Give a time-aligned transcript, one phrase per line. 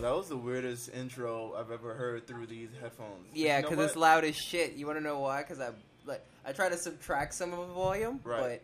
[0.00, 0.02] Holy shit.
[0.02, 3.26] Yo, that was the weirdest intro I've ever heard through these headphones.
[3.34, 4.74] Yeah, You know because it's loud as shit.
[4.74, 5.42] You want to know why?
[5.42, 5.70] Because I
[6.06, 8.40] like I try to subtract some of the volume, Right.
[8.40, 8.62] but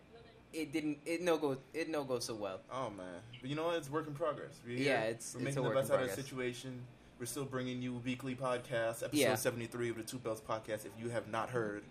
[0.53, 0.99] it didn't.
[1.05, 1.57] It no go.
[1.75, 2.61] It no go so well.
[2.73, 3.07] Oh man,
[3.41, 3.77] but you know what?
[3.77, 4.59] It's work in progress.
[4.67, 4.87] We're here.
[4.87, 6.83] Yeah, it's- we're it's making a the best out of the situation.
[7.19, 9.35] We're still bringing you weekly podcasts, episode Yeah.
[9.37, 10.85] seventy three of the Two Bells podcast.
[10.87, 11.83] If you have not heard,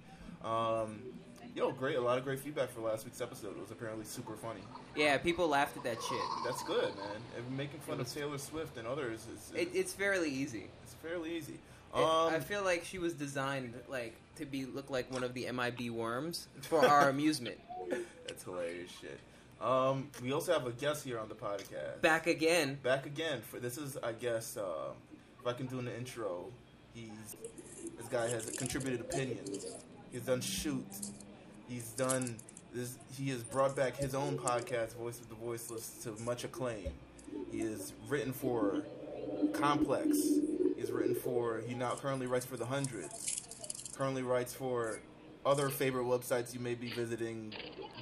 [0.43, 1.01] um,
[1.55, 3.51] yo, great, a lot of great feedback for last week's episode.
[3.55, 4.59] It was apparently super funny.
[4.95, 6.19] Yeah, people laughed at that shit.
[6.45, 7.07] That's good, man.
[7.37, 10.67] And making fun was- of Taylor Swift and others is It, it's fairly easy.
[10.83, 11.53] it's fairly easy.
[11.53, 15.33] It- Um, I feel like she was designed like to be look like one of
[15.33, 17.57] the MIB worms for our amusement.
[18.27, 19.17] that's hilarious shit.
[19.61, 22.01] Um, we also have a guest here on the podcast.
[22.01, 22.77] Back again.
[22.83, 24.91] back again for this is I guess uh,
[25.39, 26.51] if I can do an intro,
[26.93, 27.37] he's
[27.97, 29.65] this guy has contributed opinions.
[30.11, 31.11] He's done shoots.
[31.67, 32.35] He's done
[32.73, 32.95] this.
[33.17, 36.87] He has brought back his own podcast, Voice of the Voiceless, to much acclaim.
[37.51, 38.83] He has written for
[39.53, 40.09] Complex.
[40.77, 41.61] He's written for.
[41.67, 43.41] He now currently writes for the Hundreds.
[43.97, 44.99] Currently writes for
[45.45, 47.53] other favorite websites you may be visiting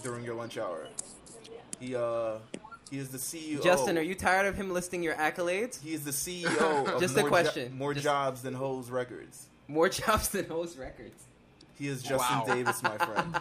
[0.01, 0.87] during your lunch hour.
[1.79, 2.35] He uh
[2.89, 3.61] he is the CEO.
[3.63, 5.81] Justin, are you tired of him listing your accolades?
[5.81, 7.75] He is the CEO of Just a more, question.
[7.77, 9.47] more Just- jobs than Hoes Records.
[9.67, 11.23] More jobs than host records.
[11.77, 12.45] He is Justin Wow.
[12.45, 13.35] Davis, my friend.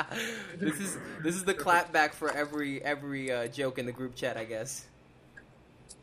[0.58, 4.36] this is this is the clapback for every every uh, joke in the group chat,
[4.36, 4.86] I guess.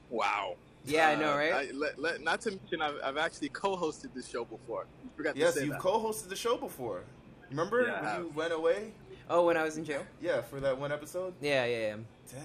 [0.09, 0.56] Wow.
[0.86, 1.54] Yeah, I know, Uh, right?
[1.54, 4.88] I, let, let, not to mention, I've, I've actually co-hosted this show before.
[5.04, 5.82] You forgot yes, to say you've that.
[5.82, 7.04] co-hosted the show before.
[7.52, 8.92] Remember Yeah, when you went away?
[9.30, 10.04] Oh, when I was in jail.
[10.22, 11.34] Yeah, for that one episode.
[11.40, 11.96] Yeah, yeah, yeah.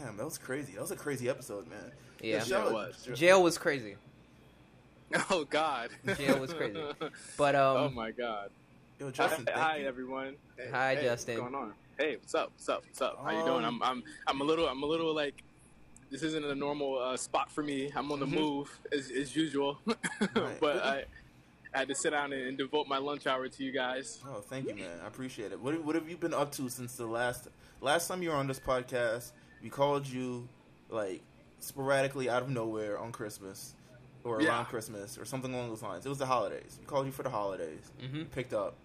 [0.03, 0.75] Damn, that was crazy.
[0.75, 1.93] That was a crazy episode, man.
[2.21, 2.41] Yeah.
[2.41, 3.09] shout Yeah, it was.
[3.15, 3.97] Jail was crazy,
[5.31, 5.91] Oh God.
[6.17, 6.81] Jail was crazy.
[7.39, 8.51] but um, oh my God.
[8.99, 10.37] Yo, Justin, hi, hi, everyone.
[10.57, 11.41] Hey, Hi, hey, Justin.
[11.43, 11.75] What's going on?
[11.99, 12.51] Hey, what's up?
[12.53, 12.83] What's up?
[12.87, 13.19] What's up?
[13.23, 13.65] How you doing?
[13.65, 15.43] Um, I'm, I'm, I'm a little, I'm a little like.
[16.11, 17.91] This isn't a normal uh, spot for me.
[17.95, 18.31] I'm on the Mhm.
[18.35, 19.81] move as, as usual,
[20.35, 21.05] but I,
[21.75, 24.23] I had to sit down and, and devote my lunch hour to you guys.
[24.25, 25.01] Oh, thank you, man.
[25.03, 25.61] I appreciate it.
[25.61, 27.49] What have, what have you been up to since the last
[27.81, 29.33] last time you were on this podcast?
[29.63, 30.49] We called you
[30.89, 31.23] like
[31.59, 33.75] sporadically out of nowhere on Christmas
[34.23, 34.51] or Yeah.
[34.51, 36.07] around Christmas or something along those lines.
[36.07, 36.77] It was the holidays.
[36.81, 37.91] We called you for the holidays.
[38.01, 38.77] hmm picked up.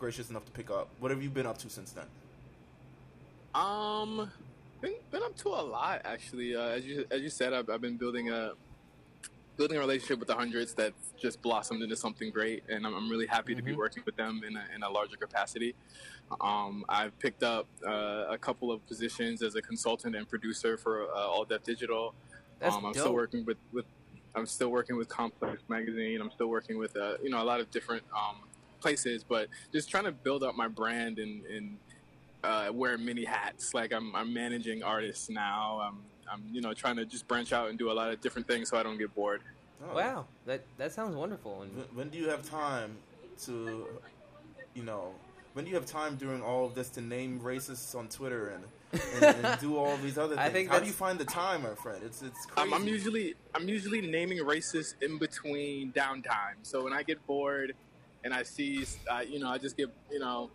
[0.00, 0.88] Gracious enough to pick up.
[0.98, 2.06] What have you been up to since then?
[3.54, 4.30] Um,
[4.80, 6.56] been, been up to a lot actually.
[6.56, 8.52] Uh, as you as you said, I've, I've been building a
[9.58, 13.10] building a relationship with the hundreds that's just blossomed into something great, and I'm, I'm
[13.10, 13.76] really happy to be Mhm.
[13.76, 15.74] working with them in a, in a larger capacity.
[16.40, 21.02] Um, I've picked up uh, a couple of positions as a consultant and producer for
[21.14, 22.14] uh, All Def Digital.
[22.58, 23.00] That's um, I'm dope.
[23.02, 23.84] still working with, with
[24.34, 26.22] I'm still working with Complex Magazine.
[26.22, 28.36] I'm still working with uh, you know a lot of different um,
[28.80, 31.76] places, but just trying to build up my brand and, and
[32.42, 33.74] uh, wear many hats.
[33.74, 35.80] Like I'm, I'm managing artists now.
[35.82, 35.98] I'm,
[36.30, 38.70] I'm, you know, trying to just branch out and do a lot of different things
[38.70, 39.42] so I don't get bored.
[39.82, 39.96] Oh.
[39.96, 41.62] Wow, that that sounds wonderful.
[41.62, 42.96] And When, when do you have time
[43.44, 43.86] to,
[44.74, 45.14] you know,
[45.54, 49.02] when do you have time during all of this to name racists on Twitter and,
[49.14, 50.46] and, and do all these other things?
[50.48, 52.02] I think How do you find the time, my friend?
[52.04, 52.72] It's it's crazy.
[52.72, 56.56] I'm, I'm usually, I'm usually naming racists in between downtime.
[56.62, 57.74] So when I get bored
[58.24, 60.50] and I see, uh, you know, I just get, you know,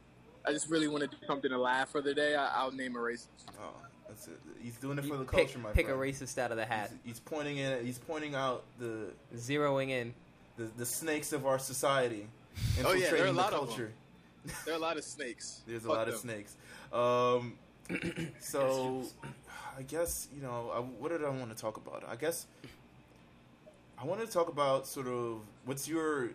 [0.45, 2.35] I just really want to do something to laugh for the day.
[2.35, 3.27] I, I'll name a racist.
[3.59, 3.73] Oh,
[4.07, 4.39] that's it.
[4.61, 6.65] He's doing it you for the pick, culture, my pick a racist out of the
[6.65, 7.85] hat, He's, he's pointing in.
[7.85, 10.13] He's pointing out the, zeroing in.
[10.57, 12.27] the the snakes of our society.
[12.85, 13.91] Oh, yeah, there are a infiltrating lot the of culture.
[14.63, 15.61] There are a lot of snakes.
[15.67, 16.55] There's a Fuck lot of snakes.
[16.93, 17.57] Um,
[18.39, 19.03] so,
[19.77, 22.05] I guess you know, I, what did I want to talk about?
[22.07, 22.45] I guess
[23.97, 26.29] I wanted to talk about sort of what's your.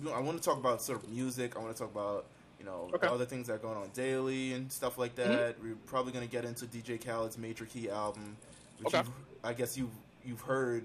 [0.00, 1.56] You know, I want to talk about sort of music.
[1.56, 2.24] I want to talk about
[2.58, 3.08] you know Okay.
[3.08, 5.56] other things that are going on daily and stuff like that.
[5.62, 8.36] We're probably going to get into DJ Khaled's Major Key album,
[8.78, 8.98] which Okay.
[8.98, 9.10] you've,
[9.44, 9.90] I guess you've
[10.24, 10.84] you've heard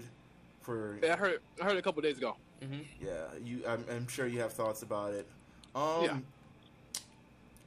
[0.60, 2.36] for Yeah, I heard, I heard a couple days ago.
[2.62, 3.62] hmm yeah, you.
[3.66, 5.26] I'm, I'm sure you have thoughts about it.
[5.74, 6.16] Um, Yeah.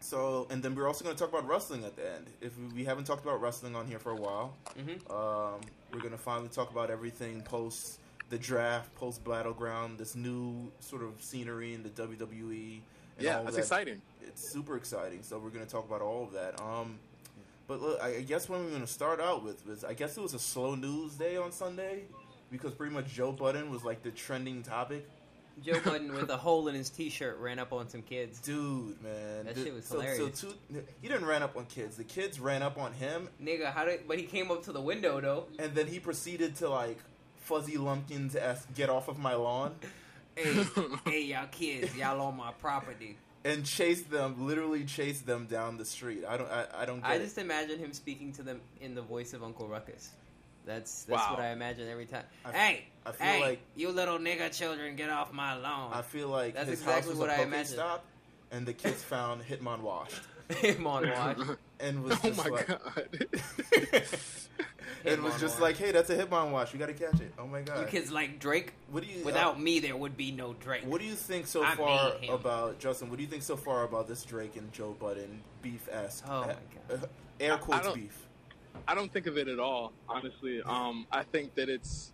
[0.02, 2.28] So, and then we're also going to talk about wrestling at the end.
[2.42, 5.60] If we, we haven't talked about wrestling on here for a while, hmm um,
[5.92, 11.04] we're going to finally talk about everything post the draft, post battleground, this new sort
[11.04, 12.82] of scenery in the WWE.
[13.18, 13.62] And Yeah, all that's that.
[13.62, 14.02] exciting.
[14.22, 15.24] It's super exciting.
[15.24, 16.60] So we're going to talk about all of that.
[16.62, 17.00] Um,
[17.68, 20.18] but look, I I guess what we're going to start out with was I guess
[20.18, 22.04] it was a slow news day on Sunday
[22.52, 25.08] because pretty much Joe Budden was like the trending topic.
[25.62, 28.40] Joe Budden with a hole in his T-shirt ran up on some kids.
[28.40, 30.40] Dude, man, That The- shit was so, hilarious.
[30.40, 31.98] So two, he didn't ran up on kids.
[31.98, 34.08] The kids ran up on him, Nigga, how did?
[34.08, 35.48] But he came up to the window though.
[35.60, 36.98] and then he proceeded to like
[37.50, 39.76] fuzzy lumpkins ask, "Get off of my lawn,"
[40.36, 40.64] Hey,
[41.06, 43.18] hey, y'all kids, y'all on my property.
[43.44, 44.46] and chase them.
[44.46, 46.24] Literally chase them down the street.
[46.28, 46.50] I don't.
[46.52, 47.02] I, I don't.
[47.02, 47.24] Get I it.
[47.24, 50.10] just imagine him speaking to them in the voice of Uncle Ruckus.
[50.66, 51.32] That's that's Wow.
[51.32, 52.24] what I imagine every time.
[52.46, 55.92] I f- hey, I feel hey, like- you little nigga children, get off my lawn.
[55.94, 57.74] I feel like That's his exactly house was what a I Poke imagine.
[57.74, 58.06] stop,
[58.52, 60.22] and the kids found Hitmon washed,
[60.58, 61.42] Him washed,
[61.80, 63.26] and was oh just my like, god.
[65.06, 65.62] and was just wash.
[65.62, 66.74] like, hey, that's a Hitmon watch.
[66.74, 67.34] We got to catch it.
[67.38, 67.80] Oh my god.
[67.80, 68.74] You kids like Drake.
[68.92, 70.84] what do you Without uh, me, there would be no Drake.
[70.86, 73.10] What do you think so I far about Justin?
[73.10, 76.26] What do you think so far about this Drake and Joe Budden beef esque?
[76.28, 76.56] Oh my
[76.88, 77.10] God.
[77.40, 78.26] air quotes don't- beef.
[78.88, 80.62] I don't think of it at all, honestly.
[80.64, 82.12] Um, I think that it's.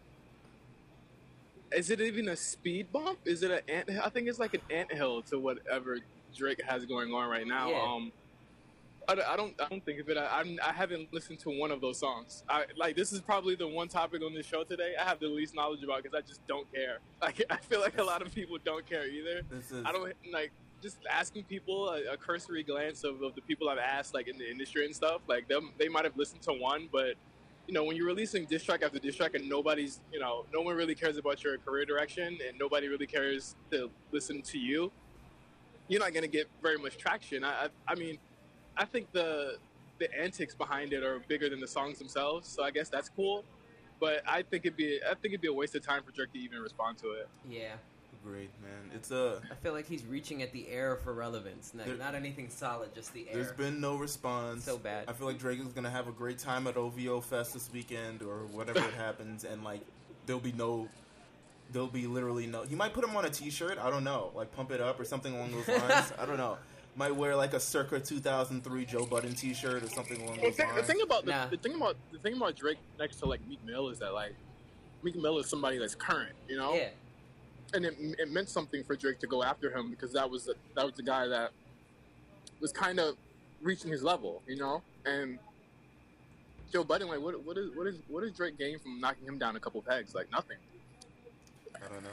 [1.72, 3.20] Is it even a speed bump?
[3.26, 3.90] Is it an ant?
[4.04, 6.00] I think it's like an anthill to whatever
[6.36, 7.70] Drake has going on right now.
[7.70, 7.82] Yeah.
[7.82, 8.12] Um,
[9.08, 9.62] I, don't- I don't.
[9.62, 10.18] I don't think of it.
[10.18, 12.44] I, I'm, I haven't listened to one of those songs.
[12.50, 15.28] I like this is probably the one topic on this show today I have the
[15.28, 17.00] least knowledge about because I just don't care.
[17.22, 19.42] Like I feel like a lot of people don't care either.
[19.50, 23.42] This is I don't like just asking people a, a cursory glance of, of the
[23.42, 25.22] people I've asked, like in the industry and stuff.
[25.28, 27.16] Like them, they might have listened to one, but
[27.68, 30.62] you know, when you're releasing diss track after diss track and nobody's, you know, no
[30.62, 34.92] one really cares about your career direction and nobody really cares to listen to you,
[35.88, 37.44] you're not gonna get very much traction.
[37.44, 38.18] I, I, I mean,
[38.78, 39.58] I think the
[39.98, 43.44] the antics behind it are bigger than the songs themselves, so I guess that's cool.
[44.00, 46.34] But I think it'd be, I think it'd be a waste of time for Drake
[46.34, 47.30] to even respond to it.
[47.50, 47.76] Yeah,
[48.22, 48.92] agreed, man.
[48.94, 49.42] It's a.
[49.50, 51.74] I feel like he's reaching at the air for relevance.
[51.74, 53.36] Not, There- not anything solid, just the air.
[53.36, 54.66] There's been no response.
[54.66, 55.06] So bad.
[55.08, 58.22] I feel like Drake is gonna have a great time at OVO Fest this weekend
[58.22, 59.80] or whatever it happens, and like
[60.26, 60.90] there'll be no,
[61.72, 62.64] there'll be literally no.
[62.64, 63.78] He might put him on a T-shirt.
[63.82, 66.12] I don't know, like pump it up or something along those lines.
[66.20, 66.58] I don't know.
[66.98, 70.68] Might wear like a circa 2003 Joe Budden T-shirt or something along The those thing,
[70.70, 70.88] the lines.
[70.88, 71.48] thing about the, Nah.
[71.48, 74.34] the thing about the thing about Drake next to like Meek Mill is that like
[75.04, 76.90] Meek Mill is somebody that's current, you know, yeah,
[77.74, 80.56] and it, it meant something for Drake to go after him because that was the,
[80.76, 81.52] that was the guy that
[82.62, 83.16] was kind of
[83.62, 85.38] reaching his level, you know, and
[86.72, 89.38] Joe Budden like what what is what is what is Drake gain from knocking him
[89.38, 90.16] down a couple pegs?
[90.16, 90.58] Like nothing.
[91.76, 92.10] I don't know.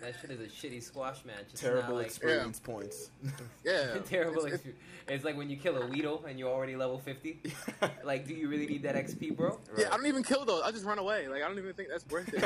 [0.00, 1.46] That shit is a shitty squash match.
[1.52, 3.10] It's Terrible not like, experience points.
[3.64, 4.44] Yeah, terrible.
[4.46, 4.76] It's- It's,
[5.08, 7.40] it's like when you kill a Weedle and you're already level 50.
[8.04, 9.58] Like, do you really need that XP, bro?
[9.76, 10.62] Yeah, I don't even kill those.
[10.62, 11.28] I just run away.
[11.28, 12.42] Like I don't even think that's worth it.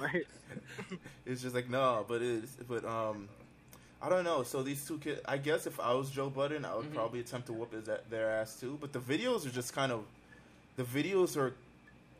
[0.00, 0.26] Like,
[1.26, 3.28] it's just like no, but it's but um,
[4.02, 4.42] I don't know.
[4.42, 6.94] So these two kids, I guess if I was Joe Budden, I would Mhm.
[6.94, 8.78] probably attempt to whoop his their ass too.
[8.80, 10.04] But the videos are just kind of,
[10.76, 11.52] the videos are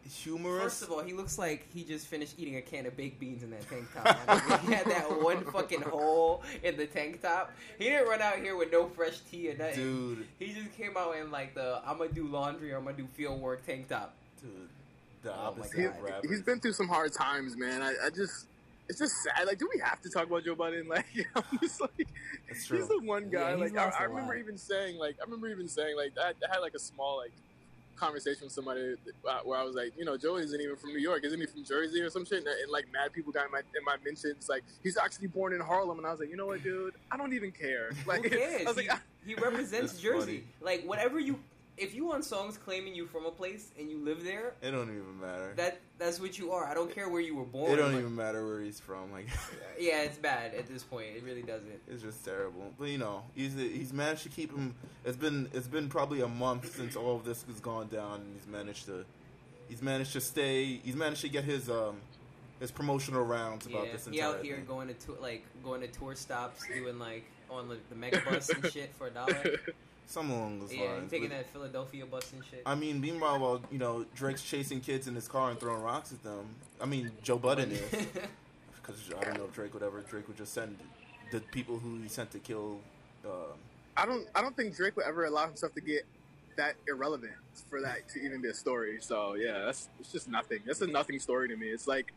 [0.08, 0.62] humorous.
[0.62, 3.42] First of all, he looks like he just finished eating a can of baked beans
[3.42, 4.18] in that tank top.
[4.28, 7.52] I mean, he had that one fucking hole in the tank top.
[7.78, 9.74] He didn't run out here with no fresh tea or nothing.
[9.74, 12.96] dude, He just came out in like the I'm gonna do laundry or I'm gonna
[12.96, 14.14] do field work tank top.
[14.42, 14.50] dude,
[15.22, 15.96] the Oh opposite he, God.
[15.96, 16.30] of rappers.
[16.30, 17.82] he's been through some hard times, man.
[17.82, 18.46] I, I just,
[18.88, 19.46] it's just sad.
[19.46, 20.86] Like, do we have to talk about Joe Biden?
[20.88, 21.04] Like,
[21.36, 22.08] I'm just like,
[22.48, 22.78] It's true.
[22.78, 23.50] he's the one guy.
[23.50, 24.40] Yeah, like, I, lost I a remember lot.
[24.40, 27.32] even saying, like, I remember even saying, like, I, I had like a small like
[27.96, 28.94] conversation with somebody
[29.28, 31.46] uh, where I was like, you know, Joe isn't even from New York, isn't he
[31.46, 32.38] from Jersey or some shit?
[32.38, 35.52] And, and like, mad people got in my in my mentions, like, he's actually born
[35.52, 37.90] in Harlem, and I was like, you know what, dude, I don't even care.
[38.06, 38.62] Like, Who cares?
[38.62, 38.90] I was like,
[39.24, 40.44] he, he represents That's Jersey.
[40.60, 41.38] Like whatever you,
[41.80, 44.90] if you want songs claiming you from a place and you live there, it don't
[44.90, 45.52] even matter.
[45.56, 46.66] that that's what you are.
[46.66, 47.72] I don't care where you were born.
[47.72, 49.10] it don't Like, even matter where he's from.
[49.12, 49.26] Like,
[49.78, 51.06] Yeah, it's bad at this point.
[51.16, 51.80] It really doesn't.
[51.88, 52.72] it's just terrible.
[52.78, 54.74] But you know, he's he's managed to keep him.
[55.04, 58.34] It's been it's been probably a month since all of this has gone down, and
[58.34, 59.04] he's managed to
[59.68, 60.64] he's managed to stay.
[60.84, 61.96] He's managed to get his um
[62.60, 64.64] his promotional rounds about yeah, this he entire out here thing.
[64.66, 68.64] going to like going to tour stops, doing like on the, the mega bus and
[68.72, 69.58] shit for a dollar.
[70.10, 71.08] Something along those Yeah, lines.
[71.08, 72.62] taking But, that Philadelphia bus and shit.
[72.66, 76.10] I mean, meanwhile, while you know Drake's chasing kids in his car and throwing rocks
[76.10, 76.46] at them,
[76.80, 77.80] I mean Joe Budden is
[78.82, 80.00] because I don't know if Drake would ever.
[80.00, 80.76] Drake would just send
[81.30, 82.80] the people who he sent to kill.
[83.24, 83.30] Um,
[83.96, 86.04] I don't I don't think Drake would ever allow himself to get
[86.56, 87.34] that irrelevant
[87.68, 88.98] for that to even be a story.
[89.00, 90.58] So yeah, that's it's just nothing.
[90.66, 91.68] That's a nothing story to me.
[91.68, 92.12] It's like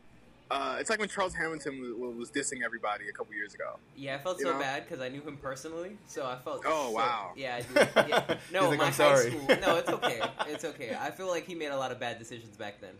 [0.50, 3.78] uh, it's like when Charles Hamilton was, was dissing everybody a couple years ago.
[3.96, 4.58] yeah, I felt You so know?
[4.58, 6.62] bad because I knew him personally, so I felt.
[6.66, 7.32] Oh, so- wow.
[7.36, 7.60] Yeah, I
[8.04, 8.08] do.
[8.08, 8.36] Yeah.
[8.52, 9.56] No, He's like, my "I'm high school.
[9.60, 10.20] No, it's okay.
[10.48, 10.96] It's okay.
[11.00, 12.94] I feel like he made a lot of bad decisions back then.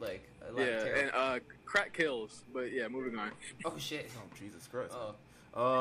[0.00, 1.00] Like a lot of Yeah, terrible.
[1.00, 2.42] and uh, crack kills.
[2.52, 3.30] But yeah, moving on.
[3.64, 4.10] oh shit.
[4.16, 4.92] oh Jesus Christ!
[4.94, 5.14] Oh,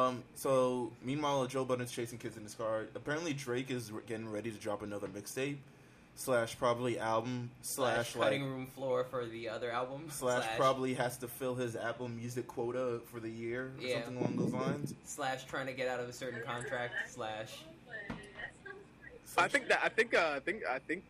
[0.07, 0.23] Um.
[0.35, 2.85] So meanwhile, Joe Budden's chasing kids in his car.
[2.95, 5.57] Apparently, Drake is re- getting ready to drop another mixtape
[6.17, 10.07] slash probably album slash, slash cutting like room floor for the other album.
[10.09, 14.03] slash, probably has to fill his Apple Music quota for the year or Yeah.
[14.03, 14.93] something along those lines.
[15.05, 17.59] slash trying to get out of a certain contract slash.
[19.37, 21.03] I think that I think uh, I think I think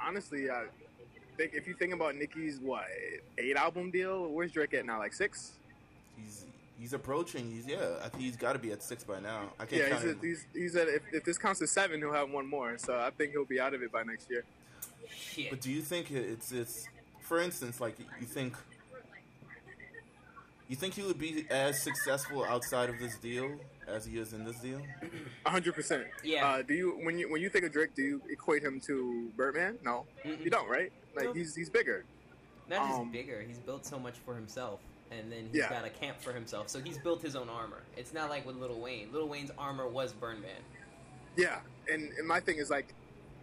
[0.00, 0.66] honestly, I
[1.36, 2.84] think if you think about Nicki's what
[3.38, 4.98] eight album deal, where's Drake at now?
[5.00, 5.52] Like six?
[6.76, 7.50] He's he's approaching.
[7.50, 7.96] He's yeah.
[8.04, 9.50] I think he's got to be at six by now.
[9.58, 10.18] I can't Yeah, count he's, him.
[10.18, 12.78] at, he's he's at if, if this counts as seven, he'll have one more.
[12.78, 14.44] So I think he'll be out of it by next year.
[15.08, 15.50] Shit.
[15.50, 16.88] But do you think it's it's
[17.20, 18.54] for instance, like you think
[20.68, 23.52] you think he would be as successful outside of this deal
[23.86, 24.80] as he is in this deal?
[25.46, 26.04] hundred percent.
[26.24, 26.44] Yeah.
[26.46, 29.30] Uh, do you when you when you think of Drake, do you equate him to
[29.36, 29.78] Birdman?
[29.84, 30.44] No, Mm-mm.
[30.44, 30.90] you don't, right?
[31.14, 31.32] Like No.
[31.32, 32.04] he's he's bigger.
[32.68, 33.44] Not just Um, bigger.
[33.46, 35.68] He's built so much for himself, and then he's Yeah.
[35.70, 36.68] got a camp for himself.
[36.68, 37.82] So he's built his own armor.
[37.96, 39.12] It's not like with Lil Wayne.
[39.12, 40.50] Lil Wayne's armor was Birdman.
[41.36, 41.60] Yeah,
[41.90, 42.94] and and my thing is like,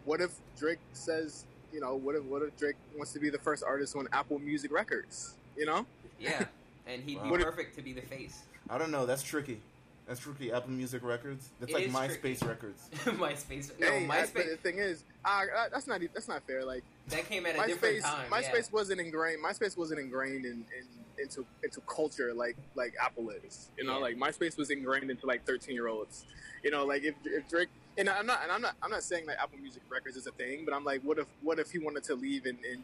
[0.05, 3.37] what if Drake says, you know, what if what if Drake wants to be the
[3.39, 5.35] first artist on Apple Music Records?
[5.57, 5.85] You know?
[6.19, 6.45] Yeah,
[6.87, 7.23] and he'd Wow.
[7.23, 8.41] be What if- perfect to be the face.
[8.69, 9.05] I don't know.
[9.05, 9.61] That's tricky.
[10.07, 10.51] That's tricky.
[10.51, 11.49] Apple Music Records.
[11.61, 12.45] That's It like MySpace tricky.
[12.45, 12.89] Records.
[13.05, 13.79] MySpace.
[13.79, 14.49] No, hey, MySpace.
[14.51, 15.41] the thing is, uh,
[15.71, 16.65] that's not e- that's not fair.
[16.65, 18.29] Like That came at a different MySpace, time.
[18.31, 19.41] MySpace wasn't ingrained.
[19.43, 20.85] MySpace wasn't ingrained in, in
[21.23, 23.69] into into culture like like Apple is.
[23.77, 24.03] You know, Yeah.
[24.03, 26.25] like MySpace was ingrained into like thirteen year olds.
[26.63, 29.25] You know, like if, if Drake and I'm not and I'm not I'm not saying
[29.27, 31.79] that Apple Music Records is a thing, but I'm like, what if what if he
[31.79, 32.81] wanted to leave and, and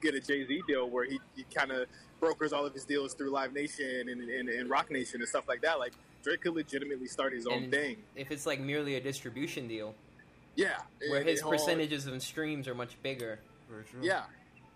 [0.00, 1.88] get a Jay Z deal where he, he kind of
[2.20, 5.44] brokers all of his deals through Live Nation and, and, and Roc Nation and stuff
[5.48, 5.80] like that.
[5.80, 5.92] Like
[6.22, 7.96] Drake could legitimately start his own And- thing.
[8.14, 9.94] If it's like merely a distribution deal,
[10.56, 10.78] Yeah,
[11.08, 13.40] where And his it all- percentages of streams are much bigger.
[13.70, 14.00] Very true.
[14.02, 14.22] Yeah,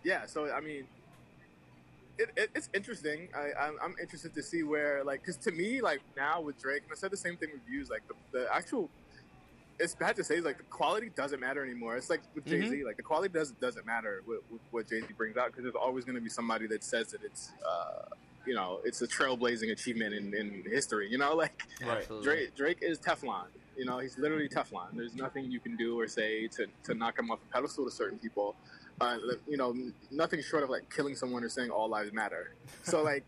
[0.05, 0.27] yeah.
[0.27, 0.85] So I mean,
[2.19, 3.29] it, it, it's interesting.
[3.35, 6.83] I, I'm, I'm interested to see where, like, because to me, like now with Drake,
[6.83, 7.91] and I said the same thing with views.
[7.91, 8.91] Like the, the actual,
[9.79, 11.97] it's bad to say, like the quality doesn't matter anymore.
[11.97, 15.01] It's like with Jay Z, like the quality does doesn't matter with, with what Jay
[15.01, 18.05] Z brings out because there's always going to be somebody that says that it's, uh,
[18.47, 21.09] you know, it's a trailblazing achievement in, in history.
[21.11, 22.23] You know, like Right.
[22.23, 23.47] Drake, Drake is Teflon.
[23.77, 24.89] You know, he's literally Teflon.
[24.95, 27.91] There's nothing you can do or say to, to knock him off a pedestal to
[27.91, 28.55] certain people.
[29.01, 29.19] Uh,
[29.49, 29.75] you know,
[30.11, 32.53] nothing short of like killing someone or saying all lives matter.
[32.85, 33.25] So like,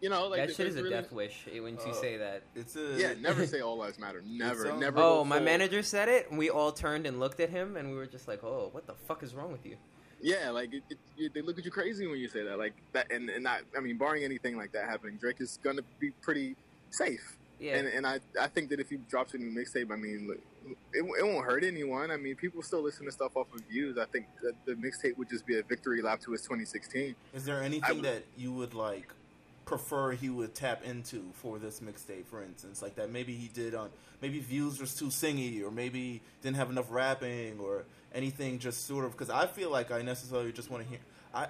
[0.00, 1.94] you know, like that shit there's is a really- death wish eh, when you Uh,
[1.94, 2.42] say that.
[2.54, 4.22] It's a Yeah, never say all lives matter.
[4.26, 4.98] Never, um, never.
[4.98, 7.76] Oh, go my full- manager said it, and we all turned and looked at him,
[7.76, 9.76] and we were just like, "Oh, what the fuck is wrong with you?"
[10.20, 12.58] Yeah, like it, it, you, they look at you crazy when you say that.
[12.58, 13.60] Like that, and and not.
[13.76, 16.56] I mean, barring anything like that happening, Drake is gonna be pretty
[16.90, 17.36] safe.
[17.60, 20.26] Yeah, And and I I think that if he drops a new mixtape, I mean,
[20.28, 20.38] look,
[20.92, 22.10] it, it won't hurt anyone.
[22.10, 23.96] I mean, people still listen to stuff off of views.
[23.98, 27.14] I think that the mixtape would just be a victory lap to his 2016.
[27.34, 29.08] Is there anything would- that you would like
[29.64, 33.74] prefer he would tap into for this mixtape, for instance, like that maybe he did
[33.74, 33.88] on
[34.20, 37.84] maybe views was too singy, or maybe didn't have enough rapping, or
[38.14, 40.98] anything just sort of because I feel like I necessarily just want to hear.
[41.32, 41.48] I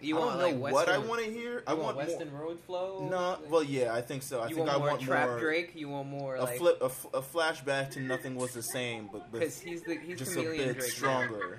[0.00, 1.54] you I don't know like what I want to hear.
[1.54, 3.00] You I want, want Weston Road flow.
[3.00, 3.10] more.
[3.10, 4.40] No, well, yeah, I think so.
[4.40, 5.72] I you think want I more want trap more Drake.
[5.74, 9.08] You want more a like flip, a, f- a flashback to nothing was the same,
[9.12, 10.76] but, but because he's the he's just a bit Drake.
[10.76, 10.84] now.
[10.84, 11.58] stronger.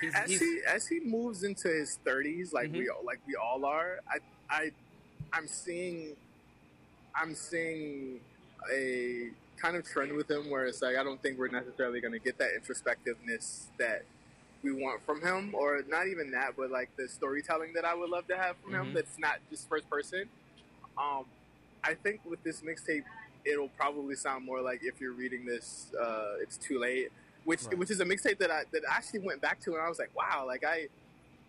[0.00, 2.96] He's, As he's he as he moves into his 30s, like we mm-hmm.
[2.96, 4.18] all like we all are, I
[4.50, 4.70] I
[5.32, 6.16] I'm seeing
[7.14, 8.20] I'm seeing
[8.72, 12.12] a kind of trend with him where it's like I don't think we're necessarily going
[12.12, 14.02] to get that introspectiveness that
[14.64, 18.08] we want from him, or not even that, but like the storytelling that I would
[18.10, 18.80] love to have from Mhm.
[18.80, 18.94] him.
[18.94, 20.28] That's not just first person.
[20.96, 21.26] Um,
[21.84, 23.04] I think with this mixtape,
[23.44, 27.12] it'll probably sound more like if you're reading this, uh, it's too late.
[27.44, 27.76] Which Right.
[27.76, 29.98] which is a mixtape that I that I actually went back to and I was
[29.98, 30.88] like, wow, like I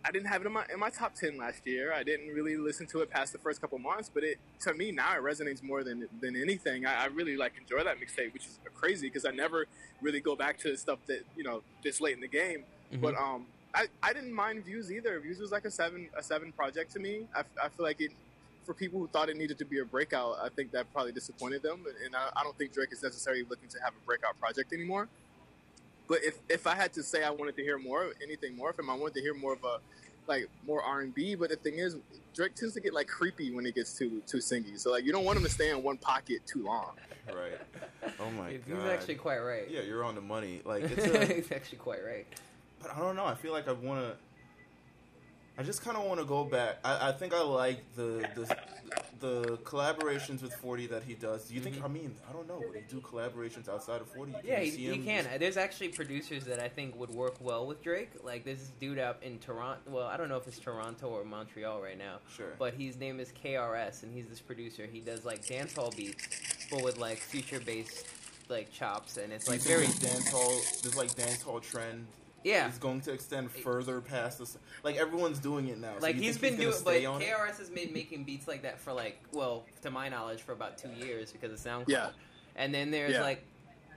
[0.04, 1.94] I didn't have it in my in my top ten last year.
[1.94, 4.92] I didn't really listen to it past the first couple months, but it to me
[4.92, 6.86] now it resonates more than than anything.
[6.86, 9.68] I, I really like enjoy that mixtape, which is crazy because I never
[10.02, 12.66] really go back to stuff that you know this late in the game.
[12.98, 13.02] Mhm.
[13.02, 15.20] But um, I, I didn't mind Views either.
[15.20, 17.28] Views was like a seven a seven project to me.
[17.36, 18.12] I, I feel like it
[18.66, 20.38] for people who thought it needed to be a breakout.
[20.42, 23.70] I think that probably disappointed them, and I, I don't think Drake is necessarily looking
[23.70, 25.08] to have a breakout project anymore.
[26.08, 28.86] But if if I had to say I wanted to hear more anything more from
[28.86, 29.80] him, I wanted to hear more of a
[30.28, 31.36] like more R and B.
[31.36, 31.98] But the thing is,
[32.34, 34.80] Drake tends to get like creepy when it gets too too singy.
[34.80, 36.92] So like you don't want him to stay in one pocket too long.
[37.28, 37.60] Right.
[38.20, 38.78] Oh my He's god.
[38.78, 39.70] He's actually quite right.
[39.70, 40.62] Yeah, you're on the money.
[40.64, 42.26] Like it's a, he's actually quite right.
[42.86, 43.26] But I don't know.
[43.26, 44.16] I feel like I want to.
[45.58, 46.80] I just kind of want to go back.
[46.84, 48.58] I, I think I like the, the
[49.22, 51.46] the collaborations with Forty that he does.
[51.46, 51.78] Do you think?
[51.78, 51.86] Mhm.
[51.86, 52.58] I mean, I don't know.
[52.68, 54.34] Would he do collaborations outside of Forty?
[54.34, 55.24] Can Yeah, you he, he can.
[55.24, 58.10] just- There's actually producers that I think would work well with Drake.
[58.22, 59.80] Like this dude up in Toronto.
[59.90, 62.54] Well, I don't know if it's Toronto or Montreal right now, Sure.
[62.60, 64.86] but his name is KRS, and he's this producer.
[64.92, 68.06] He does like dancehall beats, but with like future based
[68.50, 70.52] like chops, and it's like very this dance hall.
[70.84, 72.06] This like dancehall trend
[72.46, 72.70] yeah.
[72.70, 74.58] is going to extend further past this.
[74.84, 75.94] Like everyone's doing it now.
[75.98, 77.28] So Like you he's think been gonna doing, but stay on it?
[77.28, 80.78] KRS has been making beats like that for like, well, to my knowledge, for about
[80.78, 81.90] two years because of SoundCloud.
[81.90, 82.10] Yeah.
[82.56, 83.22] And then there's Yeah.
[83.22, 83.44] like,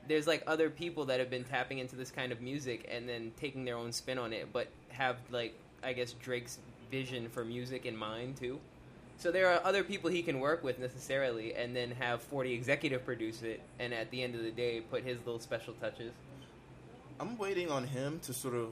[0.09, 3.33] there's like other people that have been tapping into this kind of music and then
[3.39, 6.59] taking their own spin on it, but have like, I guess Drake's
[6.91, 8.59] vision for music in mind too.
[9.19, 13.05] So there are other people he can work with necessarily, and then have Forty executive
[13.05, 16.13] produce it, and at the end of the day, put his little special touches.
[17.21, 18.69] I'm waiting on him to sort of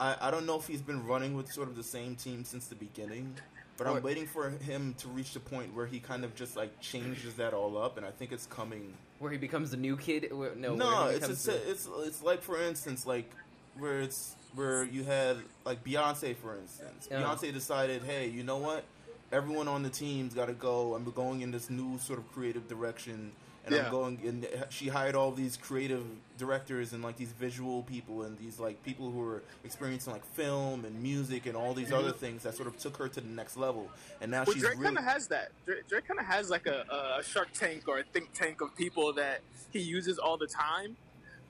[0.00, 2.66] I, I don't know if he's been running with sort of the same team since
[2.66, 3.34] the beginning,
[3.76, 6.80] but I'm waiting for him to reach the point where he kind of just like
[6.80, 8.92] changes that all up, and I think it's coming.
[9.20, 10.28] Where he becomes the new kid?
[10.32, 13.30] No, No, it's it's, the- it's it's like for instance, like
[13.78, 17.08] where it's where you had like Beyonce, for instance.
[17.10, 17.22] Yeah.
[17.22, 18.84] Beyonce decided, hey, you know what?
[19.32, 20.94] Everyone on the team's got to go.
[20.94, 23.32] I'm going in this new sort of creative direction,
[23.66, 23.86] and Yeah.
[23.86, 24.20] I'm going.
[24.24, 26.04] And she hired all these creative
[26.36, 30.84] directors and like these visual people and these like people who were experiencing like film
[30.84, 31.96] and music and all these mm-hmm.
[31.96, 33.88] other things that sort of took her to the next level.
[34.20, 35.52] And now Well, she's Drake really kind of has that.
[35.64, 38.74] Drake, Drake kind of has like a, a Shark Tank or a think tank of
[38.76, 39.40] people that
[39.72, 40.96] he uses all the time.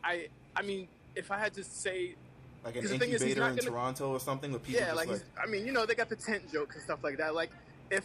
[0.02, 2.14] I I mean, if I had to say,
[2.64, 4.52] like an thing is, incubator in gonna- Toronto or something.
[4.52, 6.76] With people yeah, just like, like, I mean, you know, they got the tent jokes
[6.76, 7.34] and stuff like that.
[7.34, 7.50] Like
[7.90, 8.04] if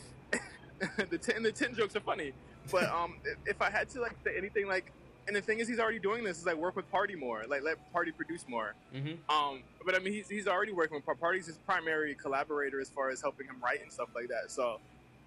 [1.09, 2.33] the tent, the tent jokes are funny,
[2.71, 4.91] but um, if, I had to like say anything like.
[5.27, 6.39] And the thing is, he's already doing this.
[6.39, 8.74] Is like work with Party more, like let Party produce more.
[8.95, 9.17] Mhm.
[9.29, 11.19] Um, but I mean, he's, he's already working with Party.
[11.19, 14.50] Party's his primary collaborator as far as helping him write and stuff like that.
[14.50, 14.79] So,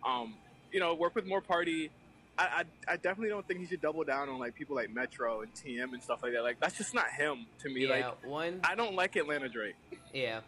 [0.05, 0.35] um,
[0.73, 1.91] you know, work with more Party.
[2.37, 5.43] I, I, I definitely don't think he should double down on like people like Metro
[5.43, 6.43] and TM and stuff like that.
[6.43, 7.87] Like that's just not him to me.
[7.87, 8.61] Yeah, Like one.
[8.65, 9.77] I don't like Atlanta Drake.
[10.13, 10.41] Yeah.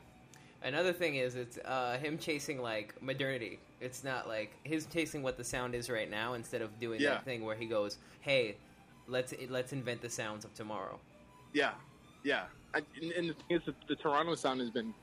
[0.64, 3.61] Another thing is it's uh, him chasing like modernity.
[3.81, 7.11] It's not like his tasting what the sound is right now instead of doing Yeah.
[7.11, 8.57] that thing where he goes, "Hey,
[9.09, 10.99] let's let's invent the sounds of tomorrow."
[11.52, 11.73] Yeah,
[12.23, 12.45] yeah.
[12.75, 14.95] I, and, and the thing is, the, the Toronto sound has been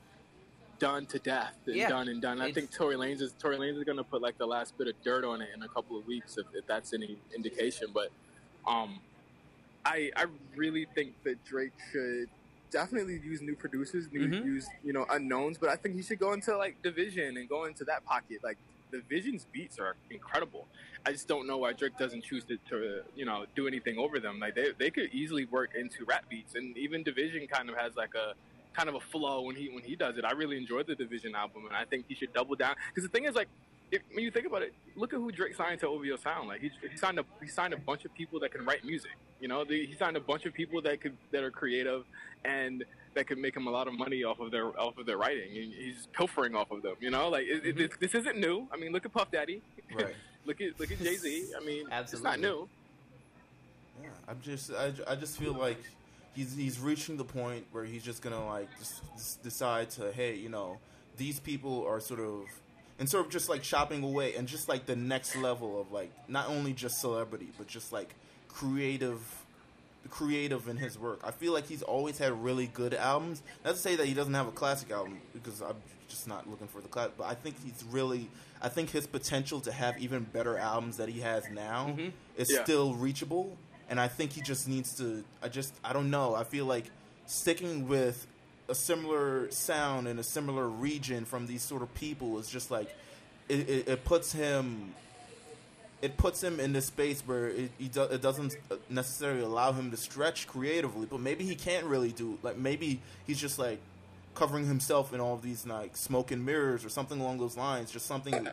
[0.78, 1.88] done to death, and Yeah.
[1.88, 2.40] done and done.
[2.40, 4.76] I It's- think Tory Lanez is Tory Lanez is going to put like the last
[4.76, 7.88] bit of dirt on it in a couple of weeks, if, if that's any indication.
[7.94, 8.10] But
[8.66, 9.00] um,
[9.84, 10.26] I I
[10.56, 12.28] really think that Drake should
[12.70, 14.44] definitely use new producers, new Mhm.
[14.44, 15.56] use you know unknowns.
[15.58, 18.40] But I think he should go into like Division and go into that pocket.
[18.42, 18.58] Like
[18.92, 20.66] Division's beats are incredible.
[21.04, 24.20] I just don't know why Drake doesn't choose to, to you know do anything over
[24.20, 24.38] them.
[24.38, 27.96] Like they they could easily work into rap beats, and even Division kind of has
[27.96, 28.34] like a
[28.74, 30.24] kind of a flow when he when he does it.
[30.24, 33.12] I really enjoyed the Division album, and I think he should double down because the
[33.12, 33.48] thing is like.
[33.90, 36.48] If, when you think about it, look at who Drake signed to OVO Sound.
[36.48, 39.10] Like he, he signed a he signed a bunch of people that can write music.
[39.38, 42.04] You know, the, he signed a bunch of people that could that are creative
[42.42, 45.18] and that could make him a lot of money off of their off of their
[45.18, 45.56] writing.
[45.56, 46.94] And he's pilfering off of them.
[47.00, 47.96] You know, like it, it, this, mm-hmm.
[48.00, 48.66] this isn't new.
[48.72, 49.62] I mean, look at Puff Daddy.
[49.94, 50.14] right.
[50.44, 51.52] Look at look at Jay Z.
[51.56, 52.28] I mean, it's Absolutely.
[52.28, 52.68] not new.
[54.02, 55.78] Yeah, I'm just I, I just feel like
[56.34, 60.34] he's he's reaching the point where he's just gonna like just, just decide to hey
[60.34, 60.78] you know
[61.16, 62.44] these people are sort of
[62.98, 66.10] and sort of just like shopping away and just like the next level of like
[66.28, 68.14] not only just celebrity but just like
[68.48, 69.20] creative
[70.16, 71.20] creative in his work.
[71.24, 73.42] I feel like he's always had really good albums.
[73.64, 75.76] Not to say that he doesn't have a classic album because I'm
[76.08, 77.08] just not looking for the class.
[77.16, 78.28] but I think he's really
[78.60, 82.12] I think his potential to have even better albums that he has now Mhm.
[82.36, 82.62] is Yeah.
[82.62, 83.56] still reachable
[83.88, 86.34] and I think he just needs to I just I don't know.
[86.34, 86.90] I feel like
[87.26, 88.26] sticking with
[88.68, 92.94] a similar sound in a similar region from these sort of people is just like
[93.48, 94.94] it, it, it puts him
[96.02, 98.56] it puts him in this space where it, do, it doesn't
[98.90, 103.40] necessarily allow him to stretch creatively, but maybe he can't really do like maybe he's
[103.40, 103.78] just like
[104.34, 107.90] covering himself in all of these like smoke and mirrors or something along those lines,
[107.90, 108.48] just something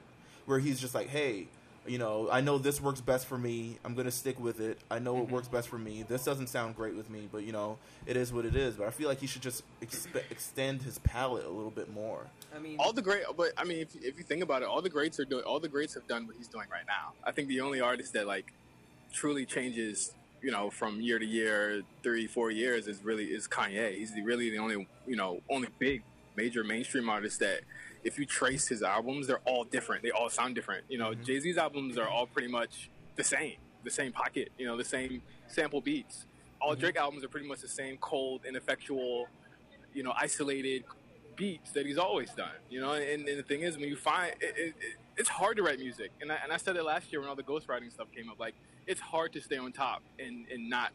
[0.46, 1.48] where he's just like, hey,
[1.88, 3.78] you know, I know this works best for me.
[3.84, 4.78] I'm gonna stick with it.
[4.92, 5.34] I know it mm-hmm.
[5.34, 6.04] works best for me.
[6.08, 8.76] This doesn't sound great with me, but you know, it is what it is.
[8.76, 12.28] But I feel like he should just expe- extend his palette a little bit more.
[12.56, 14.82] I mean, All the great, but I mean, if, if you think about it, all
[14.82, 15.44] the greats are doing.
[15.44, 17.14] All the greats have done what he's doing right now.
[17.24, 18.54] I think the only artist that like
[19.14, 23.96] truly changes, you know, from year to year, three, four years is really is Kanye.
[23.96, 26.04] He's the, really the only, you know, only big
[26.36, 27.62] major mainstream artist that
[28.04, 30.04] if you trace his albums, they're all different.
[30.04, 30.86] They all sound different.
[30.90, 31.24] You know, mm-hmm.
[31.24, 34.50] Jay Z's albums are all pretty much the same, the same pocket.
[34.58, 36.26] You know, the same sample beats.
[36.62, 36.82] All mm-hmm.
[36.82, 39.28] Drake albums are pretty much the same cold, ineffectual,
[39.94, 40.84] you know, isolated
[41.36, 42.56] beats that he's always done.
[42.70, 45.58] You know, and, and the thing is, when you find it, it, it, it's hard
[45.58, 47.92] to write music, and I, and I said it last year when all the ghostwriting
[47.92, 48.40] stuff came up.
[48.40, 48.56] Like,
[48.88, 50.92] it's hard to stay on top and and not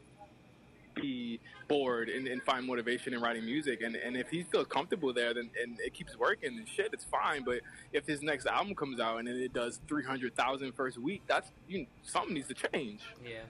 [0.95, 3.83] be bored and, and find motivation in writing music.
[3.83, 7.05] And and if he feels comfortable there, then and it keeps working and shit, it's
[7.05, 7.45] fine.
[7.45, 7.61] But
[7.93, 12.35] if his next album comes out and it does 300,000 first week, that's you something
[12.35, 13.01] needs to change.
[13.25, 13.41] yeah.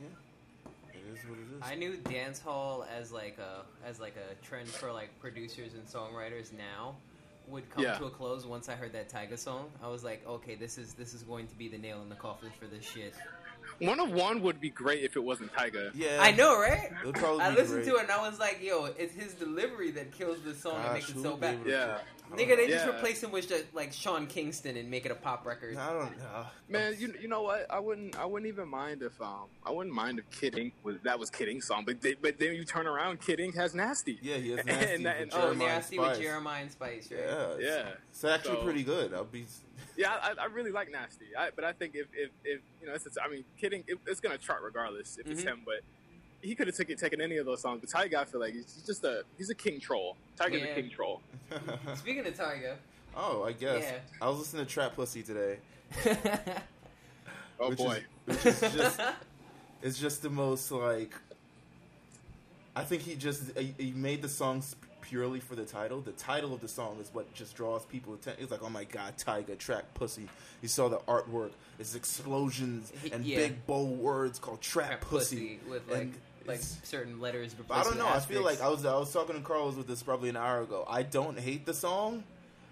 [0.00, 0.06] Yeah.
[0.94, 1.62] It is what it is.
[1.62, 5.86] I knew dance hall as like a as like a trend for like producers and
[5.86, 6.94] songwriters now
[7.48, 7.98] would come Yeah.
[7.98, 9.70] to a close once I heard that Tyga song.
[9.82, 12.14] I was like, okay, this is this is going to be the nail in the
[12.14, 13.14] coffin for this shit.
[13.80, 15.90] One of one would be great if it wasn't Tyga.
[15.94, 16.90] Yeah, I know, right?
[17.02, 17.92] It would probably I be listened great.
[17.92, 20.94] to it and I was like, yo, it's his delivery that kills the song and
[20.94, 21.58] makes it so bad.
[21.66, 21.98] Yeah.
[22.32, 22.74] Nigga, they know.
[22.74, 25.76] just replace him with just, like Sean Kingston and make it a pop record.
[25.76, 26.46] I don't know.
[26.68, 27.66] Man, you you know what?
[27.68, 30.96] I wouldn't I wouldn't even mind if um I wouldn't mind if Kid Ink was
[31.02, 33.74] that was Kid Ink's song, but they, but then you turn around, Kid Ink has
[33.74, 34.16] Nasty.
[34.22, 35.02] Yeah, he has nasty.
[35.02, 36.18] that- with and- Oh, nasty Spice.
[36.18, 37.20] with Jeremih and Spice, right?
[37.20, 37.88] Yeah, it's, Yeah.
[38.10, 39.12] It's actually So- pretty good.
[39.12, 39.46] I'll be.
[39.96, 42.94] Yeah, I, I really like Nasty, I, but I think if, if, if you know,
[42.94, 45.46] it's, it's, I mean, Kid Ink, it, it's gonna chart regardless if it's Mhm.
[45.48, 45.80] him, but
[46.42, 47.80] he could have taken taken any of those songs.
[47.82, 50.16] But Tyga, I feel like he's, he's just a he's a king troll.
[50.38, 50.66] Tyga's Yeah.
[50.68, 51.20] a king troll.
[51.96, 52.76] Speaking of Tyga,
[53.16, 53.82] oh, I guess.
[53.82, 53.98] Yeah.
[54.22, 55.58] I was listening to Trap Pussy today.
[57.58, 59.00] Oh which boy, Is, which is just.
[59.82, 61.14] it's just the most like.
[62.74, 66.00] I think he just he, he made the song sp- purely for the title.
[66.00, 68.44] The title of the song is what just draws people attention.
[68.44, 70.28] It's like, oh my god, Tyga Trap Pussy.
[70.62, 71.50] You saw the artwork.
[71.80, 73.38] It's explosions and yeah.
[73.38, 75.58] big bold words called Trap, Trap Pussy.
[75.58, 76.14] pussy with like And
[76.46, 77.56] like certain letters.
[77.70, 78.06] I don't know.
[78.06, 80.62] I feel like I was I was talking to Carlos with this probably an hour
[80.62, 80.86] ago.
[80.88, 82.22] I don't hate the song,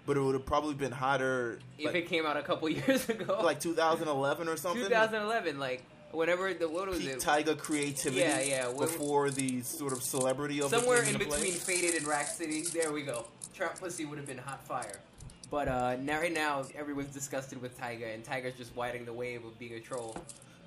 [0.05, 3.09] but it would have probably been hotter if like, it came out a couple years
[3.09, 4.81] ago, like 2011 or something.
[4.81, 7.19] 2011, like whenever the what was Peak it?
[7.19, 8.21] Tyga creativity.
[8.21, 12.27] Yeah, yeah, when- Before the sort of celebrity of Somewhere in between Faded and Rack
[12.27, 12.61] City.
[12.61, 13.25] There we go.
[13.53, 14.99] Trap Pussy would have been hot fire.
[15.51, 19.43] But uh, now, right now, everyone's disgusted with Tyga, and Tyga's just riding the wave
[19.43, 20.15] of being a troll.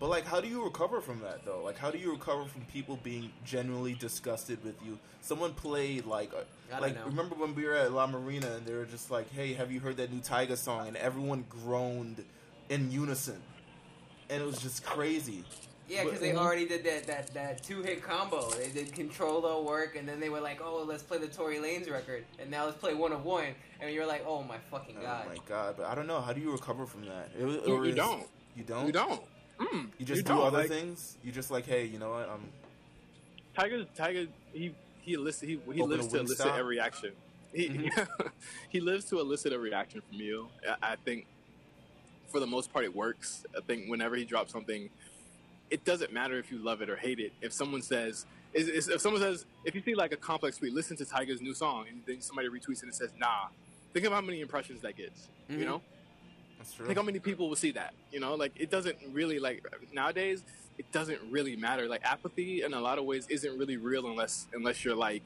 [0.00, 1.62] But like, how do you recover from that though?
[1.62, 4.98] Like, how do you recover from people being genuinely disgusted with you?
[5.20, 6.38] Someone played like, uh,
[6.72, 7.04] don't like know.
[7.06, 9.78] remember when we were at La Marina and they were just like, "Hey, have you
[9.78, 12.24] heard that new Tyga song?" And everyone groaned
[12.68, 13.40] in unison,
[14.32, 15.44] and it was just crazy.
[15.88, 18.48] Yeah, because they already did that, that, that two hit combo.
[18.52, 21.56] They did Control the work, and then they were like, oh, let's play the Tory
[21.58, 23.48] Lanez record, and now let's play One of One.
[23.80, 25.24] And you're like, oh my fucking god.
[25.26, 25.74] Oh my god!
[25.76, 26.20] But I don't know.
[26.20, 27.30] How do you recover from that?
[27.38, 28.26] It, was- You- or you don't.
[28.56, 28.86] You don't.
[28.86, 29.22] you don't.
[29.60, 30.46] Mm, You just you do don't.
[30.46, 31.18] other Like, things.
[31.22, 32.28] You just like, hey, you know what?
[32.28, 32.48] Um,
[33.58, 36.58] Tyga, Tyga, he he elicit, he, he lives to elicit Wingstop?
[36.58, 37.10] a reaction.
[37.52, 38.06] He Mhm.
[38.70, 40.48] he lives to elicit a reaction from you.
[40.82, 41.26] I, I think
[42.32, 43.44] for the most part it works.
[43.56, 44.88] I think whenever he drops something,
[45.70, 47.32] it doesn't matter if you love it or hate it.
[47.40, 50.74] If someone says, is, is, if someone says, if you see like a complex tweet,
[50.74, 53.46] listen to Tyga's new song, and then somebody retweets it and says, nah,
[53.92, 55.28] think of how many impressions that gets.
[55.50, 55.58] Mhm.
[55.58, 55.82] You know,
[56.58, 56.86] that's true.
[56.86, 57.94] think how many people will see that.
[58.10, 60.42] You know, like it doesn't really like nowadays.
[60.78, 61.86] It doesn't really matter.
[61.86, 65.22] Like apathy, in a lot of ways, isn't really real unless unless you're like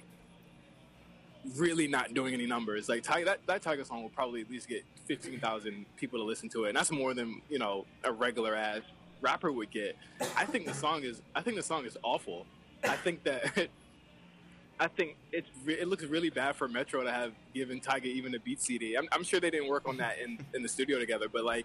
[1.57, 2.89] really not doing any numbers.
[2.89, 6.49] Like that that Tyga song will probably at least get fifteen thousand people to listen
[6.51, 8.81] to it, and that's more than you know a regular ass
[9.21, 9.97] rapper would get.
[10.37, 11.23] I think the song is.
[11.35, 12.47] I think the song is awful.
[12.85, 13.69] I think that.
[14.79, 18.35] I think it's re- it looks really bad for Metro to have given Tyga even
[18.35, 18.95] a beat CD.
[18.95, 21.65] I'm, I'm sure they didn't work on that in, in the studio together, but like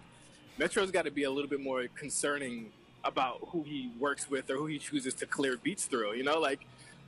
[0.56, 2.72] Metro's got to be a little bit more concerning
[3.04, 6.14] about who he works with or who he chooses to clear beats through.
[6.14, 6.60] You know, like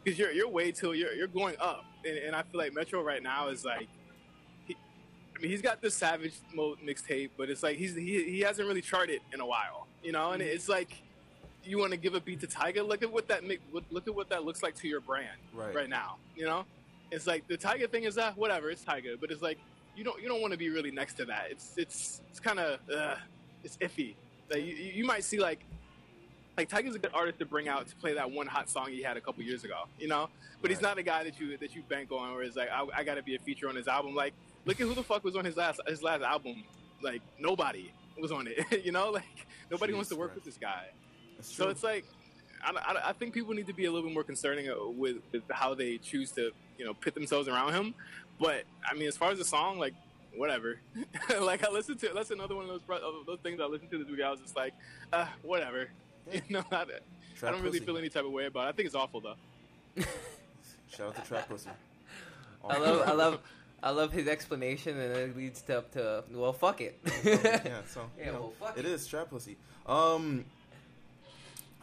[0.03, 3.03] because you're you're way too you're you're going up, and, and I feel like Metro
[3.03, 3.88] right now is like.
[5.37, 8.69] I mean, he's got the Savage Mode mixtape, but it's like he's he, he hasn't
[8.69, 10.31] really charted in a while, you know.
[10.31, 11.03] And it's like
[11.64, 12.87] you want to give a beat to Tyga.
[12.87, 13.43] Look at what that
[13.90, 15.75] look at what that looks like to your brand Right.
[15.75, 16.17] right now.
[16.37, 16.64] You know,
[17.11, 19.59] it's like the Tyga thing is that whatever, it's Tyga, but it's like
[19.97, 21.49] you don't you don't want to be really next to that.
[21.51, 23.17] It's it's it's kind of uh,
[23.64, 24.14] it's iffy.
[24.51, 25.61] Like you you might see like
[26.57, 29.03] like Tyga's a good artist to bring out to play that one hot song he
[29.03, 30.29] had a couple years ago, you know.
[30.62, 32.87] But he's not a guy that you that you bank on, or it's like I,
[32.95, 34.14] I got to be a feature on his album.
[34.14, 36.64] Like look at who the fuck was on his last his last album.
[37.03, 39.11] Like nobody was on it, you know.
[39.11, 40.87] Like nobody wants to work with this guy.
[41.40, 42.05] So it's like,
[42.62, 45.43] I, I, I think people need to be a little bit more concerning with, with
[45.51, 47.95] how they choose to, you know, pit themselves around him.
[48.40, 49.95] But I mean, as far as the song, like,
[50.37, 50.81] whatever.
[51.40, 53.99] like I listened to, that's another one of those of those things I listened to
[53.99, 54.21] this week.
[54.23, 54.75] I was just like,
[55.12, 55.88] uh, whatever.
[56.33, 57.85] You know, I, I don't really Pussy.
[57.85, 58.69] feel any type of way about it.
[58.69, 59.35] I think it's awful though.
[60.97, 61.71] Shout out to Trap Pussy.
[62.69, 63.41] I love, I love,
[63.83, 66.99] I love his explanation, and it leads to up to well, fuck it.
[67.25, 68.91] yeah, so Yeah, you know, well, fuck it it.
[68.91, 69.57] is Trap Pussy.
[69.87, 70.45] Um,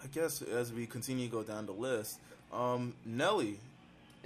[0.03, 2.19] I guess as we continue to go down the list,
[2.51, 3.59] um, Nelly,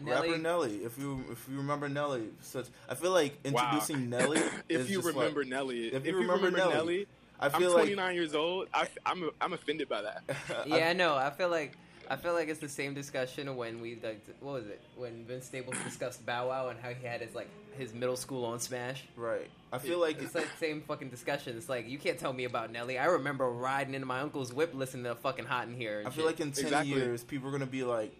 [0.01, 0.75] rapper Nelly, Nelly.
[0.77, 3.63] If you if you remember Nelly, such I feel like Wow.
[3.63, 4.39] introducing Nelly.
[4.69, 7.07] if is you just remember like, Nelly, if you remember remember Nelly, Nelly,
[7.39, 8.67] I I'm feel 29 years old.
[8.73, 10.23] I, I'm I'm offended by that.
[10.67, 11.15] yeah, I know.
[11.15, 11.73] I feel like
[12.09, 15.45] I feel like it's the same discussion when we like what was it when Vince
[15.45, 19.03] Staples discussed Bow Wow and how he had his like his middle school on Smash.
[19.17, 19.49] right.
[19.73, 21.57] I feel like It's like same fucking discussion.
[21.57, 22.97] It's like you can't tell me about Nelly.
[22.97, 25.99] I remember riding into my uncle's whip listening to fucking Hot in Here.
[26.05, 26.25] I feel shit.
[26.25, 26.93] like in ten Exactly.
[26.93, 28.13] years, people are gonna be like,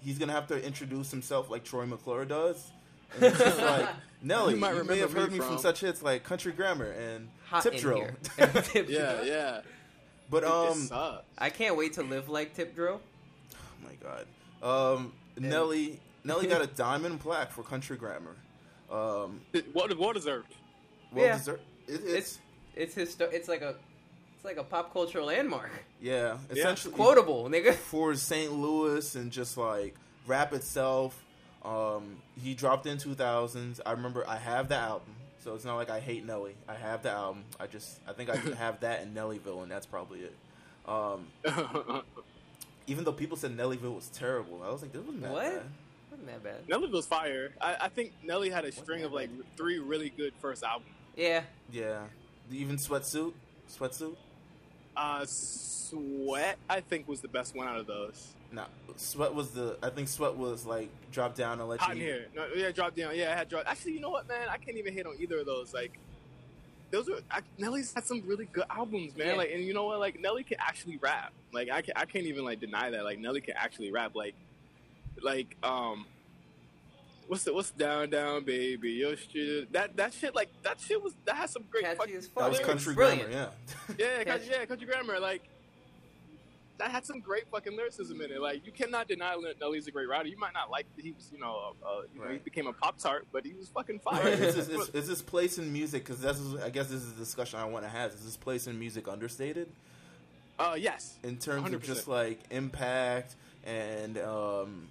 [0.00, 2.70] he's gonna have to introduce himself like Troy McClure does.
[3.14, 3.88] And it's just like
[4.22, 6.90] Nelly, You you, may have heard me me from from- such hits like Country Grammar
[6.90, 7.96] and Hot Tip Drill.
[7.98, 8.16] here.
[8.62, 9.26] Tip yeah, Drill.
[9.26, 9.60] yeah.
[10.30, 11.24] But It um, sucks.
[11.38, 13.00] I can't wait to live like Tip Drill.
[13.54, 14.26] oh my god,
[14.96, 18.36] um, Nelly Nelly got a diamond plaque for Country Grammar.
[18.90, 19.40] Um,
[19.72, 20.54] What well deserved.
[21.12, 21.36] well Yeah.
[21.38, 21.62] deserved.
[21.86, 22.38] It, it's,
[22.76, 23.74] It's it's histo- It's like a
[24.36, 25.70] it's like a pop cultural landmark.
[26.00, 27.74] yeah, essentially Quotable, nigga.
[27.74, 28.52] for St.
[28.52, 29.94] Louis and just like
[30.26, 31.22] rap itself.
[31.64, 33.80] Um, he dropped in 2000s.
[33.84, 36.54] I remember I have the album, so it's not like I hate Nelly.
[36.68, 37.44] I have the album.
[37.58, 40.34] I just I think I have that in Nellyville, and that's probably it.
[40.86, 41.26] Um,
[42.86, 45.42] even though people said Nellyville was terrible, I was like, this wasn't that What?
[45.42, 45.62] bad.
[46.10, 46.66] Wasn't that bad?
[46.68, 47.52] Nellyville's fire.
[47.60, 50.90] I, I think Nelly had a string of like three really good first albums.
[51.16, 51.42] Yeah.
[51.70, 52.00] Yeah,
[52.50, 53.32] even sweatsuit,
[53.70, 54.16] sweatsuit.
[54.96, 58.34] Uh, Sweat, I think, was the best one out of those.
[58.50, 58.64] No,
[58.96, 59.76] sweat was the.
[59.82, 62.04] I think sweat was like drop down and let Hot in you.
[62.04, 62.26] here.
[62.34, 63.14] No, yeah, drop down.
[63.16, 63.64] Yeah, I had drop.
[63.66, 64.48] Actually, you know what, man?
[64.50, 65.74] I can't even hit on either of those.
[65.74, 65.98] Like,
[66.90, 69.28] those are I, Nelly's had some really good albums, man.
[69.28, 69.34] Yeah.
[69.34, 70.00] Like, and you know what?
[70.00, 71.32] Like, Nelly can actually rap.
[71.52, 73.04] Like, I can, I can't even like deny that.
[73.04, 74.14] Like, Nelly can actually rap.
[74.14, 74.34] Like,
[75.22, 76.06] like um.
[77.26, 81.12] What's the what's down down baby your shit that that shit like that shit was
[81.26, 82.44] that has some great Catchy fucking as fuck.
[82.44, 83.28] That was country grammar.
[83.30, 83.48] Yeah.
[83.98, 85.20] Yeah, country, yeah, country grammar.
[85.20, 85.42] Like
[86.78, 88.40] that had some great fucking lyricism in it.
[88.40, 90.28] Like you cannot deny that Nelly's a great writer.
[90.28, 92.72] You might not like that he was, you know, uh, you know, he became a
[92.72, 94.22] pop tart, but he was fucking Right.
[94.22, 94.28] fire.
[94.28, 96.04] Is, this, is, is this place in music?
[96.04, 98.12] Because this is, I guess, this is the discussion I want to have.
[98.12, 99.68] Is this place in music understated
[100.58, 101.84] uh, yes, in terms of 100%.
[101.84, 104.88] just like impact and um,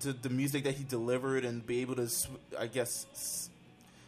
[0.00, 2.08] the, the music that he delivered and be able to,
[2.58, 3.50] I guess, s-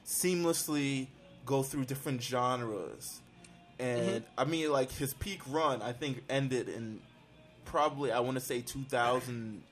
[0.07, 1.09] seamlessly
[1.47, 3.21] go through different genres.
[3.79, 4.25] And mm-hmm.
[4.39, 7.01] I mean, like his peak run, I think ended in
[7.65, 9.63] probably I want to say 2000.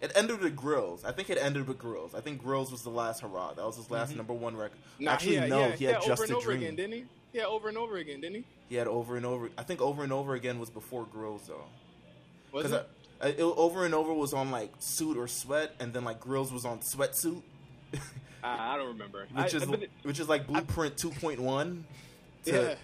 [0.00, 1.04] It ended with Grills.
[1.04, 2.14] I think it ended with Grills.
[2.14, 3.54] I think Grills was the last hurrah.
[3.54, 4.18] That was his last mm-hmm.
[4.18, 4.78] number one record.
[4.98, 6.62] Nah, Actually, yeah, no, yeah, he had yeah, Just over and a over Dream.
[6.62, 7.04] again, didn't he?
[7.32, 8.44] Yeah, over and over again, didn't he?
[8.68, 9.50] He had over and over.
[9.56, 11.64] I think over and over again was before Grills though.
[12.52, 12.88] Was Because it?
[13.20, 16.18] I, I, it, over and over was on like suit or sweat, and then like
[16.18, 17.42] Grills was on sweatsuit,
[18.42, 19.26] I, I don't remember.
[19.32, 21.82] which I, is it- which is like Blueprint 2.1.
[22.44, 22.76] To,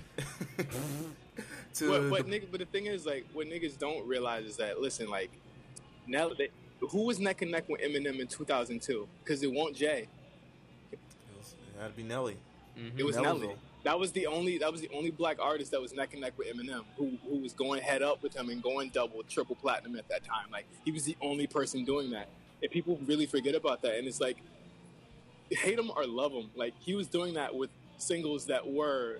[1.74, 4.56] to but, but, the- nigga, but the thing is, like, what niggas don't realize is
[4.56, 5.30] that, listen, like,
[6.06, 6.48] now they,
[6.80, 9.08] who was neck and neck with Eminem in 2002?
[9.22, 10.08] Because it won't Jay.
[10.92, 10.98] it,
[11.36, 12.36] was, it had to be Nelly.
[12.96, 13.40] It was Nellyville.
[13.40, 13.54] Nelly.
[13.84, 16.34] That was the only that was the only black artist that was neck and neck
[16.36, 19.96] with Eminem, who who was going head up with him and going double, triple platinum
[19.96, 20.50] at that time.
[20.52, 22.28] Like he was the only person doing that,
[22.62, 23.96] and people really forget about that.
[23.96, 24.36] And it's like,
[25.50, 29.18] hate him or love him, like he was doing that with singles that were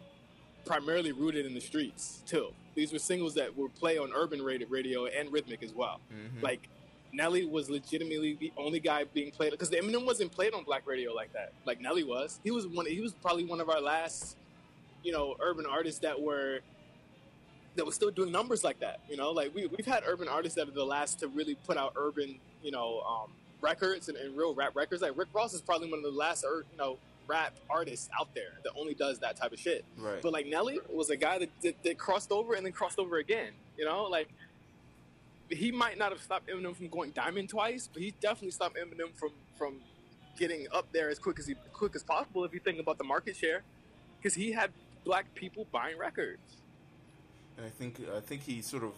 [0.69, 2.53] primarily rooted in the streets too.
[2.75, 6.01] These were singles that were play on urban radio, radio and rhythmic as well.
[6.13, 6.43] Mhm.
[6.43, 6.69] Like
[7.13, 11.13] Nelly was legitimately the only guy being played because Eminem wasn't played on black radio
[11.15, 11.53] like that.
[11.65, 12.39] Like Nelly was.
[12.45, 12.87] He was one.
[12.87, 14.37] He was probably one of our last,
[15.03, 16.61] you know, urban artists that were
[17.77, 19.01] that was still doing numbers like that.
[19.09, 21.77] You know, like we we've had urban artists that are the last to really put
[21.79, 25.01] out urban, you know, um, records and, and real rap records.
[25.03, 26.99] Like Rick Ross is probably one of the last, you know,
[27.29, 29.85] rap artists out there that only does that type of shit.
[29.97, 30.21] Right.
[30.21, 33.19] But like Nelly was a guy that, that, that crossed over and then crossed over
[33.19, 33.53] again.
[33.77, 34.29] You know, like
[35.49, 39.15] he might not have stopped Eminem from going diamond twice, but he definitely stopped Eminem
[39.15, 39.77] from from
[40.39, 42.45] getting up there as quick as he quick as possible.
[42.45, 43.63] If you think about the market share,
[44.19, 44.71] because he had
[45.05, 46.57] black people buying records.
[47.57, 48.93] and I think I think he sort of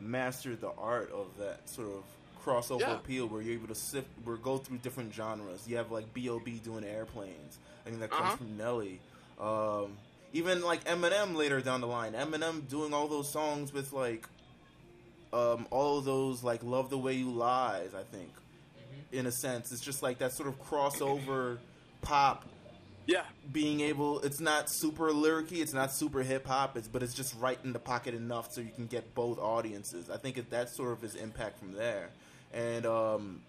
[0.00, 2.02] mastered the art of that sort of
[2.44, 2.94] crossover Yeah.
[2.94, 5.66] appeal, where you're able to sift, where go through different genres.
[5.66, 6.60] You have like B.O.B.
[6.64, 7.58] doing airplanes.
[7.86, 8.36] I think that comes Uh-huh.
[8.36, 9.00] from Nelly.
[9.40, 9.96] Um,
[10.32, 14.28] even like Eminem later down the line, Eminem doing all those songs with like
[15.32, 18.30] um, all of those like "Love the Way You Lies." I think,
[19.12, 21.58] in a sense, it's just like that sort of crossover
[22.02, 22.44] pop
[23.06, 27.34] Yeah, being able it's not super lyricy it's not super hip-hop it's but it's just
[27.40, 30.74] right in the pocket enough so you can get both audiences i think it, that's
[30.76, 32.10] sort of his impact from there
[32.54, 33.40] and um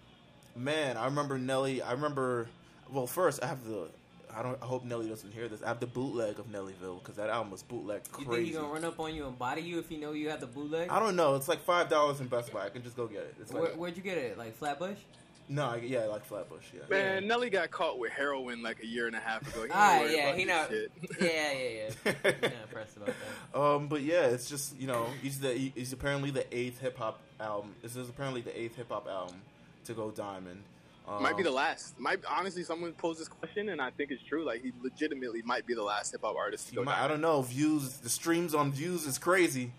[0.54, 2.48] man i remember nelly i remember
[2.90, 3.88] well first i have the
[4.34, 7.16] i don't i hope nelly doesn't hear this i have the bootleg of nellyville because
[7.16, 9.62] that album was bootleg You think crazy he gonna run up on you and body
[9.62, 10.88] you if he know you have the bootleg?
[10.90, 13.20] i don't know it's like five dollars in best buy i can just go get
[13.20, 14.36] it it's like Where, where'd you get it?
[14.38, 14.98] Like Flatbush?
[15.48, 19.06] No I, yeah like flatbush yeah man, Nelly got caught with heroin like a year
[19.06, 19.64] and a half ago.
[19.64, 20.68] He Ah, worried yeah, he this not.
[20.68, 20.92] shit.
[21.20, 22.32] Yeah, yeah, yeah.
[22.40, 23.58] He not impressed about that.
[23.60, 27.20] Um, but yeah, it's just you know he's the he's apparently the eighth hip hop
[27.40, 27.74] album.
[27.82, 29.36] This is apparently the eighth hip hop album
[29.84, 30.62] to go diamond.
[31.08, 31.98] Um, Might be the last.
[32.00, 34.44] Might honestly, someone posed this question, and I think it's true.
[34.44, 36.82] Like he legitimately might be the last hip hop artist to go.
[36.82, 37.42] might- I don't know.
[37.42, 39.70] Views, the streams on views is crazy.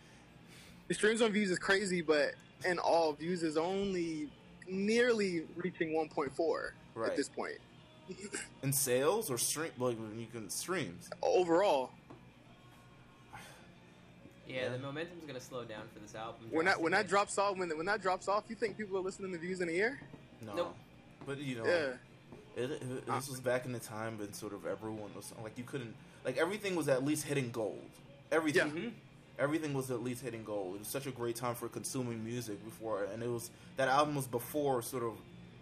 [0.87, 2.31] The streams on views is crazy, but
[2.65, 4.29] in all, views is only
[4.67, 7.09] nearly reaching 1.4 Right.
[7.11, 7.57] at this point.
[8.63, 11.09] In sales or stream, like when you can streams.
[11.21, 11.91] Overall,
[14.47, 14.69] Yeah, Yeah.
[14.69, 16.47] the momentum's gonna slow down for this album.
[16.51, 19.01] When that when that drops off, when when that drops off, you think people are
[19.01, 19.99] listening to views in a year?
[20.41, 20.75] No, Nope.
[21.25, 21.93] but you know, Yeah.
[22.63, 25.65] it, it, this was back in the time when sort of everyone was like you
[25.65, 27.89] couldn't like everything was at least hitting gold.
[28.31, 28.93] Everything, Mhm.
[29.39, 30.75] Everything was at least hitting gold.
[30.75, 34.15] It was such a great time for consuming music before, and it was that album
[34.15, 35.13] was before sort of,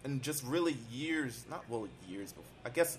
[0.04, 2.50] and just really years, not well years before.
[2.64, 2.98] I guess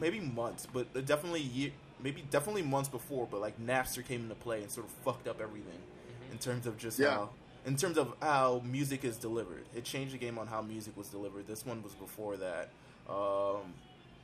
[0.00, 1.70] maybe months, but definitely year,
[2.02, 3.26] maybe definitely months before.
[3.30, 5.78] But like Napster came into play and sort of fucked up everything
[6.32, 7.10] in terms of just Yeah.
[7.10, 7.30] how.
[7.64, 11.08] In terms of how music is delivered, it changed the game on how music was
[11.08, 11.48] delivered.
[11.48, 12.68] This one was before that.
[13.08, 13.74] Um,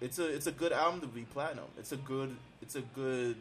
[0.01, 1.65] it's a it's a good album to be platinum.
[1.77, 3.37] It's a good it's a good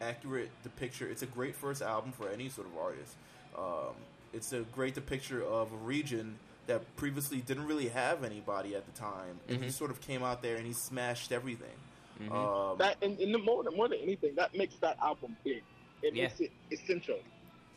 [0.00, 1.08] accurate depiction.
[1.10, 3.14] It's a great first album for any sort of artist.
[3.56, 3.94] Um,
[4.32, 8.92] it's a great depiction of a region that previously didn't really have anybody at the
[8.92, 11.74] time, and he sort of came out there and he smashed everything.
[12.20, 12.32] Mhm.
[12.32, 15.62] Um, That and, and the more than more than anything, that makes that album big.
[16.02, 16.24] It Yeah.
[16.24, 17.20] makes it essential.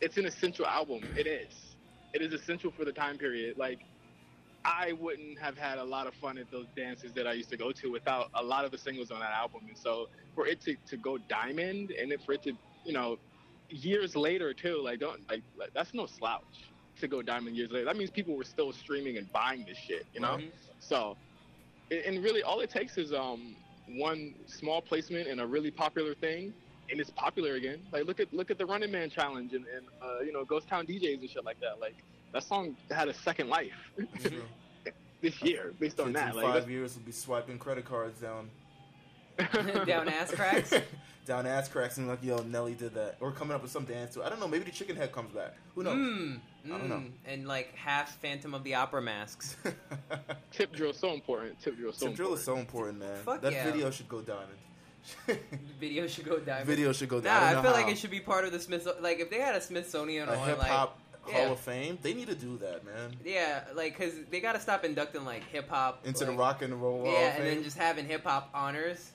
[0.00, 1.02] It's an essential album.
[1.16, 1.74] It is.
[2.12, 3.56] It is essential for the time period.
[3.56, 3.78] Like
[4.64, 7.56] I wouldn't have had a lot of fun at those dances that I used to
[7.56, 9.62] go to without a lot of the singles on that album.
[9.66, 12.52] And so for it to, to go diamond and then for it to,
[12.84, 13.18] you know,
[13.68, 16.42] years later too, like don't like, like that's no slouch
[17.00, 17.84] to go diamond years later.
[17.84, 20.36] That means people were still streaming and buying this shit, you know?
[20.36, 20.52] Mhm.
[20.78, 21.16] So,
[21.90, 23.56] and and really, all it takes is um
[23.88, 26.52] one small placement in a really popular thing,
[26.90, 27.80] and it's popular again.
[27.92, 30.68] Like look at look at the Running Man challenge and, and uh, you know Ghost
[30.68, 31.80] Town DJs and shit like that.
[31.80, 31.96] Like
[32.32, 33.72] that song had a second life
[35.20, 36.34] this year based on that.
[36.34, 38.50] Like five that's- years will be swiping credit cards down
[39.86, 40.72] Down ass cracks.
[41.24, 44.12] down ass cracks and like yo Nelly did that or coming up with some dance
[44.14, 46.88] to I don't know maybe the chicken head comes back who knows Mm, I don't
[46.88, 46.96] know.
[46.96, 47.10] mm.
[47.26, 49.56] And like half Phantom of the Opera masks.
[50.50, 51.60] Tip drill so important.
[51.60, 52.38] Tip drill so Tip drill important.
[52.40, 53.64] is so important man Fuck that yeah.
[53.64, 54.58] video should go diamond
[55.80, 56.66] video should go diamond.
[56.66, 58.58] video should go Nah, diamond I, feel know like it should be part of the
[58.60, 58.86] Smith.
[59.00, 60.68] Like if they had a Smithsonian a on, hip like
[61.28, 61.44] yeah.
[61.44, 64.60] Hall of Fame they need to do that man yeah, like because they got to
[64.60, 67.62] stop inducting like hip hop into like, the rock and roll Hall Yeah, and then
[67.62, 69.10] just having hip hop honors.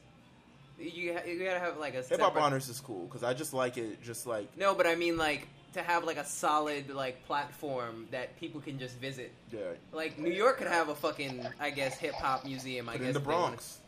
[0.80, 3.54] You ha- you gotta have like a hip hop honors is cool because I just
[3.54, 7.26] like it just like No, but I mean like to have like a solid like
[7.26, 9.32] platform that people can just visit.
[9.52, 9.60] yeah
[9.92, 12.88] Like New York could have a fucking I guess hip hop museum.
[12.90, 13.80] I put guess in the if they wanna- Bronx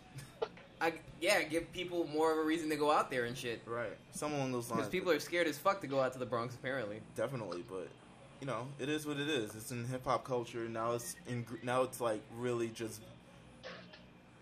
[0.82, 3.62] I yeah, give people more of a reason to go out there and shit.
[3.66, 6.20] right some along those lines Because people are scared as fuck to go out to
[6.20, 6.56] the Bronx.
[6.56, 7.88] Apparently, definitely but
[8.42, 11.46] you know it is what it is it's in hip hop culture now it's in
[11.64, 13.02] now it's like really just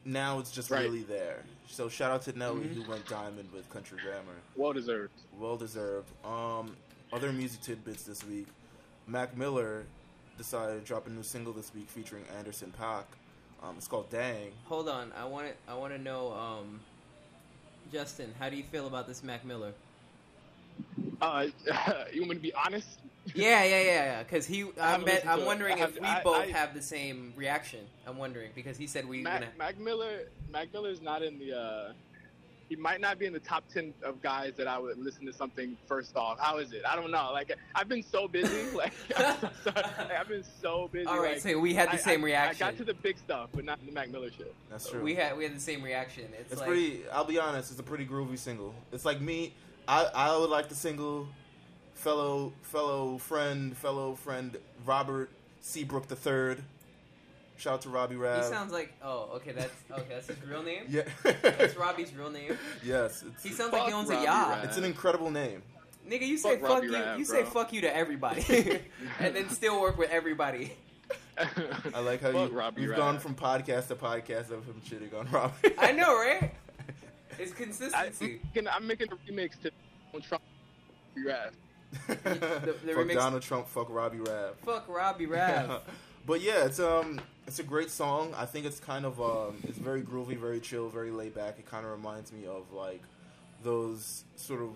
[0.06, 0.84] now it's just Right.
[0.84, 2.74] really there so shout out to Nelly Mhm.
[2.76, 5.14] who went diamond with Country Grammar Well deserved.
[5.38, 6.76] well deserved um
[7.12, 8.48] other music tidbits this week
[9.08, 9.86] Mac Miller
[10.38, 13.06] decided to drop a new single this week featuring Anderson .Paak
[13.64, 15.12] um, it's called Dang hold on.
[15.18, 16.80] I want I want to know, um,
[17.92, 19.74] Justin, how do you feel about this Mac Miller?
[21.20, 21.48] Uh,
[22.14, 23.00] you want me to be honest?
[23.36, 24.24] Yeah, yeah, yeah, yeah.
[24.24, 26.74] Because he, I I bet, I'm wondering I if have- we I- both I- have
[26.74, 27.82] the same reaction.
[28.06, 29.22] I'm wondering because he said we.
[29.22, 31.58] Mac, gonna, Mac Miller, Mac Miller's not in the.
[31.58, 31.92] Uh,
[32.70, 35.32] he might not be in the top ten of guys that I would listen to
[35.32, 36.38] something first off.
[36.38, 36.82] How is it?
[36.86, 37.30] I don't know.
[37.32, 38.66] Like I've been so busy.
[38.76, 39.84] Like, I'm so sorry.
[40.00, 41.06] Like, I've been so busy.
[41.06, 42.68] All right, like, so we had the I- same I, reaction.
[42.68, 44.54] I got to the big stuff, but not the Mac Miller shit.
[44.70, 46.26] that's true we had we had the same reaction.
[46.38, 47.04] It's, It's like pretty.
[47.14, 47.72] I'll be honest.
[47.72, 48.74] It's a pretty groovy single.
[48.92, 49.54] It's like me.
[49.88, 51.28] I I would like the single.
[51.98, 54.56] Fellow fellow friend fellow friend
[54.86, 55.30] Robert
[55.62, 56.64] Seabrook the third.
[57.58, 58.46] Shout out to Robbie Rath.
[58.46, 58.94] he sounds like.
[59.02, 60.04] Oh, okay, that's okay.
[60.10, 60.84] That's his real name.
[60.88, 61.02] yeah.
[61.24, 62.56] That's Robbie's real name.
[62.86, 63.24] yes.
[63.28, 64.50] It's, He sounds like he Fuck owns a yacht.
[64.58, 64.64] Rav.
[64.66, 65.64] it's an incredible name.
[66.08, 66.94] Nigga, you say Fuck fuck, Robbie you.
[66.94, 68.80] Rav, you say fuck you to everybody,
[69.20, 70.74] and then still work with everybody.
[71.94, 73.00] I like how Fuck you, Robbie you've Rav.
[73.00, 75.74] gone from podcast to podcast of him shitting on Robbie.
[75.80, 76.54] I know, right?
[77.40, 78.40] It's I, consistency.
[78.56, 79.72] am I'm making a remix to
[80.14, 80.44] on Trump.
[81.26, 81.46] Rav.
[81.46, 81.54] fuck
[82.08, 83.68] the remix- Donald Trump.
[83.68, 84.56] Fuck Robbie Rav.
[84.66, 85.82] Fuck Robbie Rav.
[86.26, 88.34] but yeah, it's um, it's a great song.
[88.36, 91.60] I think it's kind of um, it's very groovy, very chill, very laid back.
[91.60, 93.02] It kind of reminds me of like
[93.64, 94.72] those sort of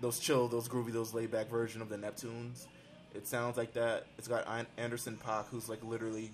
[0.00, 2.66] those chill, those groovy, those laid back version of the Neptunes.
[3.14, 4.06] It sounds like that.
[4.18, 4.46] It's got
[4.76, 6.30] Anderson Paak, who's like literally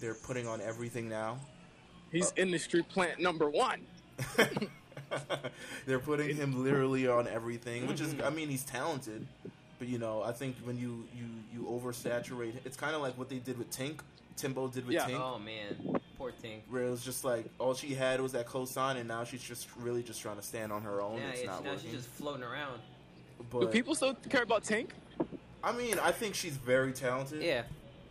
[0.00, 1.38] they're putting on everything now.
[2.10, 3.82] He's industry plant number one.
[5.86, 8.36] they're putting him literally on everything, which is, I mm-hmm.
[8.36, 9.26] mean, he's talented,
[9.78, 13.28] but you know, I think when you you you oversaturate, it's kind of like what
[13.28, 14.00] they did with Tink.
[14.36, 15.06] Timbo did with Yeah.
[15.06, 15.20] Tink.
[15.20, 16.62] Oh man, poor thing.
[16.68, 19.68] where it was just like all she had was that cosign, and now she's just
[19.76, 21.18] really just trying to stand on her own.
[21.18, 21.90] Yeah, it's it's, not now working.
[21.90, 22.80] she's just floating around.
[23.50, 24.94] Do people still care about Tank?
[25.62, 27.42] I mean, I think she's very talented.
[27.42, 27.62] Yeah,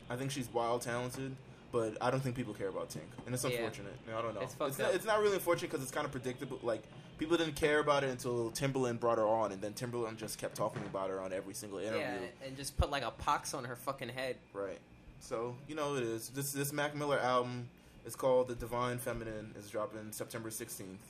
[0.10, 1.36] I think she's wild talented.
[1.76, 3.50] But I don't think people care about Tink, and it's Yeah.
[3.50, 3.98] unfortunate.
[4.08, 4.40] I don't know.
[4.40, 6.58] It's fucked not, it's not really unfortunate because it's kind of predictable.
[6.64, 6.84] Like
[7.18, 10.56] people didn't care about it until Timbaland brought her on, and then Timbaland just kept
[10.56, 12.00] talking about her on every single interview.
[12.00, 14.38] Yeah, and just put like a pox on her fucking head.
[14.54, 14.80] Right.
[15.20, 16.30] So you know it is.
[16.30, 17.68] This this Mac Miller album
[18.06, 19.54] is called The Divine Feminine.
[19.60, 21.06] Is dropping September sixteenth.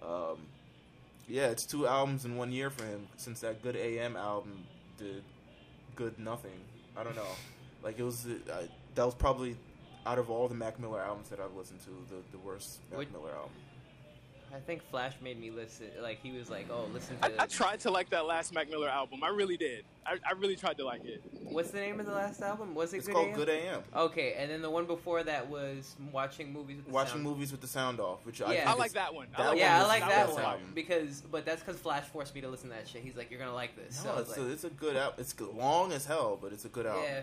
[0.00, 0.46] Um,
[1.26, 4.64] yeah, it's two albums in one year for him since that Good AM album
[4.96, 5.24] did
[5.96, 6.60] good nothing.
[6.96, 7.34] I don't know.
[7.82, 8.62] Like it was uh,
[8.94, 9.56] that was probably
[10.06, 12.98] out of all the Mac Miller albums that I've listened to the the worst Mac
[12.98, 13.50] Would- Miller album.
[14.50, 15.88] I think Flash made me listen.
[16.00, 18.54] Like he was like, "Oh, listen to I, this." I tried to like that last
[18.54, 19.22] Mac Miller album.
[19.22, 19.84] I really did.
[20.06, 21.22] I, I really tried to like it.
[21.50, 22.74] What's the name of the last album?
[22.74, 23.34] Was it It's Good called AM?
[23.36, 23.82] Good AM.
[23.94, 26.76] Okay, and then the one before that was watching movies.
[26.78, 27.24] With the Watching sound.
[27.24, 28.58] movies with the sound off, which I Yeah.
[28.60, 29.26] think I like that one.
[29.34, 30.72] I that like yeah, I like the that one album.
[30.74, 33.02] because, but that's because Flash forced me to listen to that shit.
[33.02, 34.96] He's like, "You're gonna like this." so No, was it's, like, a, it's a good
[34.96, 35.14] album.
[35.18, 37.04] It's long as hell, but it's a good album.
[37.04, 37.20] yeah,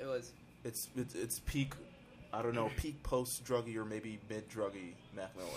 [0.00, 0.32] it was.
[0.64, 1.72] It's it's, it's peak.
[2.32, 5.48] I don't know, peak post druggy or maybe mid druggy Mac Miller.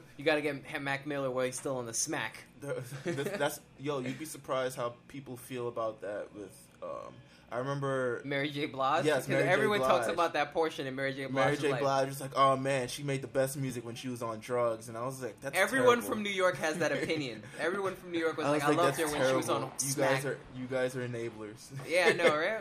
[0.18, 2.44] You got to get Mac Miller while he's still on the smack.
[3.04, 4.00] That's, yo.
[4.00, 6.26] You'd be surprised how people feel about that.
[6.34, 7.14] With um,
[7.50, 8.66] I remember Mary J.
[8.66, 9.06] Blige.
[9.06, 9.48] Yes, Mary J.
[9.48, 11.24] everyone talks about that portion, and Mary J.
[11.26, 11.34] Blige.
[11.34, 11.70] Mary J.
[11.70, 14.40] like, Blige was like, "Oh man, she made the best music when she was on
[14.40, 16.08] drugs," and I was like, "That's Everyone terrible.
[16.10, 17.42] from New York has that opinion.
[17.58, 19.48] Everyone from New York was, I was like, "I loved "That's her when she was
[19.48, 19.62] on.
[19.62, 21.70] You smack." guys are you guys are enablers.
[21.88, 22.60] yeah, I know, right?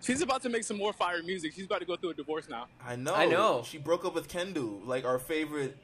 [0.00, 1.52] She's about to make some more fire music.
[1.54, 2.66] She's about to go through a divorce now.
[2.84, 3.14] I know.
[3.14, 3.62] I know.
[3.64, 5.76] She broke up with Kendu, like our favorite,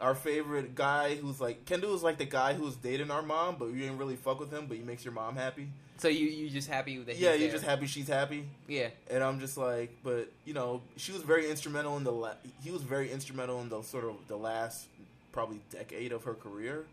[0.00, 1.16] our favorite guy.
[1.16, 4.16] Who's like Kendu is like the guy who's dating our mom, but you didn't really
[4.16, 5.68] fuck with him, but he makes your mom happy.
[5.98, 7.52] So you you just happy that he's yeah, you're there.
[7.52, 8.88] just happy she's happy, yeah.
[9.10, 12.12] and I'm just like, but you know, she was very instrumental in the.
[12.12, 14.88] La- he was very instrumental in the sort of the last
[15.32, 16.84] probably decade of her career.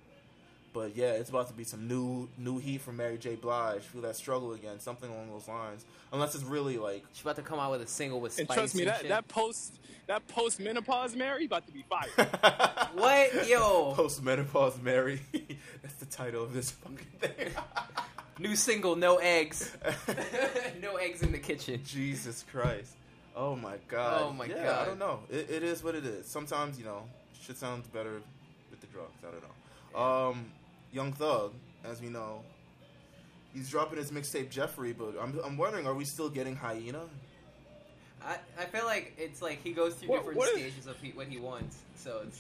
[0.74, 3.36] But yeah, it's about to be some new new heat from Mary J.
[3.36, 3.82] Blige.
[3.84, 5.86] Feel that struggle again, something along those lines.
[6.12, 8.58] Unless it's really like She's about to come out with a single with And Spice
[8.58, 9.10] trust me, and that, shit.
[9.10, 12.28] that post that post menopause Mary about to be fired.
[12.94, 13.94] What yo?
[13.96, 15.22] Post menopause Mary.
[15.82, 17.52] That's the title of this fucking thing.
[18.40, 19.72] New single, no eggs.
[20.82, 21.82] no eggs in the kitchen.
[21.86, 22.94] Jesus Christ.
[23.36, 24.22] Oh my god.
[24.24, 24.82] Oh my yeah, God.
[24.82, 25.20] I don't know.
[25.30, 26.28] It, it is what it is.
[26.28, 27.04] Sometimes, you know,
[27.42, 28.22] shit sounds better
[28.70, 29.12] with the drugs.
[29.24, 30.30] I don't know.
[30.30, 30.46] Um,
[30.94, 32.42] Young Thug, as we know,
[33.54, 37.02] he's dropping his mixtape Jeffrey, but I'm, I'm wondering, are we still getting Hyena?
[38.26, 40.98] I, I feel like it's like he goes through What- different what is- stages of
[41.02, 41.78] he, what he wants.
[41.96, 42.40] So it's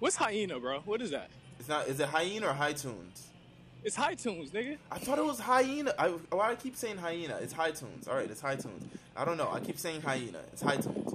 [0.00, 0.80] What's hyena, bro?
[0.80, 1.30] What is that?
[1.58, 1.86] It's not.
[1.88, 3.28] Is it Hyena or High Tunes?
[3.84, 4.76] It's high tunes, nigga.
[4.90, 5.94] I thought it was Hyena.
[5.98, 7.36] I, why I keep saying Hyena?
[7.40, 8.08] It's High Tunes.
[8.08, 8.82] All right, it's High Tunes.
[9.16, 9.50] I don't know.
[9.52, 10.40] I keep saying Hyena.
[10.52, 11.14] It's High Tunes.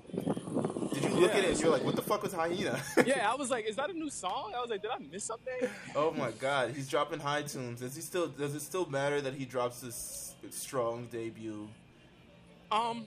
[0.93, 1.37] Did you look Yeah.
[1.39, 2.79] at it and you're like, what the fuck was Hyena?
[3.05, 4.53] Yeah, I was like, is that a new song?
[4.55, 5.69] I was like, did I miss something?
[5.95, 7.79] Oh my god, he's dropping high tunes.
[7.81, 8.27] Does he still?
[8.27, 11.67] Does it still matter that he drops this strong debut?
[12.71, 13.05] Um,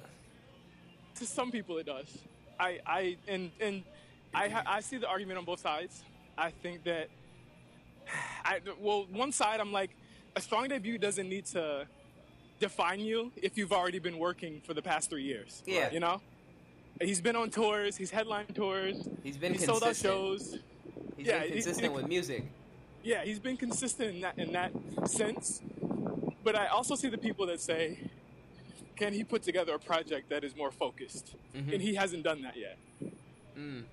[1.16, 2.07] to some people it does.
[2.59, 3.83] I, I, and and
[4.35, 6.05] I, ha- I see the argument on both sides.
[6.39, 7.09] I think that,
[8.45, 9.91] I well, one side I'm like,
[10.37, 11.87] a strong debut doesn't need to
[12.61, 15.62] define you if you've already been working for the past three years.
[15.66, 15.91] Yeah.
[15.91, 16.20] you know.
[17.01, 17.97] He's been on tours.
[17.97, 19.09] He's headlined tours.
[19.22, 20.59] he's been He's sold out shows.
[21.16, 22.45] He's Yeah, been consistent he- with music.
[23.03, 24.70] Yeah, he's been consistent in that in that
[25.09, 25.61] sense.
[26.45, 27.99] But I also see the people that say,
[28.97, 31.72] "Can he put together a project that is more focused?" Mhm.
[31.74, 32.78] And he hasn't done that yet.
[33.57, 33.84] Mm.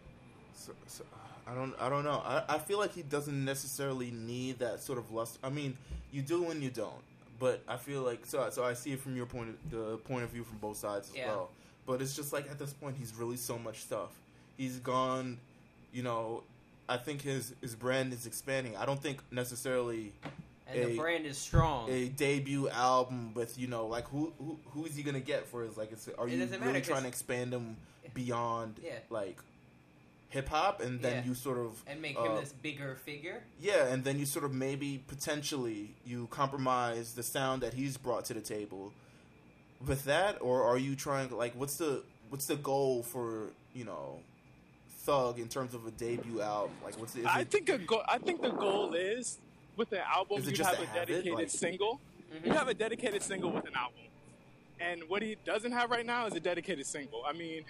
[0.53, 1.03] So, so,
[1.47, 1.73] I don't.
[1.79, 2.21] I don't know.
[2.23, 5.39] I, I feel like he doesn't necessarily need that sort of lust.
[5.43, 5.77] I mean,
[6.11, 7.01] you do and you don't.
[7.39, 8.47] But I feel like so.
[8.51, 11.09] So I see it from your point, of, the point of view from both sides
[11.09, 11.27] as Yeah.
[11.27, 11.49] well.
[11.89, 14.11] But it's just like at this point, he's released so much stuff.
[14.57, 15.39] He's gone.
[15.91, 16.43] You know,
[16.87, 18.77] I think his his brand is expanding.
[18.77, 20.13] I don't think necessarily
[20.67, 21.89] And the brand is strong.
[21.89, 25.63] a debut album with you know like who who who is he gonna get for
[25.63, 25.91] his like?
[25.91, 27.75] Is, are It you really matter, trying to expand him
[28.13, 28.99] beyond Yeah.
[29.09, 29.39] like
[30.29, 31.29] hip hop, and then Yeah.
[31.29, 33.41] you sort of and make him uh, this bigger figure.
[33.59, 38.25] yeah, and then you sort of maybe potentially you compromise the sound that he's brought
[38.25, 38.93] to the table
[39.85, 43.85] with that, or are you trying to like what's the what's the goal for you
[43.85, 44.19] know
[44.99, 46.71] Thug in terms of a debut album?
[46.83, 49.37] Like what's the, is I it, think a go- I think the goal is
[49.77, 51.99] with the album you just have a have dedicated Like- single.
[52.33, 52.45] Mhm.
[52.47, 53.95] You have a dedicated single with an album.
[54.79, 57.23] And what he doesn't have right now is a dedicated single.
[57.25, 57.65] I mean,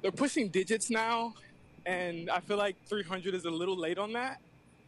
[0.00, 1.34] they're pushing digits now,
[1.84, 4.40] and I feel like 300 is a little late on that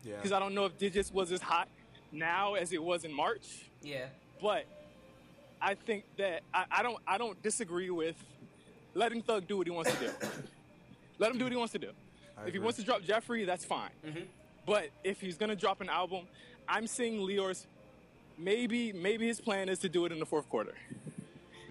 [0.04, 1.68] yeah because I don't know if digits was as hot
[2.12, 3.64] now as it was in March.
[3.82, 4.06] Yeah.
[4.40, 4.66] But
[5.60, 8.16] I think that I, I don't I don't disagree with
[8.94, 10.10] letting Thug do what he wants to do.
[11.18, 11.90] Let him do what he wants to do.
[12.38, 13.90] I if he wants to drop Jeffrey, that's fine.
[14.06, 14.24] Mhm.
[14.66, 16.26] But if he's gonna drop an album,
[16.68, 17.66] I'm seeing Lyor's
[18.38, 20.74] maybe maybe his plan is to do it in the fourth quarter.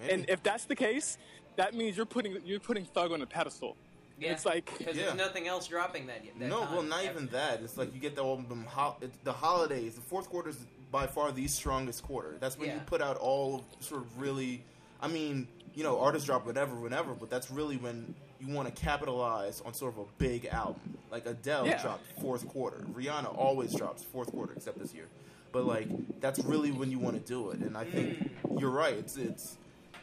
[0.09, 1.17] And if that's the case,
[1.55, 3.75] that means you're putting you're putting Thug on a pedestal.
[4.19, 4.31] Yeah.
[4.31, 5.05] It's like because Yeah.
[5.07, 6.23] there's nothing else dropping that.
[6.39, 6.73] that no, time.
[6.73, 7.61] well, not even that.
[7.61, 9.95] It's like you get the album, ho- it's the holidays.
[9.95, 10.57] The fourth quarter is
[10.91, 12.35] by far the strongest quarter.
[12.39, 14.63] That's when you put out all of sort of really.
[15.01, 18.81] I mean, you know, artists drop whatever, whenever, but that's really when you want to
[18.81, 20.97] capitalize on sort of a big album.
[21.11, 21.81] Like Adele Yeah.
[21.81, 22.77] dropped fourth quarter.
[22.93, 25.07] Rihanna always drops fourth quarter, except this year.
[25.51, 25.87] But like,
[26.21, 27.59] that's really when you want to do it.
[27.59, 28.59] And I think mm.
[28.59, 28.93] you're right.
[28.93, 29.57] It's it's.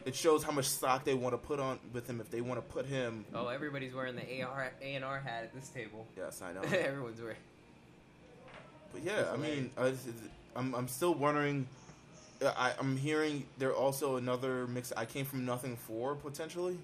[0.05, 2.59] It shows how much stock they want to put on with him if they want
[2.59, 3.23] to put him.
[3.33, 6.05] Oh, everybody's wearing the AR A and R hat at this table.
[6.17, 6.59] Yes, I know.
[6.77, 7.37] Everyone's wearing.
[8.93, 11.67] But yeah, I mean, uh, it's- it's- I'm I'm still wondering.
[12.41, 14.91] uh, I, I'm hearing there also another mix.
[14.95, 16.77] I came from nothing for potentially.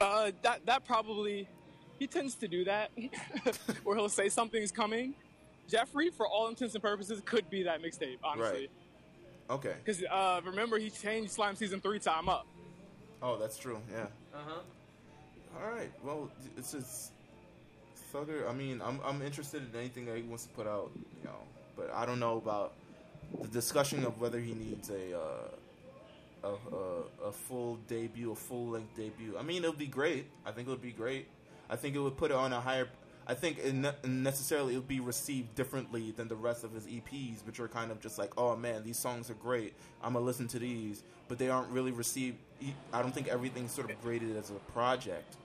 [0.00, 1.46] uh, that that probably
[1.98, 2.90] he tends to do that,
[3.84, 5.14] where he'll say something's coming.
[5.68, 8.68] Jeffrey, for all intents and purposes, could be that mixtape, honestly.
[9.50, 9.56] Right.
[9.56, 9.74] Okay.
[9.84, 12.46] Because uh, remember, he changed Slime Season Three time up.
[13.22, 13.78] Oh, that's true.
[13.92, 14.06] Yeah.
[14.34, 14.60] Uh huh.
[15.62, 15.90] All right.
[16.02, 17.12] Well, it's just
[18.12, 18.48] Thugger.
[18.48, 20.90] I mean, I'm I'm interested in anything that he wants to put out.
[20.94, 21.38] You know,
[21.76, 22.72] but I don't know about
[23.40, 25.18] the discussion of whether he needs a.
[25.18, 25.48] Uh,
[26.42, 29.36] a, a, a full debut, a full length debut.
[29.38, 30.26] I mean, it would be great.
[30.46, 31.28] I think it would be great.
[31.68, 32.88] I think it would put it on a higher.
[33.26, 36.86] I think it ne- necessarily it would be received differently than the rest of his
[36.86, 39.74] EPs, which are kind of just like, oh man, these songs are great.
[40.02, 42.38] I'm gonna listen to these, but they aren't really received.
[42.92, 45.36] I don't think everything's sort of graded as a project,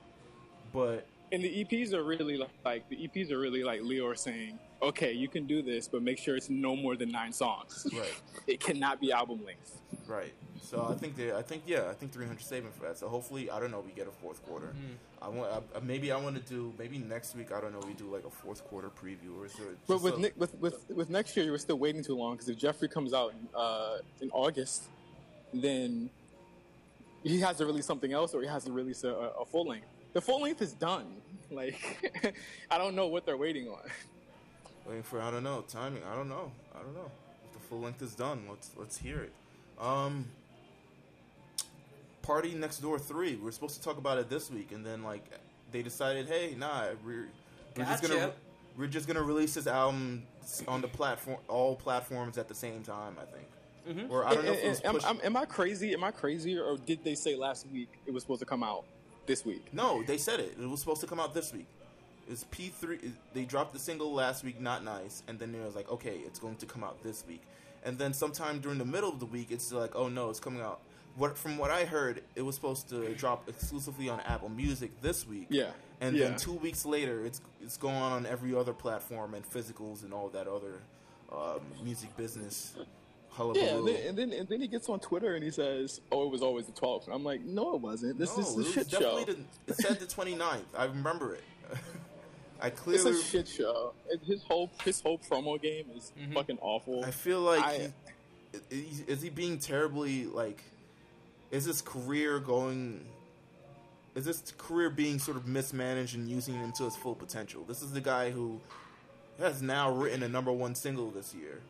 [0.72, 4.58] but And the EPs are really like, like the EPs are really like Leo saying,
[4.82, 7.86] okay, you can do this, but make sure it's no more than nine songs.
[7.92, 9.80] right, It cannot be album length.
[10.06, 10.32] right.
[10.62, 12.98] So I think that I think yeah, I think 300 saving for that.
[12.98, 14.74] So hopefully, I don't know, we get a fourth quarter.
[15.22, 17.52] I want I, maybe I want to do maybe next week.
[17.52, 20.14] I don't know, we do like a fourth quarter preview or is there But with,
[20.14, 22.88] a- Nick, with with with next year, we're still waiting too long because if Jeffrey
[22.88, 24.84] comes out uh, in August,
[25.54, 26.10] then
[27.22, 29.86] he has to release something else, or he has to release a, a full length.
[30.16, 31.06] The full length is done.
[31.48, 32.34] Like
[32.72, 33.78] I don't know what they're waiting on.
[34.84, 36.02] Waiting for I don't know timing.
[36.02, 36.50] I don't know.
[36.74, 37.08] I don't know.
[37.46, 39.32] If the full length is done, let's let's hear it.
[39.80, 40.24] Um,
[42.22, 43.36] Party Next Door three.
[43.36, 45.22] We're supposed to talk about it this week, and then like
[45.70, 47.28] they decided, hey, nah, we're
[47.76, 48.32] we're just gonna
[48.76, 50.24] we're just gonna release this album
[50.66, 53.14] on the platform, all platforms at the same time.
[53.20, 53.98] I think.
[54.00, 54.12] Mm-hmm.
[54.12, 55.06] Or I don't know if it was am, pushed.
[55.06, 55.92] am, am I crazy?
[55.94, 58.84] Am I crazy, or did they say last week it was supposed to come out
[59.26, 59.66] this week?
[59.72, 60.56] No, they said it.
[60.60, 61.66] It was supposed to come out this week.
[62.28, 62.98] It's P three.
[63.34, 66.38] They dropped the single last week, not nice, and then it was like, okay, it's
[66.38, 67.42] going to come out this week.
[67.84, 70.60] And then sometime during the middle of the week, it's like, oh no, it's coming
[70.60, 70.80] out.
[71.16, 75.26] What from what I heard, it was supposed to drop exclusively on Apple Music this
[75.26, 75.46] week.
[75.50, 75.70] Yeah.
[76.00, 76.28] And Yeah.
[76.30, 80.28] then two weeks later, it's it's going on every other platform and physicals and all
[80.30, 80.82] that other
[81.32, 82.74] um, music business.
[83.36, 83.64] Hullabaloo.
[83.64, 86.24] Yeah, and then, and then and then he gets on Twitter and he says, "Oh,
[86.24, 88.18] it was always the 12th." And I'm like, "No, it wasn't.
[88.18, 89.32] This, no, this is it a shit definitely show.
[89.66, 90.60] The, it said the 29th.
[90.76, 91.44] I remember it.
[92.60, 93.92] I clearly It's clearly a shit show.
[94.10, 96.32] And His whole his whole promo game is mm-hmm.
[96.32, 97.04] fucking awful.
[97.04, 97.92] I feel like I-
[98.70, 100.62] he, is, is he being terribly like?
[101.50, 103.04] Is his career going?
[104.14, 107.64] Is this career being sort of mismanaged and using him to his full potential?
[107.68, 108.60] This is the guy who
[109.38, 111.60] has now written a number one single this year,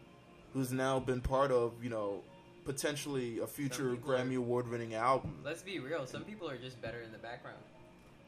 [0.56, 2.22] who's now been part of you know
[2.64, 5.34] potentially a future people are- Grammy award winning album.
[5.44, 6.06] Let's be real.
[6.06, 7.58] Some people are just better in the background,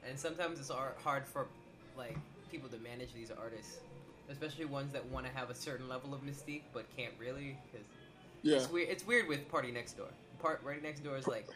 [0.07, 0.71] and sometimes it's
[1.03, 1.47] hard for
[1.97, 2.17] like
[2.53, 3.79] people to manage these artists,
[4.31, 7.57] especially ones that want to have a certain level of mystique but can't really.
[7.73, 7.87] Because
[8.43, 8.89] yeah, it's weird.
[8.91, 10.09] It's weird with Party Next Door.
[10.39, 11.47] Part Party Next Door is like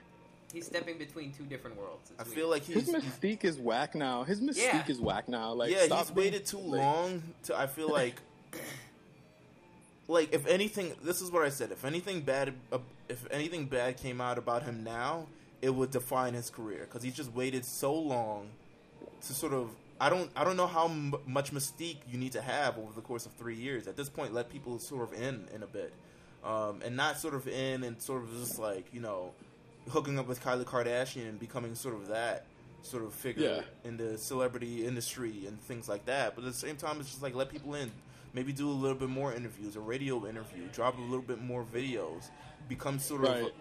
[0.55, 2.11] he's stepping between two different worlds.
[2.11, 2.35] It's I weird.
[2.35, 4.25] feel like his he's, he's mystique is whack now.
[4.25, 4.85] His mystique Yeah.
[4.89, 5.53] is whack now.
[5.53, 7.57] Like, yeah, stop he's waited too like- long to.
[7.59, 8.17] I feel like,
[10.09, 11.71] like if anything, this is what I said.
[11.73, 12.79] If anything bad, uh,
[13.09, 15.27] if anything bad came out about him now,
[15.61, 18.49] it would define his career because he's just waited so long
[19.27, 19.71] to sort of.
[20.01, 20.31] I don't.
[20.35, 23.33] I don't know how m- much mystique you need to have over the course of
[23.33, 23.87] three years.
[23.87, 25.93] At this point, let people sort of in in a bit,
[26.45, 29.31] um, and not sort of in and sort of just like you know,
[29.91, 32.47] hooking up with Kylie Kardashian and becoming sort of that
[32.83, 33.89] sort of figure Yeah.
[33.89, 36.35] in the celebrity industry and things like that.
[36.35, 37.93] But at the same time, it's just like let people in.
[38.35, 41.65] Maybe do a little bit more interviews, a radio interview, drop a little bit more
[41.65, 42.31] videos,
[42.69, 43.53] become sort of Right.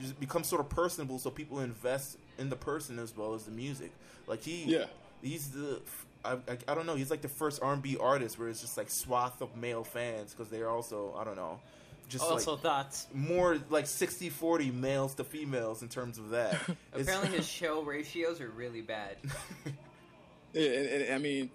[0.00, 3.52] just become sort of personable, so people invest in the person as well as the
[3.52, 3.92] music.
[4.26, 4.86] Like he, Yeah.
[5.22, 5.80] he's the.
[6.24, 6.94] I, I, I don't know.
[6.94, 9.84] He's like the first R and B artist where it's just like swath of male
[9.84, 11.60] fans because they're also I don't know,
[12.08, 13.06] just also like thoughts.
[13.12, 16.60] more like 60-40 males to females in terms of that.
[16.92, 19.16] Apparently, his show ratios are really bad.
[20.54, 21.48] Yeah, and, and, I mean,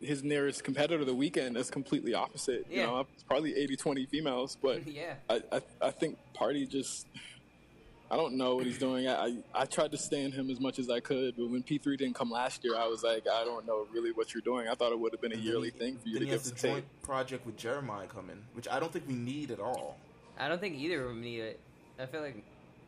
[0.00, 2.66] his nearest competitor, The Weeknd, is completely opposite.
[2.70, 2.80] Yeah.
[2.80, 5.14] You know, it's probably 80-20 females, but yeah.
[5.30, 7.06] I, I I think Party just
[8.10, 9.08] I don't know what he's doing.
[9.08, 11.78] I, I I tried to stand him as much as I could, but when P
[11.78, 14.68] three didn't come last year, I was like, I don't know really what you're doing.
[14.68, 16.32] I thought it would have been a yearly he- thing for you then to he
[16.32, 16.70] give the the tape.
[16.72, 19.96] joint project with Jeremih coming, which I don't think we need at all.
[20.38, 21.60] I don't think either of them need it.
[21.98, 22.42] I feel like,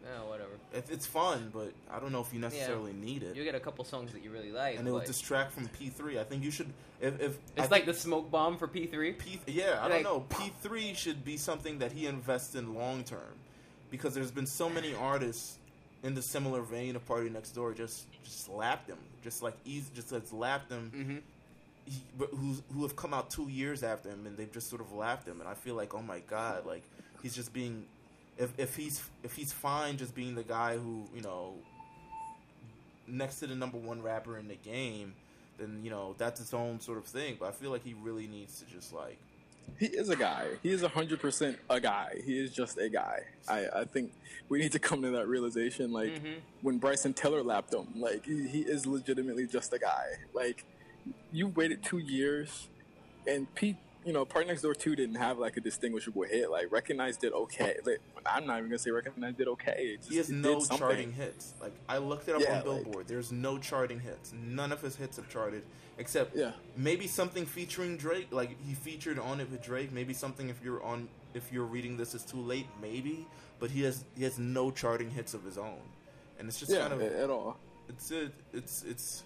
[0.07, 0.51] oh, whatever.
[0.73, 3.37] It, it's fun, but I don't know if you necessarily need it.
[3.37, 4.79] You get a couple songs that you really like.
[4.79, 6.19] and it will distract from P3.
[6.19, 6.73] I think you should.
[7.01, 9.19] If, if it's I like the smoke bomb for P3.
[9.19, 10.27] P, yeah, I like- don't know.
[10.29, 13.35] P3 should be something that he invests in long term,
[13.91, 15.59] because there's been so many artists
[16.03, 19.91] in the similar vein of Party Next Door just just slapped him, just like easy,
[19.95, 20.93] just has lapped him.
[20.95, 21.17] Mm-hmm.
[21.87, 24.81] he, but who's who have come out two years after him and they've just sort
[24.83, 26.83] of laughed him and I feel like oh my god like
[27.23, 27.85] he's just being
[28.39, 31.55] if if he's if he's fine just being the guy who you know
[33.07, 35.15] next to the number one rapper in the game
[35.59, 38.27] then you know that's its own sort of thing but I feel like he really
[38.27, 39.19] needs to just like
[39.79, 40.47] He is a guy.
[40.63, 42.17] He is hundred percent a guy.
[42.27, 43.21] He is just a guy.
[43.49, 44.13] I, I think
[44.51, 45.91] we need to come to that realization.
[45.93, 46.41] Like Mhm.
[46.63, 50.05] when Bryson Tiller lapped him, like he, he is legitimately just a guy.
[50.35, 50.65] Like
[51.33, 52.69] you waited two years,
[53.27, 56.51] and Pete, you know, Party Next Door two didn't have like a distinguishable hit.
[56.51, 57.77] Like recognized it okay.
[57.87, 59.97] Like, I'm not even gonna say recognized it okay.
[59.99, 63.07] Just, he has no charting hits like I looked it up Yeah, on like- Billboard
[63.09, 65.63] there's no charting hits none of his hits have charted
[65.99, 66.53] except Yeah.
[66.77, 68.29] maybe something featuring Drake.
[68.31, 69.93] Like he featured on it with Drake.
[69.93, 72.67] Maybe something if you're on if you're reading this is too late.
[72.81, 73.27] Maybe,
[73.61, 75.81] but he has he has no charting hits of his own,
[76.39, 77.57] and it's just Yeah, kind of at all.
[77.89, 79.23] it's it, it's it's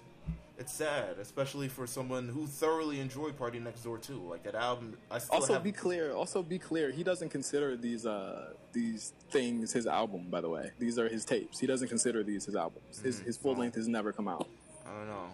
[0.59, 4.21] it's sad, especially for someone who thoroughly enjoyed Party Next Door too.
[4.29, 5.63] Like that album, I still Also, have.
[5.63, 6.13] be clear.
[6.13, 6.91] Also, be clear.
[6.91, 10.29] He doesn't consider these uh, these things his album.
[10.31, 11.59] By the way, these are his tapes.
[11.61, 12.99] He doesn't consider these his albums.
[13.01, 13.25] His Mhm.
[13.25, 14.49] his full length has never come out.
[14.87, 15.27] I don't know.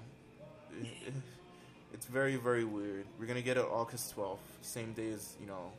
[0.81, 1.14] It- it-
[1.95, 3.07] It's very very weird.
[3.18, 5.70] We're gonna get it August twelfth, same day as you know,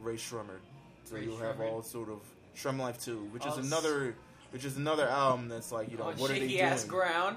[0.00, 0.58] Rae Sremmurd.
[1.04, 2.20] So Ray you'll have all sort of
[2.56, 4.14] SremmLife two, which is Oh, s- another,
[4.50, 6.60] which is another album that's like you know what are they shaky doing?
[6.62, 7.36] ass ground.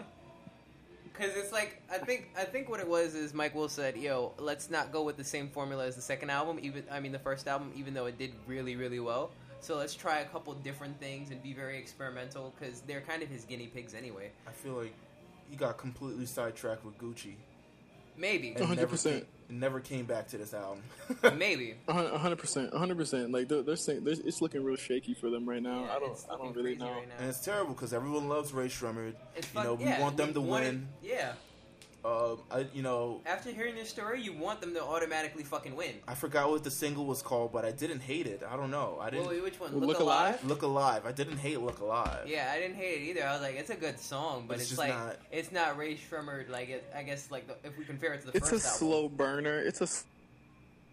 [1.17, 4.33] Because it's like I think I think what it was is Mike Will said, "Yo,
[4.37, 6.59] let's not go with the same formula as the second album.
[6.61, 9.31] Even I mean the first album, even though it did really really well.
[9.61, 13.29] So let's try a couple different things and be very experimental because they're kind of
[13.29, 14.31] his guinea pigs anyway.
[14.47, 14.93] I feel like
[15.49, 17.35] he got completely sidetracked with Gucci
[18.17, 19.03] Maybe, and 100%.
[19.03, 20.81] came, never came back to this album.
[21.37, 21.75] maybe.
[21.87, 23.31] A hun- a hundred percent, hundred percent.
[23.31, 25.83] Like they're, they're saying, there's, it's looking real shaky for them right now.
[25.85, 26.91] Yeah, I don't, it's I don't really know.
[26.91, 29.13] right and it's terrible because everyone loves Rae Sremmurd.
[29.35, 30.87] It's you fuck- know, we yeah, want them to wanted- win.
[31.03, 31.33] Yeah.
[32.05, 35.95] Uh, I, you know, After hearing this story, you want them to automatically fucking win.
[36.07, 38.43] I forgot what the single was called, but I didn't hate it.
[38.47, 38.99] I don't know.
[39.01, 39.71] I didn't Well, which one?
[39.71, 40.35] Well, Look, Look alive.
[40.35, 40.45] Alive?
[40.45, 41.05] look alive.
[41.07, 42.27] I didn't hate Look Alive.
[42.27, 43.25] Yeah, I didn't hate it either.
[43.25, 45.51] I was like, it's a good song, but, But it's it's, just like not- it's
[45.51, 46.49] not Rae Sremmurd.
[46.49, 48.59] Like, it, I guess like the, if we compare it to the It's a album.
[48.59, 49.57] slow burner.
[49.59, 49.87] It's a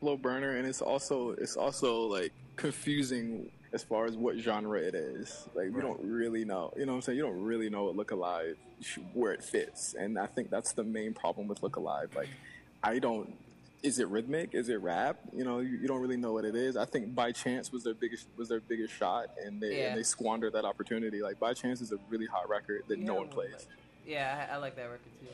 [0.00, 4.94] slow burner, and it's also, it's also like confusing as far as what genre it
[4.94, 5.48] is.
[5.54, 5.82] Like we Right.
[5.82, 6.72] don't really know.
[6.76, 7.18] You know what I'm saying?
[7.18, 8.56] You don't really know what Look Alive
[9.14, 12.14] where it fits, and I think that's the main problem with Look Alive.
[12.14, 12.28] Like
[12.82, 13.34] I don't.
[13.82, 14.54] Is it rhythmic?
[14.54, 15.18] Is it rap?
[15.32, 16.76] You know, you, you don't really know what it is.
[16.76, 19.88] I think By Chance was their biggest was their biggest shot, and they Yeah.
[19.88, 21.20] and they squandered that opportunity.
[21.22, 23.66] Like By Chance is a really hot record that no one plays.
[24.06, 25.26] Yeah, I, I like that record too.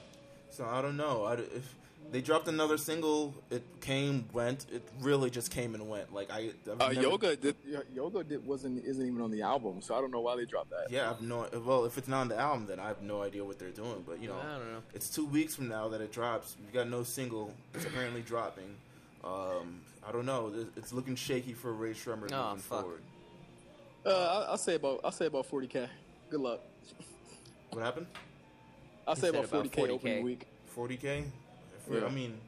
[0.50, 1.24] So I don't know.
[1.24, 1.74] I, if
[2.10, 4.64] they dropped another single, it came, went.
[4.72, 6.12] It really just came and went.
[6.14, 7.54] Like I, Uh, never- yoga did
[7.94, 10.70] yoga did wasn't isn't even on the album, so I don't know why they dropped
[10.70, 10.90] that.
[10.90, 11.46] Yeah, I've no.
[11.64, 14.04] Well, if it's not on the album, then I have no idea what they're doing.
[14.06, 14.82] But you know, I don't know.
[14.94, 16.56] it's two weeks from now that it drops.
[16.64, 17.52] We got no single.
[17.74, 18.74] It's apparently dropping.
[19.22, 20.50] Um, I don't know.
[20.76, 22.80] It's looking shaky for Rae Sremmurd Oh, moving fuck.
[22.82, 23.02] forward.
[24.06, 25.86] Uh, I'll, I'll say about I'll say about forty k.
[26.30, 26.60] Good luck.
[27.70, 28.06] What happened?
[29.06, 29.90] I'll say about about forty k 40K.
[29.90, 30.46] opening week.
[30.66, 31.24] Forty k.
[31.88, 32.06] If we're, Yeah.
[32.06, 32.38] I mean,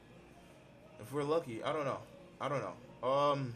[1.01, 1.97] if we're lucky, I don't know.
[2.39, 3.07] I don't know.
[3.07, 3.55] Um,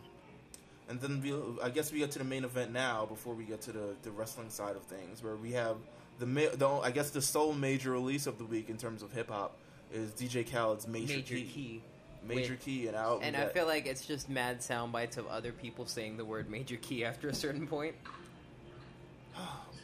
[0.89, 1.33] and then we,
[1.63, 4.11] I guess we get to the main event now before we get to the, the
[4.11, 5.77] wrestling side of things, where we have
[6.19, 9.11] the, ma- the I guess the sole major release of the week in terms of
[9.11, 9.57] hip hop
[9.93, 11.43] is DJ Khaled's Major, Major Key.
[11.43, 11.81] key.
[12.27, 12.61] Major Wait.
[12.65, 13.19] Key and out.
[13.21, 16.49] And I feel like it's just mad sound bites of other people saying the word
[16.49, 17.95] major key after a certain point.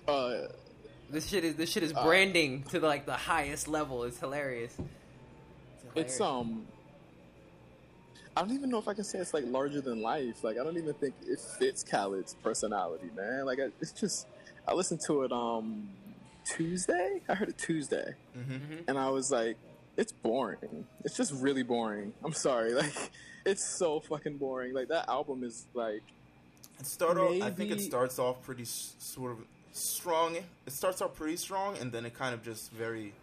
[0.07, 0.47] Uh,
[1.11, 4.03] This shit is this shit is Uh, branding to like the highest level.
[4.03, 4.75] It's hilarious.
[5.95, 6.67] It's um.
[8.35, 10.43] I don't even know if I can say it's like larger than life.
[10.43, 13.45] Like I don't even think it fits Khaled's personality, man.
[13.45, 14.27] Like I, it's just
[14.67, 15.89] I listened to it um
[16.45, 17.21] Tuesday.
[17.27, 19.57] I heard it Tuesday, hmm and I was like,
[19.97, 20.85] it's boring.
[21.03, 22.13] It's just really boring.
[22.23, 22.73] I'm sorry.
[22.73, 23.11] Like
[23.45, 24.73] it's so fucking boring.
[24.73, 26.03] Like that album is like
[26.79, 27.33] It start off.
[27.41, 29.39] I think it starts off pretty s- sort of
[29.73, 30.37] strong.
[30.37, 33.13] It starts off pretty strong, and then it kind of just very.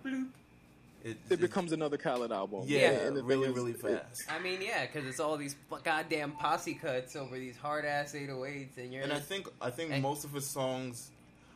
[1.05, 2.65] It, it becomes another Khaled album.
[2.67, 4.25] yeah, and the really, is, really it- fast.
[4.31, 8.77] I mean, yeah, because it's all these goddamn posse cuts over these hard ass 808s,
[8.79, 11.11] and you're And I think I think And- most of his songs,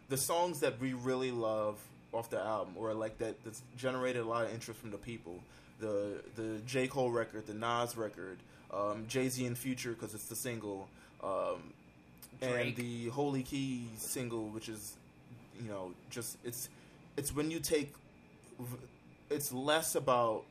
[0.08, 1.78] the songs that we really love
[2.12, 5.40] off the album, or like that that's generated a lot of interest from the people.
[5.80, 8.38] The the J Cole record, the Nas record,
[8.72, 10.88] um, Jay Z and Future because it's the single,
[11.24, 11.72] um,
[12.40, 14.94] and the Holy Key single, which is
[15.60, 16.68] you know just it's
[17.16, 17.92] it's when you take
[19.32, 20.44] it's less about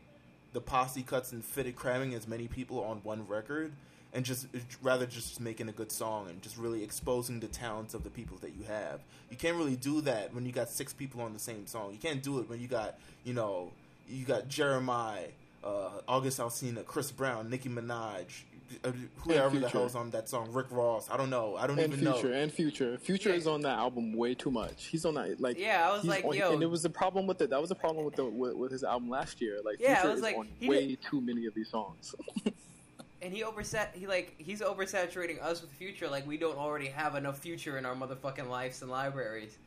[0.54, 3.72] the posse cuts and fitted cramming as many people on one record
[4.14, 4.48] and just
[4.82, 8.38] rather just making a good song and just really exposing the talents of the people
[8.42, 9.00] that you have.
[9.30, 11.94] You can't really do that when you got six people on the same song.
[11.94, 13.72] You can't do it when you got, you know,
[14.10, 15.28] you got Jeremih,
[15.64, 18.26] uh, August Alsina, Chris Brown, Nicki Minaj,
[18.84, 21.10] uh, whoever the hell's on that song, Rick Ross.
[21.10, 21.56] I don't know.
[21.58, 22.36] I don't and even future know.
[22.36, 23.36] and future future Yeah.
[23.36, 26.10] is on that album way too much he's on that like Yeah, I was he's
[26.10, 26.54] like, on- yo.
[26.54, 28.72] and it was the problem with it that was the problem with the with, with
[28.72, 31.46] his album last year like Yeah, I was is like, on way did- too many
[31.46, 32.16] of these songs
[33.24, 33.94] and he oversat.
[33.94, 36.08] He like he's oversaturating us with future.
[36.10, 39.58] Like we don't already have enough future in our motherfucking lives and libraries.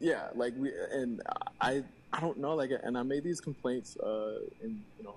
[0.00, 1.22] yeah like we and
[1.60, 1.82] i
[2.12, 5.14] i don't know like and i made these complaints uh in you know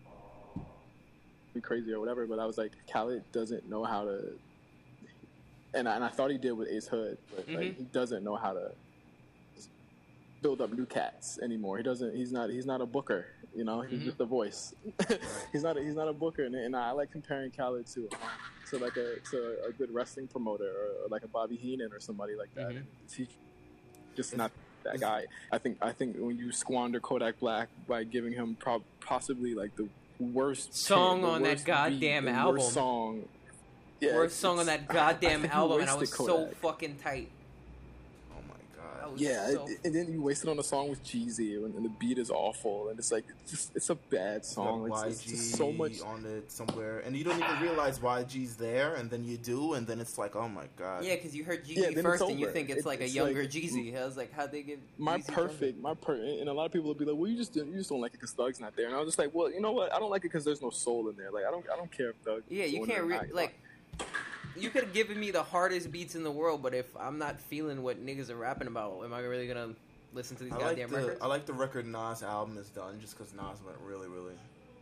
[1.56, 4.34] be crazy or whatever but i was like khaled doesn't know how to
[5.74, 7.56] and I, and I thought he did with ace hood but Mhm.
[7.56, 8.72] like he doesn't know how to
[10.41, 13.26] build up new cats anymore he doesn't he's not he's not a booker
[13.56, 14.06] you know he's Mhm.
[14.06, 14.74] just a voice
[15.53, 18.20] he's not a, he's not a booker and, and i like comparing khaled to um,
[18.70, 19.38] to like a to
[19.68, 22.84] a good wrestling promoter or, or like a bobby heenan or somebody like that Mhm.
[23.16, 23.28] He
[24.16, 24.51] just not
[24.84, 25.26] that guy.
[25.51, 29.76] I think I think when you squander Kodak Black by giving him prob- possibly like
[29.76, 29.89] the
[30.20, 32.55] worst Song on that goddamn beat, album.
[32.55, 33.24] worst song,
[33.99, 37.30] yeah, Worst song on that goddamn album, and I was so fucking tight.
[38.32, 38.93] oh my I god.
[38.95, 41.74] was Yeah, so it- and then you waste it on a song with Jeezy, and,
[41.76, 44.88] and the beat is awful, and it's like it's just it's a bad song.
[44.89, 46.01] got It's, it's just so much.
[46.01, 49.86] on it somewhere, and you don't even realize YG's there, and then you do, and
[49.88, 51.03] then it's like, oh my god.
[51.03, 53.16] Yeah, because you heard Jeezy Yeah, first, and you think it's It- like a it's
[53.16, 53.95] younger like- Jeezy.
[53.99, 56.72] I was like, how'd they give My Jeezy perfect, my per, and a lot of
[56.74, 58.60] people will be like, "Well, you just didn't, you just don't like it because Thug's
[58.60, 59.93] not there." And I was just like, "Well, you know what?
[59.93, 61.32] I don't like it because there's no soul in there.
[61.32, 63.32] Like, I don't, I don't care if Thug." Yeah, you can't or re- not.
[63.34, 63.60] like.
[64.58, 67.39] You could have given me the hardest beats in the world, but if I'm not
[67.39, 69.74] feeling what niggas are rapping about, am I really gonna
[70.14, 71.22] listen to these I like goddamn the records?
[71.22, 74.34] I like the record Nas album is done just because Nas went really really.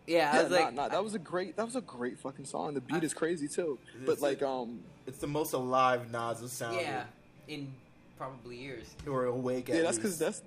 [0.06, 2.20] yeah, I Yeah, was nah, like, nah, that was a great, that was a great
[2.20, 2.74] fucking song.
[2.76, 3.80] The beat I- is crazy too.
[4.06, 4.48] But like, it.
[4.48, 6.82] um, It's the most alive Nas has sounded.
[6.82, 7.06] yeah,
[7.48, 7.74] in
[8.18, 8.86] probably years.
[9.08, 9.70] Or awake.
[9.70, 10.42] yeah, at that's because that's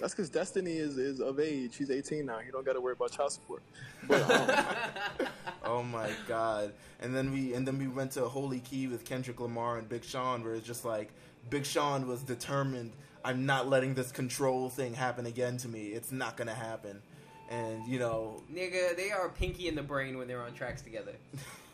[0.00, 1.76] that's because Destiny is is of age.
[1.76, 2.38] He's 18 now.
[2.38, 3.62] He don't got to worry about child support.
[4.06, 5.28] But um,
[5.64, 6.72] Oh my god!
[7.00, 10.04] And then we and then we went to Holy Key with Kendrick Lamar and Big
[10.04, 11.12] Sean, where it's just like
[11.50, 12.92] Big Sean was determined.
[13.24, 15.88] I'm not letting this control thing happen again to me.
[15.88, 17.02] It's not gonna happen.
[17.50, 21.12] And you know, Nigga, they are pinky in the brain when they're on tracks together.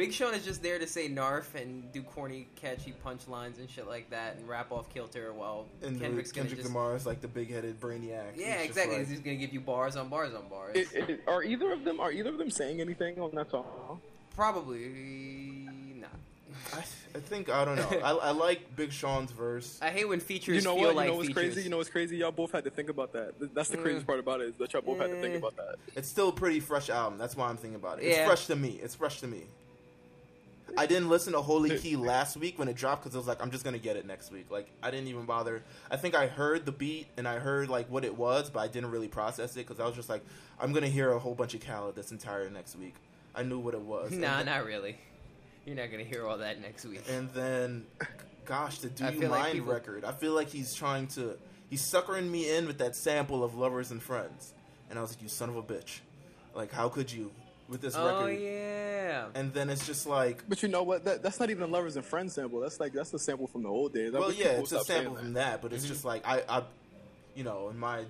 [0.00, 3.86] Big Sean is just there to say narf and do corny, catchy punchlines and shit
[3.86, 7.28] like that, and rap off kilter while and Kendrick's Kendrick just Lamar is like the
[7.28, 8.32] big-headed brainiac.
[8.34, 8.96] yeah, He's exactly.
[8.96, 10.74] like- He's gonna give you bars on bars on bars.
[10.74, 14.00] it, it, are either of them are either of them saying anything on that song?
[14.34, 15.68] Probably
[16.00, 16.08] not.
[16.72, 18.00] I, I think I don't know.
[18.02, 19.78] I, I like Big Sean's verse.
[19.82, 20.96] I hate when features You know feel what?
[20.96, 21.42] like you know what's features.
[21.54, 21.62] crazy?
[21.64, 22.16] You know what's crazy?
[22.16, 23.34] Y'all both had to think about that.
[23.54, 23.82] That's the Mm.
[23.82, 25.38] craziest part about it is that y'all both had to think Mm.
[25.38, 25.74] about that.
[25.94, 27.18] It's still a pretty fresh album.
[27.18, 28.06] That's why I'm thinking about it.
[28.06, 28.26] It's Yeah.
[28.26, 28.80] fresh to me.
[28.82, 29.42] It's fresh to me.
[30.76, 33.42] I didn't listen to Holy Key last week when it dropped because I was like,
[33.42, 34.46] I'm just gonna get it next week.
[34.50, 35.62] Like, I didn't even bother.
[35.90, 38.68] I think I heard the beat and I heard like what it was, but I
[38.68, 40.22] didn't really process it because I was just like,
[40.60, 42.94] I'm gonna hear a whole bunch of Khaled this entire next week.
[43.34, 44.10] I knew what it was.
[44.12, 44.96] Nah, and, not really.
[45.66, 47.02] You're not gonna hear all that next week.
[47.08, 47.86] and then,
[48.44, 50.04] gosh, the Do You feel like Mind people- record.
[50.04, 51.36] I feel like he's trying to,
[51.68, 54.52] he's suckering me in with that sample of Lovers and Friends,
[54.88, 56.00] and I was like, you son of a bitch.
[56.54, 57.30] Like, how could you
[57.70, 58.38] with this oh record?
[58.40, 59.26] yeah.
[59.34, 61.04] And then it's just like, But you know what?
[61.04, 62.60] That, that's not even a lovers and friends sample.
[62.60, 64.14] That's like that's the sample from the old days.
[64.14, 65.88] I well, yeah, people it's a would stop saying sample from that, but it's Mhm.
[65.88, 66.62] just like I, I,
[67.34, 68.04] you know, in my,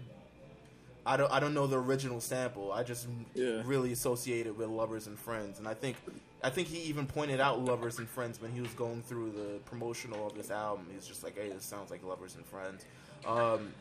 [1.06, 2.72] I don't, I don't know the original sample.
[2.72, 3.62] I just Yeah.
[3.64, 5.96] really associate it with Lovers and Friends, and I think,
[6.42, 9.58] I think he even pointed out Lovers and Friends when he was going through the
[9.66, 10.86] promotional of this album.
[10.92, 12.84] He's just like, hey, this sounds like Lovers and Friends.
[13.26, 13.72] Um,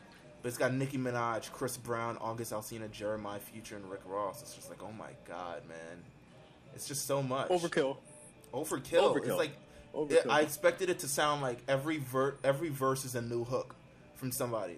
[0.42, 4.42] but it's got Nicki Minaj, Chris Brown, August Alsina, Jeremih Future, and Rick Ross.
[4.42, 6.02] It's just like, oh my god, man.
[6.74, 7.48] It's just so much.
[7.48, 7.96] Overkill.
[8.54, 9.14] Overkill.
[9.14, 9.26] Overkill.
[9.26, 9.52] It's like
[9.94, 10.10] Overkill.
[10.12, 13.74] it, I expected it to sound like every ver- every verse is a new hook
[14.16, 14.76] from somebody,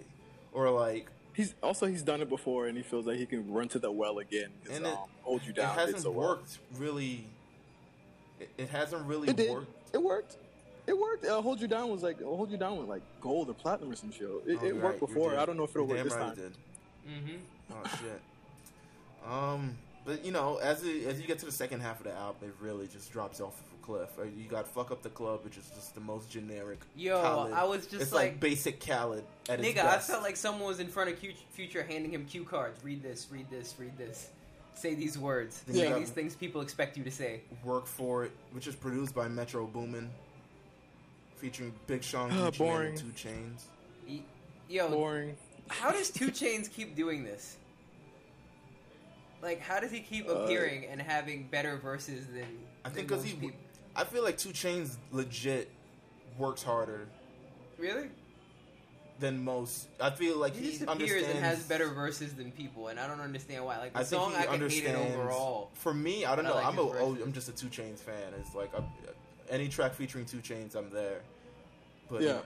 [0.51, 3.67] or like He's also he's done it before, and he feels like he can run
[3.69, 5.71] to the well again And it- um, hold you down.
[5.71, 6.29] it hasn't did so well.
[6.29, 7.25] worked really.
[8.39, 9.49] It, it hasn't really It did.
[9.51, 9.93] worked.
[9.93, 10.37] It worked.
[10.85, 11.25] It worked.
[11.25, 13.95] Uh, hold you down was like hold you down with like gold or platinum or
[13.95, 14.27] some shit.
[14.45, 15.37] It, Oh, it worked right, before.
[15.37, 16.31] I don't know if it'll You're work damn this right time.
[16.31, 16.53] it did.
[17.09, 17.73] Mm-hmm.
[17.73, 18.21] Oh shit.
[19.29, 22.13] Um, but you know, as it, as you get to the second half of the
[22.13, 24.09] album, it really just drops off of a cliff.
[24.19, 26.79] Uh, You got "Fuck Up the Club," which is just the most generic.
[26.95, 27.53] Yo, Khaled.
[27.53, 30.09] I was just it's like, like, basic Khaled at nigga, I best.
[30.09, 32.83] felt like someone was in front of Q- Future handing him cue cards.
[32.83, 34.29] Read this, read this, read this.
[34.75, 35.61] Say these words.
[35.67, 37.41] Then Say these things people expect you to say.
[37.63, 40.09] "Work for It," which is produced by Metro Boomin,
[41.43, 42.89] featuring Big Sean, Gucci Mane, boring.
[42.99, 43.63] and 2 Chainz.
[44.07, 44.21] Y-
[44.69, 45.35] Yo, Boring.
[45.67, 47.57] how does 2 Chainz keep doing this?
[49.41, 52.47] Like, how does he keep Uh, appearing and having better verses than?
[52.85, 53.57] I think because he, people?
[53.93, 55.69] I feel like 2 Chainz legit
[56.37, 57.09] works harder
[57.77, 58.09] really
[59.19, 59.87] than most.
[59.99, 62.97] I feel like he he, just appears understands and has better verses than people, and
[62.97, 63.79] I don't understand why.
[63.79, 65.71] Like the I think song, he I can hate it overall.
[65.73, 66.55] For me, I don't I know.
[66.55, 67.25] like I'm a, his oh, verses.
[67.25, 68.33] I'm just a 2 Chainz fan.
[68.39, 68.81] It's like i
[69.49, 71.21] any track featuring 2 Chainz, I'm there.
[72.09, 72.39] But Yeah.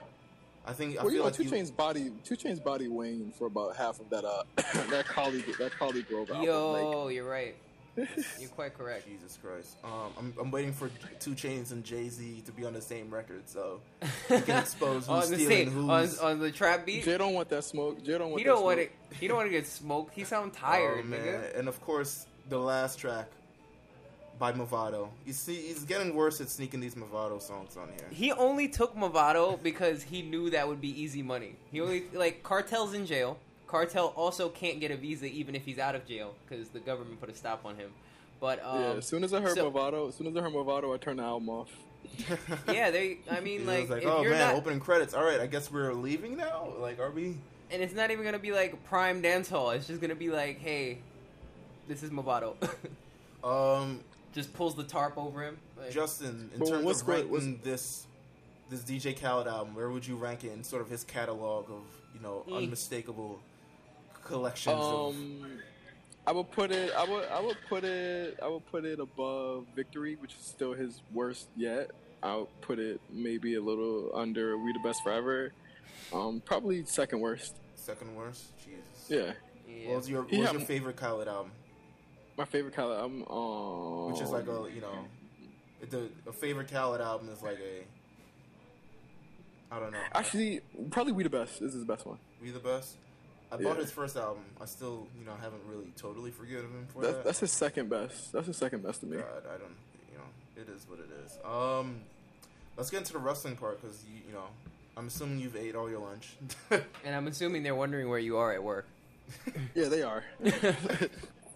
[0.66, 3.32] I think I Well, you know, like Two he- Chains body, 2 Chainz body Wayne
[3.38, 4.42] for about half of that uh
[4.90, 6.42] that Collie that ColleGrove album.
[6.44, 7.54] Yo, you're right.
[8.38, 9.08] You're quite correct.
[9.08, 9.76] Jesus Christ.
[9.82, 10.88] Um, I'm, I'm waiting for
[11.18, 13.80] 2 Chainz and Jay Z to be on the same record, so
[14.28, 16.18] he can expose who's on the stealing same on, who's.
[16.20, 17.02] on the trap beat.
[17.02, 18.04] Jay don't want that smoke.
[18.04, 18.38] Jay don't want.
[18.40, 18.92] He that don't want it.
[19.18, 20.14] He don't want to get smoked.
[20.14, 21.20] He sound tired, oh, man.
[21.20, 21.58] nigga.
[21.58, 23.26] And of course, the last track
[24.38, 25.08] by Mavado.
[25.26, 28.06] You see, he's getting worse at sneaking these Mavado songs on here.
[28.10, 31.56] He only took Mavado because he knew that would be easy money.
[31.72, 33.38] He only like Kartel's in jail.
[33.66, 37.20] Kartel also can't get a visa even if he's out of jail because the government
[37.20, 37.90] put a stop on him.
[38.40, 40.52] But um, yeah, as soon as I heard so- Mavado, as soon as I heard
[40.52, 41.70] Mavado, I turned the album off.
[42.72, 43.18] yeah, they.
[43.30, 45.14] I mean, like, like, if oh you're man, not, opening credits.
[45.14, 46.72] All right, I guess we're leaving now.
[46.78, 47.36] Like, are we?
[47.70, 49.70] and it's not even gonna be like prime dance hall.
[49.70, 50.98] It's just gonna be like, hey,
[51.86, 52.54] this is Mavado.
[53.44, 54.00] Um,
[54.34, 55.58] just pulls the tarp over him.
[55.76, 58.04] Like, Justin, in Well, terms what's of great- ranking what's- this
[58.70, 61.82] this DJ Khaled album, where would you rank it in sort of his catalog of
[62.14, 62.56] you know Mm.
[62.58, 63.40] unmistakable
[64.24, 65.14] collections of?
[65.14, 65.58] Um,
[66.26, 66.92] I would put it.
[66.94, 67.24] I would.
[67.28, 68.38] I would put it.
[68.42, 71.90] I would put it above Victory, which is still his worst yet.
[72.22, 75.52] I would put it maybe a little under We the Best Forever.
[76.12, 77.56] Um, probably second worst.
[77.76, 79.08] Second worst, Jesus.
[79.08, 79.32] Yeah,
[79.66, 79.88] yeah.
[79.88, 81.52] What was your What was had- your favorite Khaled album?
[82.38, 82.96] My favorite color.
[82.96, 83.24] I'm.
[83.28, 85.04] Um, Which is like a you know,
[85.90, 87.84] the a favorite Khaled album is like a.
[89.74, 89.98] I don't know.
[90.14, 90.60] Actually,
[90.90, 91.60] probably We the Best.
[91.60, 92.18] This is his best one.
[92.42, 92.96] We the best.
[93.52, 93.82] I bought Yeah.
[93.82, 94.44] his first album.
[94.60, 97.24] I still, you know, haven't really totally forgiven him for That's, that.
[97.24, 98.32] that's his second best.
[98.32, 99.16] That's his second best to me.
[99.18, 99.74] God, I don't,
[100.12, 100.24] you know,
[100.62, 101.38] it is what it is.
[101.44, 102.00] Um,
[102.76, 104.44] let's get into the wrestling part because you, you know,
[104.98, 106.34] I'm assuming you've ate all your lunch.
[106.70, 108.86] and I'm assuming they're wondering where you are at work.
[109.74, 110.24] Yeah, they are.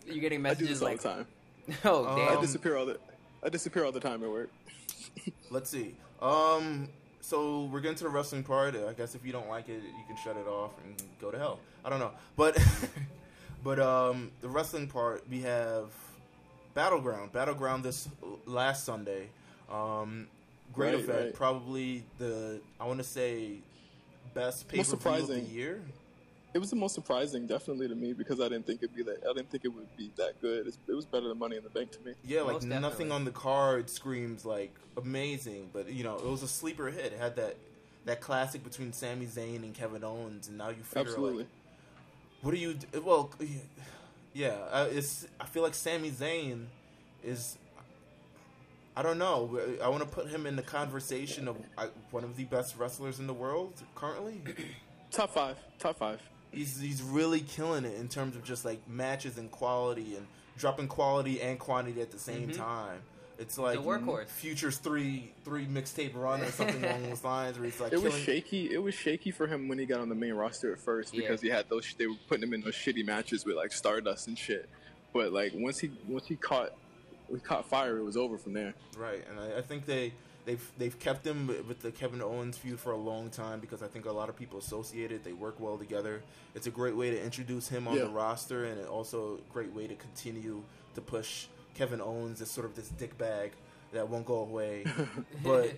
[0.07, 1.27] You're getting I do messages this all like, the time.
[1.85, 2.99] "Oh Um, damn." I disappear all the.
[3.43, 4.51] I disappear all the time at work.
[5.51, 5.95] let's see.
[6.21, 6.89] Um,
[7.21, 8.75] so we're getting to the wrestling part.
[8.77, 11.39] I guess if you don't like it, you can shut it off and go to
[11.39, 11.59] hell.
[11.85, 12.57] I don't know, but
[13.65, 15.87] but um, the wrestling part we have
[16.75, 17.33] battleground.
[17.33, 18.09] Battleground this
[18.47, 19.29] last Sunday.
[19.71, 20.27] Um,
[20.73, 21.25] great Right, event.
[21.27, 21.35] right.
[21.35, 23.59] Probably the I want to say
[24.35, 25.83] best pay per view of the year.
[26.55, 29.23] It was the most surprising, definitely to me, because I didn't think it'd be that.
[29.29, 30.67] I didn't think it would be that good.
[30.67, 32.13] It's, it was better than Money in the Bank to me.
[32.25, 33.11] Yeah, like Most nothing definitely.
[33.13, 37.07] on the card screams like amazing, but you know it was a sleeper hit.
[37.13, 37.57] It had that
[38.05, 41.39] that classic between Sami Zayn and Kevin Owens, and now you figure Absolutely.
[41.45, 41.47] like,
[42.43, 42.75] what do you?
[42.75, 43.31] d- Well,
[44.35, 45.27] yeah, uh, it's.
[45.41, 46.67] I feel like Sami Zayn
[47.25, 47.57] is.
[48.95, 49.59] I don't know.
[49.83, 53.21] I want to put him in the conversation of uh, one of the best wrestlers
[53.21, 54.43] in the world currently.
[55.11, 55.57] Top five.
[55.79, 56.21] Top five.
[56.53, 60.27] He's he's really killing it in terms of just like matches and quality and
[60.59, 62.57] dropping quality and quantity at the same Mhm.
[62.57, 63.01] time.
[63.39, 64.27] It's like the workhorse.
[64.29, 68.15] Futures three three mixtape run or something along those lines where he's like It was
[68.17, 68.73] shaky.
[68.73, 71.23] It was shaky for him when he got on the main roster at first Yeah.
[71.23, 71.93] because he had those.
[71.99, 74.69] They were putting him in those shitty matches with like Stardust and shit.
[75.13, 76.73] But like once he once he caught
[77.29, 78.75] we caught fire, it was over from there.
[78.97, 80.13] Right, and I, I think they
[80.45, 83.87] they've they've kept him with the Kevin Owens feud for a long time because I
[83.87, 85.25] think a lot of people associate it.
[85.25, 86.23] They work well together.
[86.55, 88.05] It's a great way to introduce him on Yeah.
[88.05, 90.63] the roster, and it also a great way to continue
[90.95, 93.53] to push Kevin Owens as sort of this dick bag
[93.93, 94.85] that won't go away.
[95.45, 95.73] but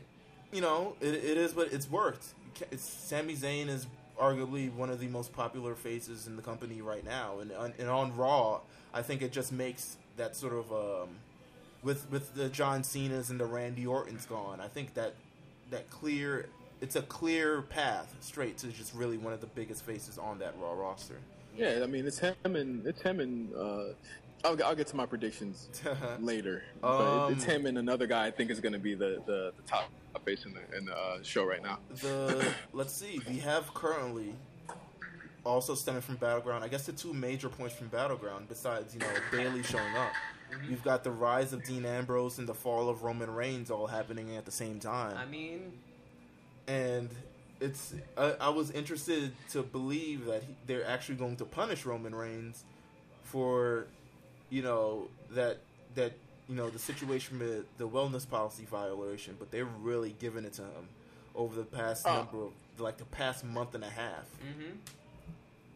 [0.53, 2.27] you know, it, it is but it's worked.
[2.71, 3.87] It's, Sami Zayn is
[4.21, 7.89] arguably one of the most popular faces in the company right now, and on, and
[7.89, 8.61] on Raw,
[8.93, 11.09] I think it just makes that sort of um,
[11.85, 14.61] with with the John Cena's and the Randy Orton's gone.
[14.61, 15.14] I think that
[15.70, 16.47] that clear
[16.80, 20.55] it's a clear path straight to just really one of the biggest faces on that
[20.61, 21.18] Raw roster.
[21.57, 23.85] Yeah, I mean it's him and it's him and uh,
[24.45, 25.68] I'll, I'll get to my predictions
[26.20, 26.64] later.
[26.82, 29.53] Um, it- it's him and another guy I think is going to be the, the,
[29.57, 29.91] the top
[30.24, 31.78] face in the in the uh, show right now.
[32.01, 34.32] the let's see, we have currently
[35.45, 36.64] also stemming from Battleground.
[36.64, 40.12] I guess the two major points from Battleground, besides you know Bayley showing up,
[40.53, 40.68] Mhm.
[40.70, 44.36] you've got the rise of Dean Ambrose and the fall of Roman Reigns all happening
[44.36, 45.16] at the same time.
[45.16, 45.72] I mean,
[46.66, 47.11] and
[47.61, 52.14] it's I, I was interested to believe that he, they're actually going to punish Roman
[52.14, 52.64] Reigns
[53.22, 53.86] for
[54.51, 55.59] you know that
[55.95, 56.12] that
[56.49, 60.62] you know the situation with the wellness policy violation, but they're really giving it to
[60.62, 60.88] him
[61.34, 62.16] over the past Oh.
[62.16, 64.26] number of like the past month and a half.
[64.40, 64.76] hmm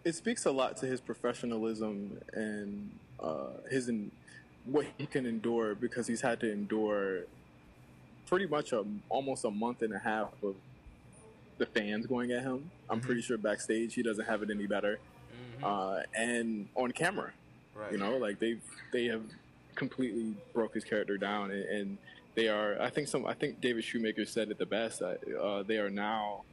[0.05, 2.91] it speaks a lot to his professionalism and
[3.21, 4.11] uh, his in,
[4.71, 7.23] what he can endure because he's had to endure
[8.27, 10.55] pretty much a, almost a month and a half of
[11.57, 12.71] the fans going at him.
[12.91, 13.05] I'm Mhm.
[13.05, 15.01] pretty sure backstage he doesn't have it any better,
[15.31, 17.33] hmm uh, and on camera,
[17.75, 17.93] Right.
[17.93, 18.61] you know, like they
[18.93, 19.23] they have
[19.75, 21.99] completely broke his character down, and, and
[22.35, 22.81] they are.
[22.81, 23.27] I think some.
[23.27, 25.01] I think David Shoemaker said it the best.
[25.01, 26.45] That, uh, they are now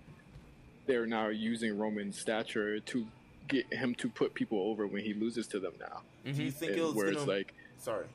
[0.88, 3.08] they are now using Roman's stature to
[3.48, 6.02] get him to put people over when he loses to them now.
[6.24, 7.54] Do you think it was where gonna, it's like,
[7.86, 8.08] sorry?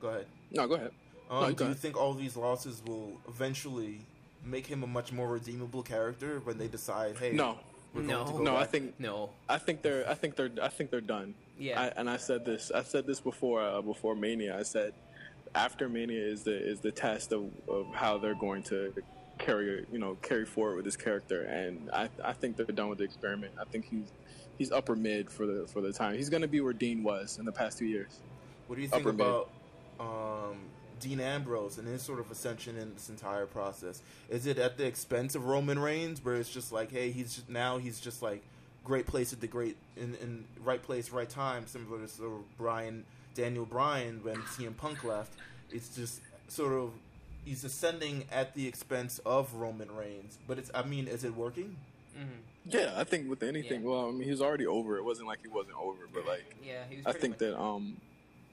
[0.00, 0.26] Go ahead.
[0.50, 0.90] no, go ahead.
[1.30, 1.78] Um, No, do go you ahead.
[1.80, 4.00] think all these losses will eventually
[4.44, 7.58] make him a much more redeemable character when they decide, hey, No,
[7.94, 8.24] we're No.
[8.24, 10.90] going to go no, I think no, I think they're I think they're I think
[10.90, 11.34] they're done.
[11.58, 12.70] yeah, I, and I said this.
[12.74, 14.58] I said this before uh, before Mania.
[14.58, 14.92] I said
[15.54, 18.92] after Mania is the is the test of, of how they're going to
[19.38, 21.42] carry you know carry forward with this character.
[21.44, 23.52] And I I think they're done with the experiment.
[23.60, 24.08] I think he's
[24.58, 26.16] he's upper mid for the for the time.
[26.16, 28.20] He's going to be where Dean was in the past two years.
[28.66, 29.50] What do you think upper about
[30.00, 30.56] um,
[31.00, 34.02] Dean Ambrose and his sort of ascension in this entire process?
[34.28, 37.48] Is it at the expense of Roman Reigns, where it's just like, hey, he's just,
[37.48, 38.42] now he's just like
[38.84, 42.56] great place at the great in, in right place, right time, similar to sort of
[42.58, 43.04] Brian
[43.34, 45.32] Daniel Bryan when CM Punk left.
[45.72, 46.92] It's just sort of
[47.44, 51.76] he's ascending at the expense of Roman Reigns, but it's I mean, is it working?
[52.16, 53.82] hmm Yeah, I think with anything.
[53.82, 53.88] Yeah.
[53.88, 54.96] Well, I mean, he was already over.
[54.96, 56.84] It wasn't like he wasn't over, but like yeah.
[56.88, 57.96] He was I think that um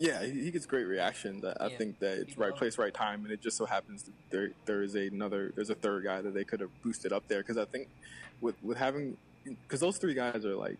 [0.02, 1.42] yeah he, he gets great reaction.
[1.46, 1.78] I, I Yeah.
[1.78, 4.82] think that it's right place, right time, and it just so happens that there there
[4.84, 7.66] is another there's a third guy that they could have boosted up there because I
[7.66, 7.88] think
[8.42, 10.78] with with having because those three guys are like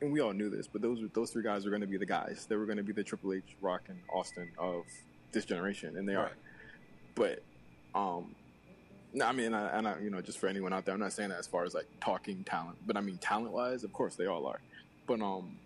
[0.00, 2.06] and we all knew this, but those those three guys are going to be the
[2.06, 2.46] guys.
[2.48, 4.82] They were going to be the Triple H, Rock, and Austin of
[5.32, 6.32] this generation, and they are.
[7.14, 7.42] But
[7.94, 8.34] um.
[9.16, 11.12] No, I mean, I, and I, you know, just for anyone out there, I'm not
[11.12, 14.16] saying that as far as like talking talent, but I mean talent wise, of course
[14.16, 14.58] they all are.
[15.06, 15.56] But um,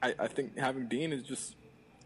[0.00, 1.54] I, I think having Dean is just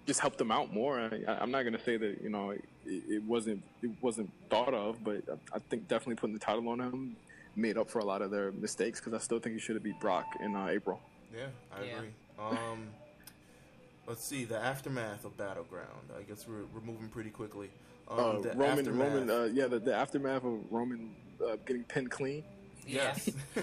[0.06, 0.98] just helped them out more.
[1.00, 4.30] I, I- I'm not going to say that you know it, it wasn't it wasn't
[4.48, 7.16] thought of, but I, I think definitely putting the title on him
[7.56, 9.82] made up for a lot of their mistakes because I still think he should have
[9.82, 11.00] beat Brock in uh, April.
[11.34, 11.96] Yeah, I Yeah.
[11.96, 12.08] agree.
[12.38, 12.86] Um,
[14.06, 16.10] let's see the aftermath of Battleground.
[16.18, 17.70] I guess we're we're moving pretty quickly.
[18.08, 19.12] Um, Uh, the Roman, aftermath.
[19.12, 21.10] Roman, uh, yeah, the, the aftermath of Roman
[21.44, 22.44] uh, getting pinned clean
[22.86, 23.28] yes.
[23.56, 23.62] Oh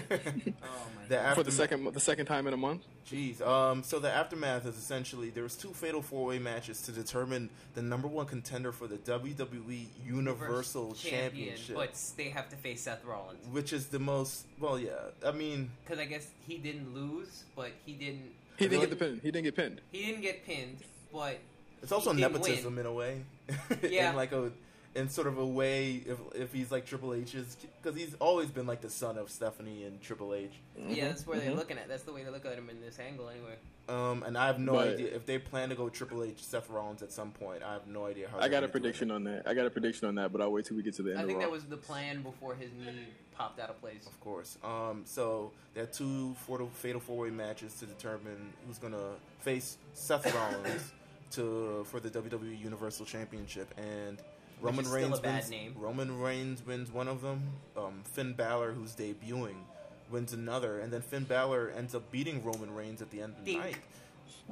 [0.96, 1.34] my the god.
[1.34, 2.82] for the second the second time in a month.
[3.10, 3.40] Jeez.
[3.46, 7.50] Um, so the aftermath is essentially there was two fatal four way matches to determine
[7.74, 13.04] the number one contender for the WWE Universal Championship, but they have to face Seth
[13.04, 14.46] Rollins which is the most.
[14.58, 14.90] Well, yeah.
[15.26, 18.30] I mean, because I guess he didn't lose, but he didn't.
[18.56, 18.86] He didn't Really?
[18.86, 19.20] get the pin.
[19.22, 19.80] He didn't get pinned.
[19.90, 20.78] He didn't get pinned,
[21.12, 21.38] but
[21.82, 22.86] it's also He didn't nepotism win.
[22.86, 23.22] in a way.
[23.82, 24.10] Yeah.
[24.10, 24.50] in like a
[24.94, 28.66] in sort of a way if if he's like Triple H's because he's always been
[28.66, 30.52] like the son of Stephanie and Triple H.
[30.88, 31.56] yeah, that's where they're Mhm.
[31.56, 31.88] looking at.
[31.88, 33.56] That's the way they look at him in this angle, anyway.
[33.88, 36.70] Um, and I have no But- idea if they plan to go Triple H, Seth
[36.70, 37.62] Rollins at some point.
[37.62, 38.38] I have no idea how.
[38.38, 38.72] I got a gonna do it.
[38.72, 39.46] prediction on that.
[39.48, 41.18] I got a prediction on that, but I'll wait till we get to the end
[41.18, 41.46] I of think Raw.
[41.46, 44.06] that was the plan before his knee popped out of place.
[44.06, 44.56] Of course.
[44.62, 50.32] Um, so there are two fatal, fatal four-way matches to determine who's gonna face Seth
[50.34, 50.92] Rollins
[51.32, 54.18] to for the WWE Universal Championship, and
[54.64, 55.50] Roman is still Reigns a bad wins.
[55.50, 55.74] name.
[55.78, 57.42] Roman Reigns wins one of them.
[57.76, 59.56] Um, Finn Balor, who's debuting,
[60.10, 63.44] wins another, and then Finn Balor ends up beating Roman Reigns at the end of
[63.44, 63.64] the Dink.
[63.64, 63.76] night.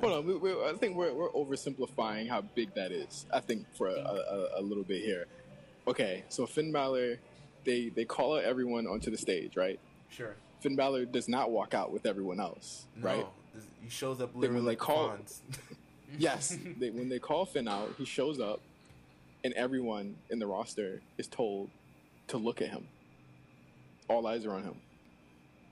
[0.00, 3.26] Hold on, we, we, I think we're, we're oversimplifying how big that is.
[3.32, 5.26] I think for a, a, a little bit here.
[5.86, 7.18] Okay, so Finn Balor,
[7.64, 9.78] they they call out everyone onto the stage, right?
[10.08, 10.34] Sure.
[10.60, 13.26] Finn Balor does not walk out with everyone else, No, right?
[13.54, 15.40] this- he shows up They literally were like, like call- Fonz.
[16.18, 18.60] Yes, they, when they call Finn out, he shows up,
[19.44, 21.70] and everyone in the roster is told
[22.28, 22.86] to look at him.
[24.08, 24.74] All eyes are on him.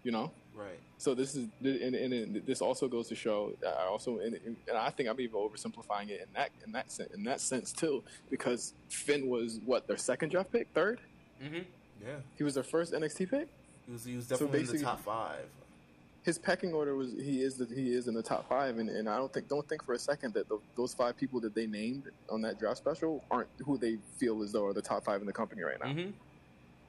[0.02, 0.30] You know.
[0.54, 0.78] right.
[0.98, 3.52] So this is, and, and, and this also goes to show.
[3.66, 4.34] I also, and,
[4.68, 7.72] and I think I'm even oversimplifying it in that in that sense, in that sense
[7.72, 11.00] too, because Finn was what their second draft pick, third.
[11.42, 11.60] mm-hmm.
[12.02, 12.16] Yeah.
[12.36, 13.48] He was their first NXT pick.
[13.86, 15.44] He was, he was So definitely in the top five.
[16.22, 19.08] His pecking order was he is the, he is in the top five, and, and
[19.08, 21.66] I don't think don't think for a second that tho- those five people that they
[21.66, 25.20] named on that draft special aren't who they feel as though are the top five
[25.22, 25.92] in the company right now.
[25.92, 26.10] hmm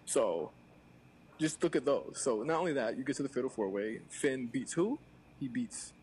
[0.06, 0.52] So
[1.40, 2.20] just look at those.
[2.24, 4.00] So not only that, you get to the fatal four way.
[4.10, 5.00] Finn beats who?
[5.40, 5.94] he beats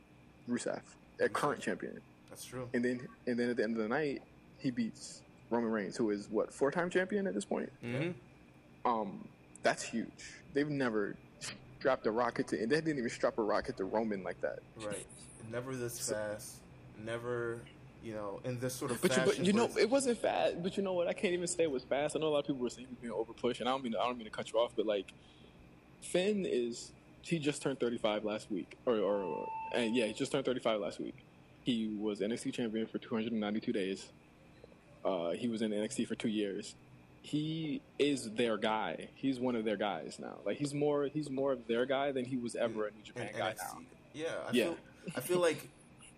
[0.48, 0.80] Rusev,
[1.20, 2.00] a current champion,
[2.30, 2.68] That's true.
[2.74, 4.22] and then and then at the end of the night,
[4.58, 5.20] he beats
[5.50, 7.70] Roman Reigns, who is what four time champion at this point.
[7.82, 8.10] hmm
[8.86, 9.28] Um,
[9.62, 10.42] that's huge.
[10.54, 11.14] They've never
[11.78, 14.58] strapped a rocket to, and they didn't even strap a rocket to Roman like that.
[14.84, 15.06] Right.
[15.50, 16.56] Never this fast.
[17.04, 17.60] Never,
[18.02, 20.62] you know, in this sort of But you, but you know, it wasn't fast.
[20.62, 21.06] But you know what?
[21.06, 22.16] I can't even say it was fast.
[22.16, 23.72] I know a lot of people were saying he was being over pushed, and I
[23.72, 25.12] don't mean I don't mean to cut you off, but like
[26.02, 30.44] Finn is he just turned 35 last week, or or and yeah, he just turned
[30.44, 31.14] 35 last week.
[31.62, 34.08] He was NXT champion for 292 days.
[35.04, 36.74] Uh, he was in NXT for two years.
[37.22, 39.08] He is their guy.
[39.14, 40.36] He's one of their guys now.
[40.46, 43.04] Like he's more he's more of their guy than he was ever a New in
[43.04, 43.56] Japan guy NXT.
[43.74, 43.80] now.
[44.14, 44.64] Yeah, I Yeah.
[44.64, 44.76] feel
[45.16, 45.68] I feel like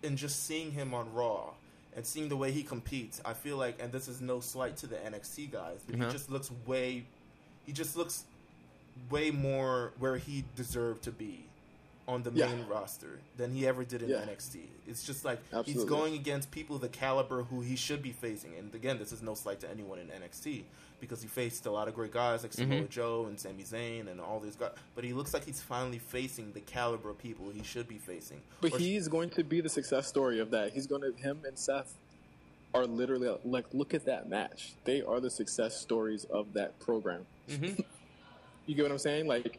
[0.03, 1.51] in just seeing him on Raw
[1.95, 4.87] and seeing the way he competes, I feel like and this is no slight to
[4.87, 6.05] the NXT guys, but Uh-huh.
[6.07, 7.05] he just looks way
[7.65, 8.23] he just looks
[9.09, 11.45] way more where he deserved to be
[12.07, 12.47] on the Yeah.
[12.47, 14.21] main roster than he ever did in Yeah.
[14.23, 14.67] NXT.
[14.87, 18.55] It's just like he's going against people the caliber who he should be facing.
[18.55, 20.63] And again, this is no slight to anyone in NXT
[21.01, 22.89] because he faced a lot of great guys like Samoa Mhm.
[22.89, 24.71] Joe and Sami Zayn and all these guys.
[24.95, 28.39] But he looks like he's finally facing the caliber of people he should be facing.
[28.61, 30.71] But Or- he's going to be the success story of that.
[30.73, 31.95] He's going to him and Seth
[32.73, 34.73] are literally like look at that match.
[34.85, 37.25] They are the success stories of that program.
[37.49, 37.73] hmm
[38.67, 39.27] You get what I'm saying?
[39.27, 39.57] Like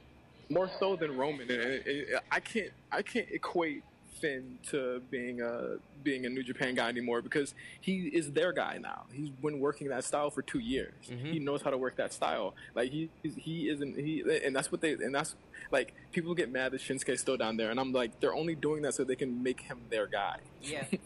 [0.49, 1.51] more so than Roman.
[1.51, 3.83] And it, it, I can't I can't equate
[4.23, 8.79] Finn to being a being a New Japan guy anymore because he is their guy
[8.79, 9.03] now.
[9.13, 10.95] He's been working that style for two years.
[11.11, 11.33] Mhm.
[11.33, 12.55] He knows how to work that style.
[12.75, 15.35] Like he he isn't he and that's what they and that's
[15.71, 18.83] like people get mad that Shinsuke's still down there and I'm like they're only doing
[18.83, 20.39] that so they can make him their guy.
[20.63, 20.85] Yeah.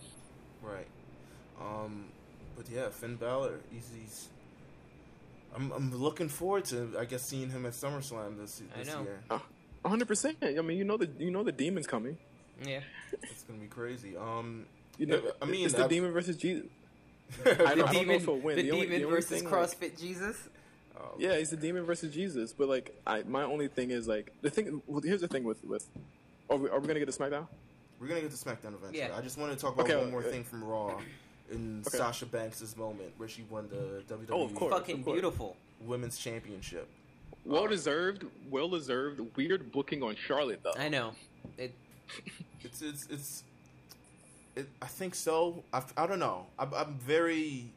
[0.62, 0.88] Right.
[1.60, 2.06] Um,
[2.56, 4.28] but yeah, Finn Balor, he's, he's
[5.54, 9.02] I'm, I'm looking forward to, I guess, seeing him at SummerSlam this, I this know.
[9.02, 9.20] year.
[9.30, 10.38] A hundred percent.
[10.42, 12.16] I mean, you know the you know the demon's coming.
[12.64, 12.80] Yeah.
[13.22, 14.16] It's gonna be crazy.
[14.16, 14.66] Um,
[14.98, 16.66] You know, I mean, it's the I've- demon versus Jesus.
[17.44, 18.56] The I don't- I don't know demon, if he'll win.
[18.56, 20.36] the The only- demon the versus thing, like- CrossFit Jesus.
[20.96, 22.52] um, Yeah, he's the demon versus Jesus.
[22.52, 24.80] But like, I my only thing is like the thing.
[24.86, 25.86] Well, here's the thing with with.
[26.48, 27.46] Are we, are we gonna get to SmackDown?
[28.00, 28.98] We're gonna get to SmackDown eventually.
[28.98, 29.16] Yeah.
[29.16, 31.00] I just want to talk about Okay, one more uh, thing from Raw,
[31.50, 31.96] in Okay.
[31.98, 34.72] Sasha Banks' moment where she won the WWE Oh, of course.
[34.72, 35.56] Fucking of beautiful.
[35.80, 36.88] Women's Championship.
[37.44, 38.24] Well deserved.
[38.50, 39.20] Well deserved.
[39.36, 40.74] Weird booking on Charlotte though.
[40.78, 41.12] I know.
[41.58, 41.72] It.
[42.62, 43.44] It's it's it's.
[44.54, 45.64] It, I think so.
[45.72, 46.46] I, I don't know.
[46.58, 47.74] I'm, I'm very.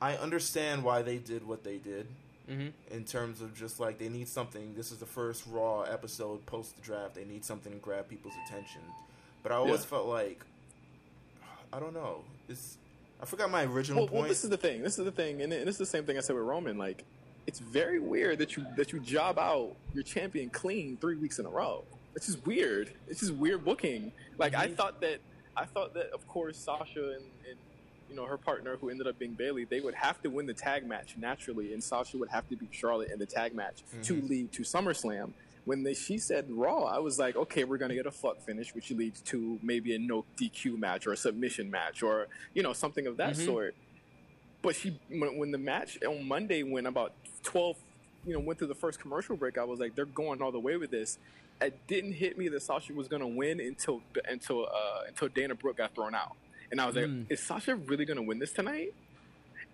[0.00, 2.06] I understand why they did what they did
[2.48, 4.74] hmm in terms of just like they need something.
[4.74, 7.14] This is the first Raw episode post the draft.
[7.14, 8.82] They need something to grab people's attention.
[9.42, 9.86] But I always Yeah.
[9.86, 10.44] felt like
[11.72, 12.24] I don't know.
[12.48, 12.78] It's
[13.20, 14.20] I forgot my original Well, point.
[14.20, 14.82] well, this is the thing.
[14.82, 16.76] This is the thing, and this is the same thing I said with Roman.
[16.78, 17.04] Like,
[17.46, 21.46] it's very weird that you that you job out your champion clean three weeks in
[21.46, 21.84] a row.
[22.16, 22.92] It's just weird.
[23.08, 24.10] It's just weird booking.
[24.38, 24.74] Like, I Mhm.
[24.76, 25.20] thought that
[25.58, 27.58] I thought that of course Sasha and, and
[28.10, 30.52] you know her partner who ended up being Bayley, they would have to win the
[30.54, 34.14] tag match naturally, and Sasha would have to beat Charlotte in the tag match to
[34.16, 34.28] Mhm.
[34.28, 35.32] lead to SummerSlam.
[35.64, 38.74] When they, she said Raw, I was like, okay, we're gonna get a fuck finish,
[38.74, 42.72] which leads to maybe a no DQ match or a submission match or you know
[42.74, 43.44] something of that Mhm.
[43.46, 43.74] sort.
[44.62, 47.76] But she, when, when the match on Monday went about twelve,
[48.26, 50.60] you know, went through the first commercial break, I was like, they're going all the
[50.60, 51.18] way with this.
[51.60, 55.78] It didn't hit me that Sasha was gonna win until until uh, until Dana Brooke
[55.78, 56.36] got thrown out,
[56.70, 57.30] and I was like, Mm.
[57.30, 58.92] is Sasha really gonna win this tonight?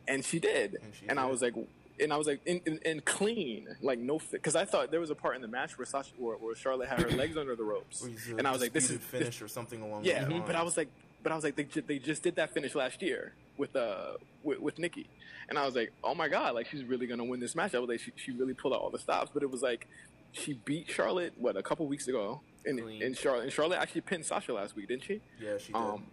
[0.09, 1.55] And she did, And she and I was like,
[2.01, 5.11] and I was like, and, and, and clean, like no because I thought there was
[5.11, 7.63] a part in the match where Sasha, where, where Charlotte had her legs under the
[7.65, 9.81] ropes, Where he's a and I was like, this is disputed this, finish or something
[9.83, 10.89] along yeah, those but I was like,
[11.23, 14.59] but I was like, they, they just did that finish last year with uh with,
[14.59, 15.07] with Nikki,
[15.49, 17.75] and I was like, oh my god, like she's really gonna win this match.
[17.75, 19.87] I was like, she, she really pulled out all the stops, but it was like
[20.33, 23.03] she beat Charlotte what a couple weeks ago, and Clean.
[23.03, 25.21] and Charlotte and Charlotte actually pinned Sasha last week, didn't she?
[25.41, 25.77] yeah, she did.
[25.77, 26.05] Um,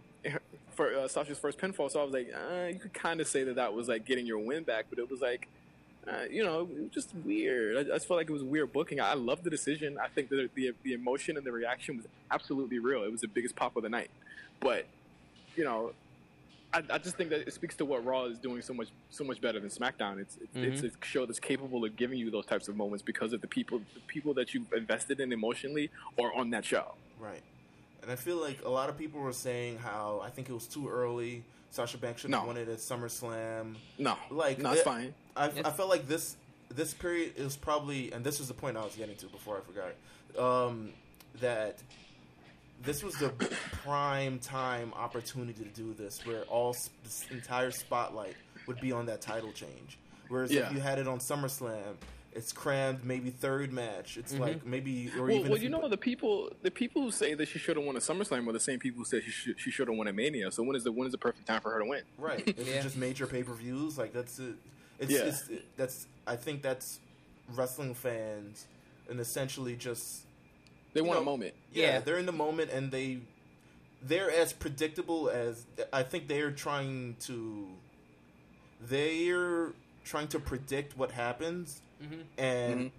[0.76, 3.44] for uh, Sasha's first pinfall, so I was like, uh, you could kind of say
[3.44, 5.48] that that was like getting your win back, but it was like.
[6.08, 7.76] Uh, you know, it was just weird.
[7.76, 9.00] I, I just felt like it was weird booking.
[9.02, 9.98] I love the decision.
[10.02, 13.04] I think that the the emotion and the reaction was absolutely real.
[13.04, 14.10] It was the biggest pop of the night.
[14.60, 14.86] But
[15.56, 15.92] you know,
[16.72, 19.24] I, I just think that it speaks to what Raw is doing so much so
[19.24, 20.20] much better than SmackDown.
[20.20, 23.34] It's it's, it's a show that's capable of giving you those types of moments because
[23.34, 26.94] of the people the people that you've invested in emotionally or on that show.
[27.20, 27.42] Right.
[28.04, 30.68] And I feel like a lot of people were saying how I think it was
[30.68, 31.44] too early.
[31.72, 32.48] Sasha Banks should have No.
[32.48, 33.76] won it at SummerSlam.
[34.00, 35.14] No, Like, no, it's it- fine.
[35.36, 35.66] I, Yes.
[35.66, 36.36] I felt like this
[36.70, 39.62] this period is probably, and this was the point I was getting to before I
[39.62, 40.92] forgot um,
[41.42, 41.80] that
[42.84, 43.30] this was the
[43.84, 46.74] prime time opportunity to do this, where all
[47.04, 48.36] this entire spotlight
[48.68, 49.98] would be on that title change.
[50.28, 50.68] Whereas Yeah.
[50.68, 51.96] if you had it on SummerSlam,
[52.34, 53.04] it's crammed.
[53.04, 54.16] Maybe third match.
[54.18, 54.40] It's Mhm.
[54.40, 57.48] like maybe or Well, even well you know the people the people who say that
[57.48, 59.72] she should have won a SummerSlam are the same people who say she should she
[59.72, 60.52] should have won a Mania.
[60.52, 62.04] So when is the when is the perfect time for her to win?
[62.18, 62.48] Right.
[62.48, 62.82] It's Yeah.
[62.82, 63.98] just major pay per views.
[63.98, 64.56] Like that's it.
[65.00, 65.20] It's, Yeah.
[65.26, 67.00] it's that's I think that's
[67.56, 68.68] wrestling fans
[69.10, 70.26] and essentially just
[70.94, 71.54] They want know, a moment.
[71.72, 72.00] yeah, Yeah.
[72.00, 73.20] they're in the moment and they
[74.02, 77.68] they're as predictable as I think they're trying to
[78.82, 79.74] they're
[80.06, 82.24] trying to predict what happens Mhm.
[82.38, 82.92] and Mhm.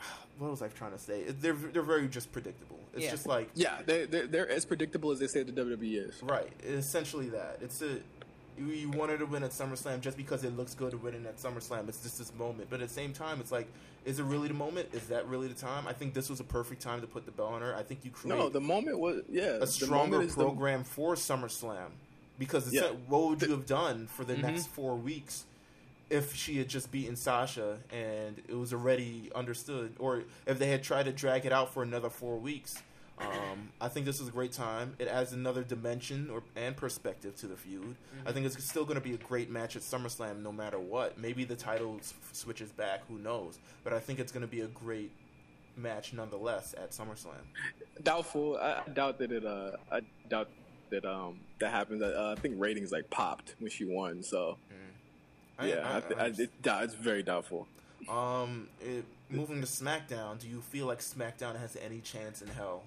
[0.38, 1.24] what was I trying to say?
[1.24, 2.78] They're they're very just predictable.
[2.94, 3.10] It's Yeah.
[3.10, 6.22] just like Yeah, they they're, they're as predictable as they say the WWE is.
[6.22, 6.50] Right.
[6.64, 7.58] Essentially that.
[7.60, 8.00] It's a
[8.68, 11.88] you, wanted to win at SummerSlam just because it looks good winning at SummerSlam.
[11.88, 12.68] It's just this moment.
[12.70, 13.66] But at the same time, it's like,
[14.04, 14.88] is it really the moment?
[14.92, 15.86] Is that really the time?
[15.86, 17.74] I think this was a perfect time to put the bell on her.
[17.76, 19.56] I think you create No, the moment was yeah.
[19.56, 21.90] a the stronger is the- program for SummerSlam.
[22.38, 22.90] Because Yeah.
[23.08, 24.42] what would you have done for the Mhm.
[24.42, 25.44] next four weeks
[26.08, 30.82] if she had just beaten Sasha and it was already understood, or if they had
[30.82, 32.76] tried to drag it out for another four weeks?
[33.20, 34.94] Um, I think this is a great time.
[34.98, 37.96] It adds another dimension or and perspective to the feud.
[38.26, 41.18] I think it's still going to be a great match at SummerSlam, no matter what.
[41.18, 43.58] Maybe the title s- switches back, who knows?
[43.84, 45.10] But I think it's going to be a great
[45.76, 47.34] match nonetheless at SummerSlam.
[48.02, 48.56] doubtful.
[48.60, 49.44] I, I doubt that it.
[49.44, 50.48] Uh, I doubt
[50.90, 52.02] that um that happens.
[52.02, 54.22] Uh, I think ratings like popped when she won.
[54.22, 54.56] So
[55.58, 57.66] I- yeah, I- I, th- I I, it, it's very doubtful.
[58.08, 62.82] Um, it, moving to SmackDown, do you feel like SmackDown has any chance in hell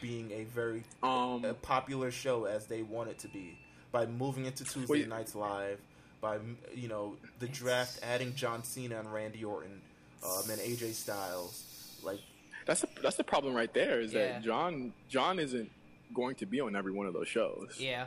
[0.00, 3.58] being a very Um, a popular show as they want it to be
[3.92, 5.08] by moving into Tuesday Wait.
[5.08, 5.80] nights live,
[6.20, 6.38] by
[6.74, 9.80] you know the draft adding John Cena and Randy Orton,
[10.24, 11.64] um, and AJ Styles,
[12.02, 12.20] like
[12.66, 14.00] that's the that's the problem right there.
[14.00, 14.32] Is Yeah.
[14.32, 15.70] that John John isn't
[16.14, 17.76] going to be on every one of those shows.
[17.78, 18.06] Yeah.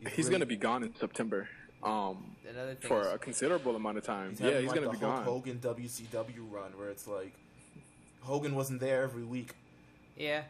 [0.00, 1.48] He's really- going to be gone in September.
[1.82, 2.88] Um, Another thing.
[2.88, 4.30] for is- a considerable amount of time.
[4.30, 5.24] He's yeah, having he's like going to be Hulk gone.
[5.24, 7.32] Hogan WCW run where it's like
[8.22, 9.54] Hogan wasn't there every week,
[10.16, 10.44] yeah.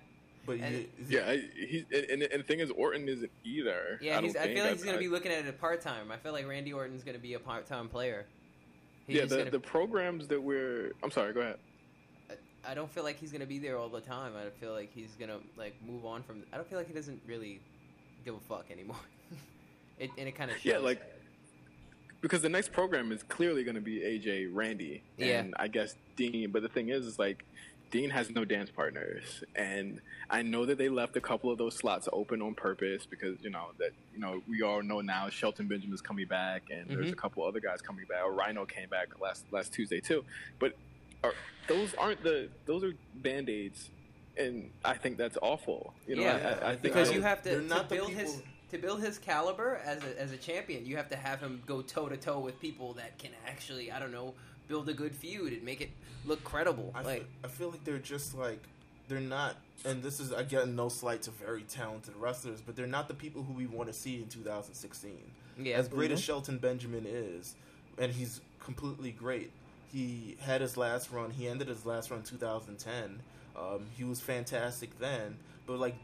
[0.59, 3.98] But And- he, Yeah, I- he and, and the thing is, Orton isn't either.
[4.02, 6.10] Yeah, I he's, I feel like he's going to be looking at it part time.
[6.10, 8.27] I feel like Randy Orton's going to be a part time player.
[9.06, 10.93] He's yeah, the, gonna, the programs that we're.
[11.02, 11.32] I'm sorry.
[11.32, 11.56] Go ahead.
[12.66, 14.32] I don't feel like he's going to be there all the time.
[14.36, 16.43] I feel like he's going to like move on from.
[16.52, 17.60] I don't feel like he doesn't really
[18.24, 18.97] give a fuck anymore.
[19.98, 21.01] it, and it kind of Yeah, like
[22.20, 25.40] because the next program is clearly going to be AJ Randy Yeah.
[25.40, 26.51] and I guess Dean.
[26.51, 27.44] But the thing is, is like
[27.91, 31.75] Dean has no dance partners, and I know that they left a couple of those
[31.75, 35.67] slots open on purpose because you know that you know we all know now Shelton
[35.67, 37.12] Benjamin's coming back, and there's Mhm.
[37.12, 38.23] a couple other guys coming back.
[38.25, 40.25] Or Rhino came back last last Tuesday too,
[40.61, 40.77] but
[41.25, 41.35] are,
[41.67, 43.91] those aren't the those are band aids.
[44.37, 45.93] And I think that's awful.
[46.07, 47.89] You know, Yeah, I, I, I think because I you have to, they're to not
[47.89, 48.41] build his
[48.71, 50.87] to build his caliber as a, as a champion.
[50.87, 53.99] You have to have him go toe to toe with people that can actually I
[53.99, 54.35] don't know
[54.71, 55.91] build a good feud and make it
[56.25, 56.93] look credible.
[56.95, 58.63] I, like fe- I feel like they're just like
[59.09, 63.09] they're not and this is again no slight to very talented wrestlers but they're not
[63.09, 65.11] the people who we want to see in 2016
[65.59, 66.25] yeah, as great as Mhm.
[66.25, 67.57] shelton benjamin is
[67.99, 69.51] and he's completely great
[69.93, 73.21] he had his last run he ended his last run in 2010
[73.57, 75.37] um, he was fantastic then
[75.67, 75.97] but like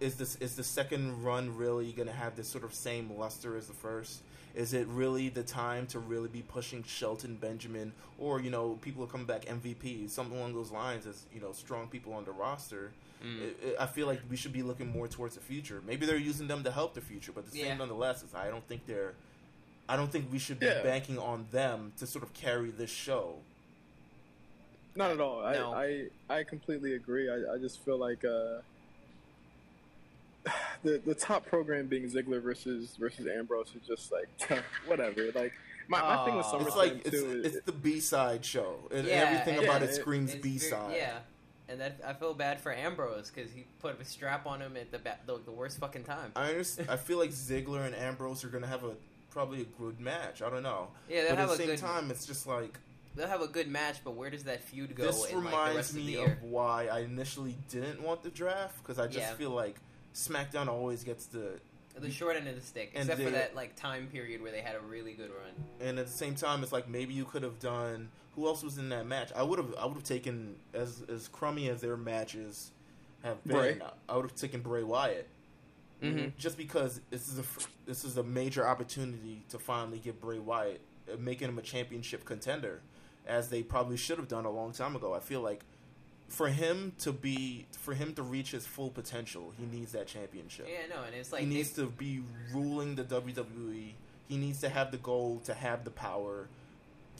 [0.00, 3.56] is this is the second run really going to have this sort of same luster
[3.56, 4.22] as the first
[4.58, 9.06] is it really the time to really be pushing Shelton Benjamin or you know people
[9.06, 12.32] who come back MVP something along those lines as you know strong people on the
[12.32, 12.90] roster?
[13.24, 13.40] Mm.
[13.40, 15.80] I- I I feel like we should be looking more towards the future.
[15.86, 17.76] Maybe they're using them to help the future, but the same Yeah.
[17.76, 19.14] nonetheless is I don't think they're.
[19.88, 20.82] I don't think we should be Yeah.
[20.82, 23.36] banking on them to sort of carry this show.
[24.96, 25.40] Not at all.
[25.44, 25.54] I
[26.28, 27.30] I, I completely agree.
[27.30, 28.58] I, I just feel like uh,
[30.82, 35.26] the the top program being Ziggler versus versus Ambrose is just like whatever.
[35.34, 35.52] Like
[35.88, 37.40] my, my thing with SummerSlam It's like it's, too.
[37.44, 40.58] is- it's the B side show, and Yeah, everything and- about it it- screams B
[40.58, 40.94] side.
[40.96, 41.18] Yeah,
[41.68, 44.90] and that I feel bad for Ambrose because he put a strap on him at
[44.90, 46.32] the ba- the, the worst fucking time.
[46.36, 46.90] I understand.
[46.90, 48.92] I feel like Ziggler and Ambrose are gonna have a
[49.30, 50.42] probably a good match.
[50.42, 50.88] I don't know.
[51.08, 51.78] Yeah, they'll but have at a the same good.
[51.78, 52.78] time, it's just like
[53.16, 55.36] They'll have a good match, but where does that feud go this in like the
[55.50, 56.32] reminds rest of the me year?
[56.40, 59.32] of why I initially didn't want the draft because I just Yeah.
[59.34, 59.74] feel like
[60.14, 61.60] SmackDown always gets the
[61.98, 64.60] the short end of the stick, and except for that like time period where they
[64.60, 65.50] had a really good run.
[65.80, 68.78] and at the same time it's like maybe you could have done who else was
[68.78, 71.96] in that match i would have i would have taken as as crummy as their
[71.96, 72.70] matches
[73.24, 73.78] have been Bray.
[74.08, 75.26] i would have taken bray wyatt
[76.00, 76.28] Mm-hmm.
[76.38, 80.38] just because this is a f- this is a major opportunity to finally get bray
[80.38, 80.80] wyatt
[81.12, 82.80] uh, making him a championship contender
[83.26, 85.64] as they probably should have done a long time ago i feel like
[86.28, 90.66] for him to be for him to reach his full potential he needs that championship
[90.68, 92.22] Yeah, no, and it's like he needs to be
[92.52, 93.92] ruling the WWE.
[94.28, 96.48] He needs to have the goal to have the power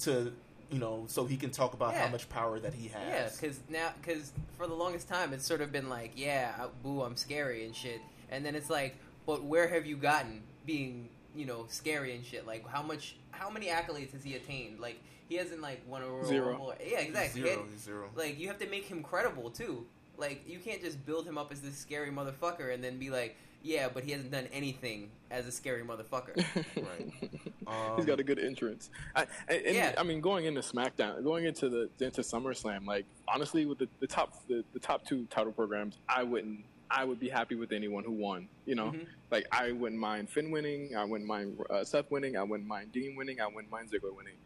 [0.00, 0.32] to
[0.70, 2.04] you know, so he can talk about Yeah.
[2.04, 3.08] how much power that he has.
[3.08, 6.66] Yeah, because now, because for the longest time, it's sort of been like, yeah, I-
[6.82, 8.94] boo, I'm scary and shit, and then it's like,
[9.24, 12.46] but where have you gotten being, you know, scary and shit?
[12.46, 14.78] Like, how much, how many accolades has he attained?
[14.78, 16.48] Like, he hasn't like won a Royal Zero.
[16.50, 16.74] Rumble.
[16.84, 17.42] Yeah, exactly.
[17.42, 18.10] Zero, And, zero.
[18.16, 19.86] like, you have to make him credible too.
[20.16, 23.36] Like, you can't just build him up as this scary motherfucker and then be like,
[23.62, 26.34] yeah, but he hasn't done anything as a scary motherfucker.
[26.76, 27.12] Right.
[27.20, 28.88] He's Um, got a good entrance.
[29.14, 29.94] I, and, and, Yeah.
[29.98, 34.06] I mean, going into SmackDown, going into the into SummerSlam, like honestly, with the, the
[34.06, 36.64] top the, the top two title programs, I wouldn't.
[36.90, 38.48] I would be happy with anyone who won.
[38.64, 39.06] You know, Mhm.
[39.30, 40.96] like I wouldn't mind Finn winning.
[40.96, 42.36] I wouldn't mind uh, Seth winning.
[42.38, 43.40] I wouldn't mind Dean winning.
[43.42, 44.36] I wouldn't mind Ziggler winning.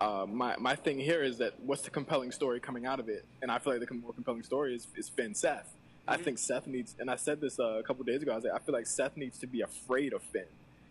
[0.00, 3.24] Uh, my my thing here is that what's the compelling story coming out of it?
[3.42, 5.74] And I feel like the more compelling story is, is Finn Seth.
[6.08, 6.24] I Mhm.
[6.24, 8.32] think Seth needs, and I said this uh, a couple days ago.
[8.32, 10.46] I was like, I feel like Seth needs to be afraid of Finn.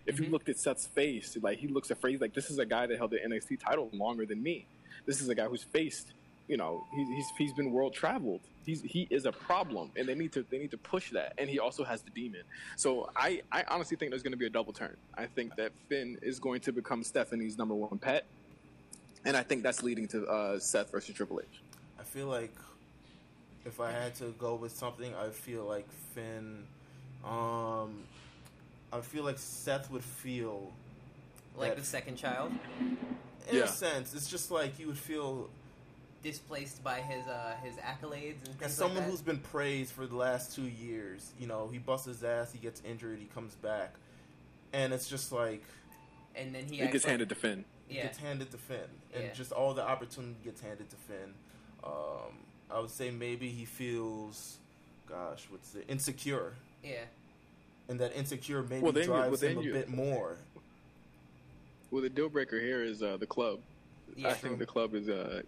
[0.05, 0.25] If Mhm.
[0.25, 2.21] you looked at Seth's face, like he looks afraid.
[2.21, 4.67] Like this is a guy that held the NXT title longer than me.
[5.05, 6.13] This is a guy who's faced,
[6.47, 8.41] you know, he's he's, he's been world traveled.
[8.65, 11.33] He's he is a problem, and they need to they need to push that.
[11.39, 12.43] And he also has the demon.
[12.75, 14.95] So I I honestly think there's going to be a double turn.
[15.15, 18.25] I think that Finn is going to become Stephanie's number one pet,
[19.25, 21.61] and I think that's leading to uh, Seth versus Triple H.
[21.99, 22.53] I feel like
[23.65, 26.63] if I had to go with something, I feel like Finn.
[27.25, 28.03] Um,
[28.91, 30.71] I feel like Seth would feel,
[31.57, 32.97] like the second child, in
[33.57, 33.63] Yeah.
[33.63, 35.49] a sense, it's just like you would feel
[36.23, 39.11] displaced by his uh, his accolades and things as someone like that.
[39.11, 41.31] who's been praised for the last two years.
[41.39, 43.93] You know, he busts his ass, he gets injured, he comes back,
[44.73, 45.63] and it's just like
[46.35, 47.65] and then he He gets like- handed to Finn.
[47.89, 48.03] It Yeah.
[48.03, 49.33] gets handed to Finn, and Yeah.
[49.33, 51.33] just all the opportunity gets handed to Finn.
[51.83, 52.37] Um,
[52.69, 54.57] I would say maybe he feels,
[55.07, 56.53] gosh, what's it, insecure,
[56.83, 57.05] Yeah.
[57.87, 60.37] and that insecure maybe Well, then you- well, drives then him a you- bit more.
[61.91, 63.59] Well, the deal breaker here is uh, the club.
[64.15, 64.29] Yeah.
[64.29, 65.41] I think the club is uh,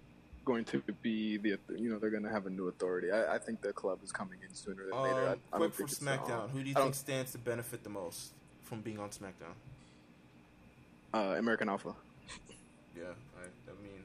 [0.43, 3.11] going to be the you know they're going to have a new authority.
[3.11, 5.27] I, I think the club is coming in sooner than later.
[5.27, 7.89] I, Um, I quick for SmackDown, uh, who do you think stands to benefit the
[7.91, 8.31] most
[8.63, 9.53] from being on SmackDown?
[11.13, 11.93] uh, American Alpha.
[12.97, 13.03] Yeah,
[13.37, 14.03] I, I mean,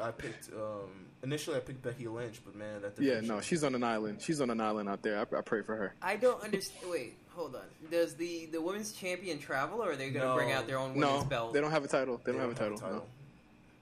[0.00, 0.88] I, I picked um,
[1.22, 4.20] initially I picked Becky Lynch, but man, that Yeah, no, she's on an island.
[4.22, 5.18] She's on an island out there.
[5.18, 5.94] I, I pray for her.
[6.02, 6.90] I don't understand.
[6.90, 7.62] Wait, hold on.
[7.90, 10.34] Does the the women's champion travel, or are they going to No.
[10.34, 11.52] bring out their own women's No, belt?
[11.52, 12.20] they don't have a title.
[12.24, 12.78] They, don't, have a title.
[12.80, 13.02] no.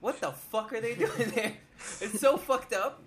[0.01, 1.53] What the fuck are they doing there?
[2.01, 3.03] It's so fucked up.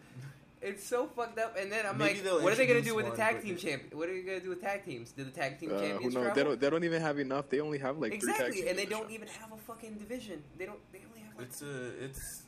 [0.61, 1.55] It's so fucked up.
[1.57, 3.55] And then I'm Maybe like, what are they going to do with the tag team
[3.55, 3.97] they- champion?
[3.97, 5.11] What are they going to do with tag teams?
[5.11, 6.23] Do the tag team Uh, champions knows?
[6.23, 6.35] travel?
[6.35, 6.59] They don't.
[6.61, 7.49] They don't even have enough.
[7.49, 9.13] They only have like three tag exactly, teams and they don't show.
[9.15, 10.43] even have a fucking division.
[10.57, 10.79] They don't.
[10.91, 11.47] They only have like.
[11.47, 12.43] It's a it's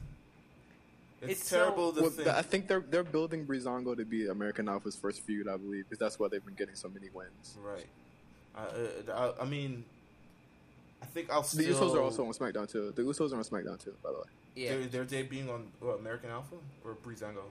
[1.21, 2.27] it's, It's so- terrible to Well, think.
[2.27, 5.99] I think they're they're building Breezango to be American Alpha's first feud, I believe, because
[5.99, 7.57] that's why they've been getting so many wins.
[7.63, 7.85] right.
[8.53, 9.85] I, uh, I, I mean,
[11.01, 11.75] I think I'll The still.
[11.79, 12.91] Usos are also on SmackDown too.
[12.93, 14.23] The Usos are on SmackDown too, by the way.
[14.55, 14.69] yeah.
[14.89, 17.43] They're, they're debuting on what, American Alpha or Breezango.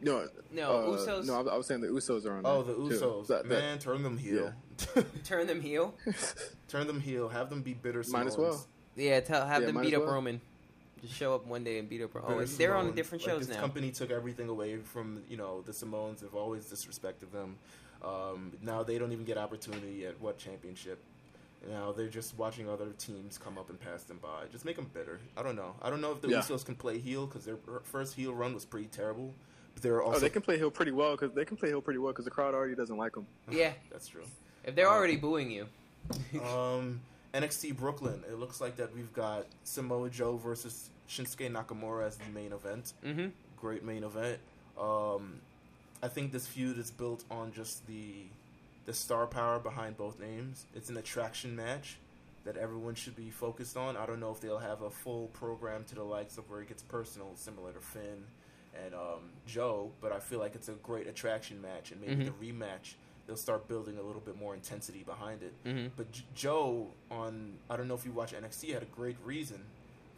[0.00, 2.42] No, No, uh, Usos- No, I, I was saying the Usos are on.
[2.44, 3.04] Oh, there, the too.
[3.04, 4.52] Usos, That- that- man, turn them heel.
[5.24, 5.94] Turn them heel.
[6.68, 7.28] turn them heel.
[7.28, 8.04] Have them be bitter.
[8.10, 8.64] Might as well.
[8.94, 10.14] Yeah, tell have Yeah, them beat up well.
[10.14, 10.40] Roman.
[11.02, 12.32] Just show up one day and beat up Roman.
[12.32, 12.94] Oh, they're on Samoans.
[12.96, 13.60] different Like, shows this now.
[13.60, 16.20] company took everything away from you know the Samoans.
[16.20, 17.56] Have always disrespected them.
[18.04, 21.00] Um, now they don't even get opportunity at what championship.
[21.68, 24.44] Now they're just watching other teams come up and pass them by.
[24.52, 25.18] Just make them bitter.
[25.36, 25.74] I don't know.
[25.82, 26.38] I don't know if the Yeah.
[26.38, 29.34] Usos can play heel because their first heel run was pretty terrible.
[29.78, 31.80] But they're also Oh, they can play heel pretty well because they can play heel
[31.80, 33.26] pretty well because the crowd already doesn't like them.
[33.50, 34.24] Yeah, that's true.
[34.64, 35.66] if they're Uh, already booing you.
[36.42, 37.00] um,
[37.34, 38.22] NXT Brooklyn.
[38.28, 42.92] It looks like that we've got Samoa Joe versus Shinsuke Nakamura as the main event.
[43.04, 43.28] mm-hmm.
[43.60, 44.38] Great main event.
[44.80, 45.40] Um,
[46.02, 48.12] I think this feud is built on just the
[48.86, 50.64] the star power behind both names.
[50.74, 51.98] It's an attraction match
[52.44, 53.96] that everyone should be focused on.
[53.96, 56.68] I don't know if they'll have a full program to the likes of where it
[56.68, 58.24] gets personal, similar to Finn
[58.84, 62.26] and um, Joe, but I feel like it's a great attraction match, and maybe Mhm.
[62.38, 62.94] the rematch
[63.26, 65.52] they'll start building a little bit more intensity behind it.
[65.66, 65.88] Mm-hmm.
[65.96, 69.60] But J- Joe on I don't know if you watch NXT had a great reason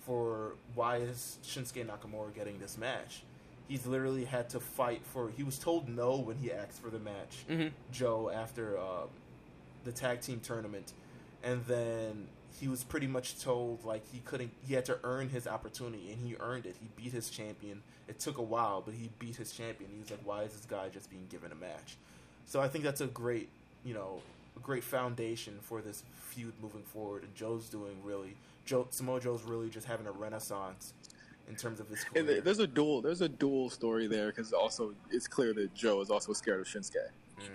[0.06, 3.22] for why is Shinsuke Nakamura getting this match.
[3.68, 5.30] He's literally had to fight for.
[5.30, 7.44] He was told no when he asked for the match.
[7.48, 7.68] Mm-hmm.
[7.92, 9.06] Joe after uh,
[9.84, 10.92] the tag team tournament,
[11.42, 12.28] and then
[12.58, 14.50] he was pretty much told like he couldn't.
[14.66, 16.76] He had to earn his opportunity, and he earned it.
[16.80, 17.82] He beat his champion.
[18.08, 19.90] It took a while, but he beat his champion.
[19.92, 21.96] He was like, "Why is this guy just being given a match?"
[22.46, 23.48] So I think that's a great,
[23.84, 24.20] you know,
[24.56, 27.22] a great foundation for this feud moving forward.
[27.22, 28.36] And Joe's doing really.
[28.66, 30.92] Joe Samoa Joe's really just having a renaissance
[31.48, 32.24] in terms of his career.
[32.24, 36.00] th- there's a dual there's a dual story there because also it's clear that Joe
[36.00, 36.96] is also scared of Shinsuke.
[37.38, 37.48] Mm.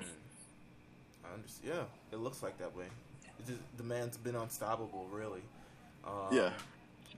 [1.23, 1.73] I understand.
[1.73, 2.85] Yeah, it looks like that way.
[3.39, 5.41] It just, the man's been unstoppable, really.
[6.05, 6.51] Um, Yeah.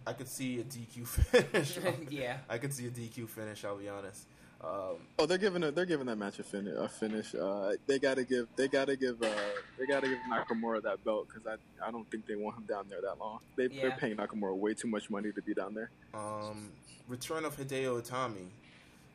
[0.05, 1.77] I could see a DQ finish.
[2.09, 2.37] yeah.
[2.49, 3.65] I could see a DQ finish.
[3.65, 4.25] I'll be honest.
[4.63, 6.73] Um, Oh, they're giving a, they're giving that match a finish.
[6.75, 7.35] A finish.
[7.35, 9.27] Uh, they gotta give they gotta give uh,
[9.77, 12.85] they gotta give Nakamura that belt because I I don't think they want him down
[12.89, 13.39] there that long.
[13.55, 15.91] They, They're paying Nakamura way too much money to be down there.
[16.15, 16.71] um,
[17.07, 18.47] return of Hideo Itami.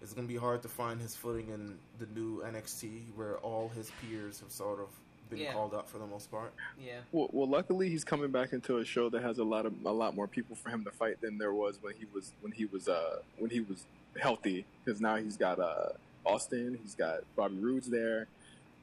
[0.02, 3.90] It's gonna be hard to find his footing in the new NXT, where all his
[4.00, 4.88] peers have sort of
[5.32, 5.52] been Yeah.
[5.52, 6.52] called up for the most part.
[6.80, 7.00] Yeah.
[7.10, 9.92] Well, well, luckily he's coming back into a show that has a lot of a
[9.92, 12.64] lot more people for him to fight than there was when he was when he
[12.66, 13.84] was uh when he was
[14.20, 14.64] healthy.
[14.84, 15.90] Because now he's got uh
[16.24, 18.28] Austin, he's got Bobby Roode's there,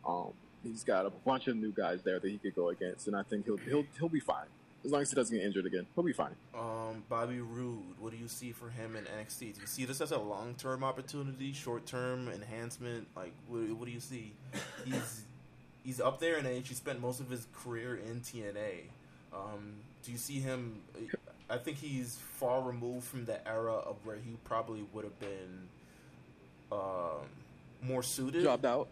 [0.06, 3.16] um, he's got a bunch of new guys there that he could go against, and
[3.16, 4.48] I think he'll he'll he'll be fine
[4.84, 5.86] as long as he doesn't get injured again.
[5.94, 6.36] He'll be fine.
[6.54, 9.40] Um, Bobby Roode, what do you see for him in NXT?
[9.56, 13.08] Do you see this as a long term opportunity, short term enhancement?
[13.16, 14.32] Like, what, what do you see?
[14.86, 15.24] He's
[15.90, 16.70] he's up there in age.
[16.70, 18.84] He spent most of his career in TNA.
[19.34, 20.82] Um, do you see him?
[21.50, 25.68] I think he's far removed from the era of where he probably would have been
[26.72, 27.26] um,
[27.82, 28.44] more suited.
[28.44, 28.88] Dropped out.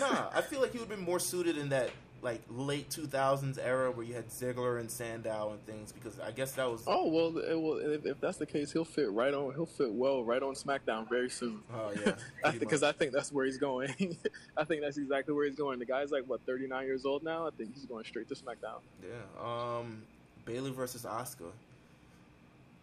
[0.00, 1.90] Nah, I feel like he would have been more suited in that
[2.26, 6.50] like late 2000s era where you had Ziggler and Sandow and things because I guess
[6.52, 9.54] that was Oh well, it will, if, if that's the case, he'll fit right on.
[9.54, 11.60] He'll fit well right on SmackDown very soon.
[11.72, 13.90] Oh yeah, Because I, think that's where he's going.
[14.56, 15.78] I think that's exactly where he's going.
[15.78, 17.46] The guy's like what 39 years old now.
[17.46, 18.80] I think he's going straight to SmackDown.
[19.02, 19.78] yeah.
[19.78, 20.02] Um,
[20.44, 21.52] Bayley versus Asuka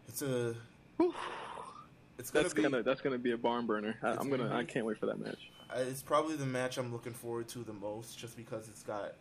[0.08, 0.56] It's a.
[2.18, 2.62] It's gonna That's be.
[2.62, 3.98] gonna that's gonna be a barn burner.
[4.02, 4.44] I, I'm gonna.
[4.44, 5.50] gonna I can't wait for that match.
[5.76, 9.16] It's probably the match I'm looking forward to the most, just because it's got.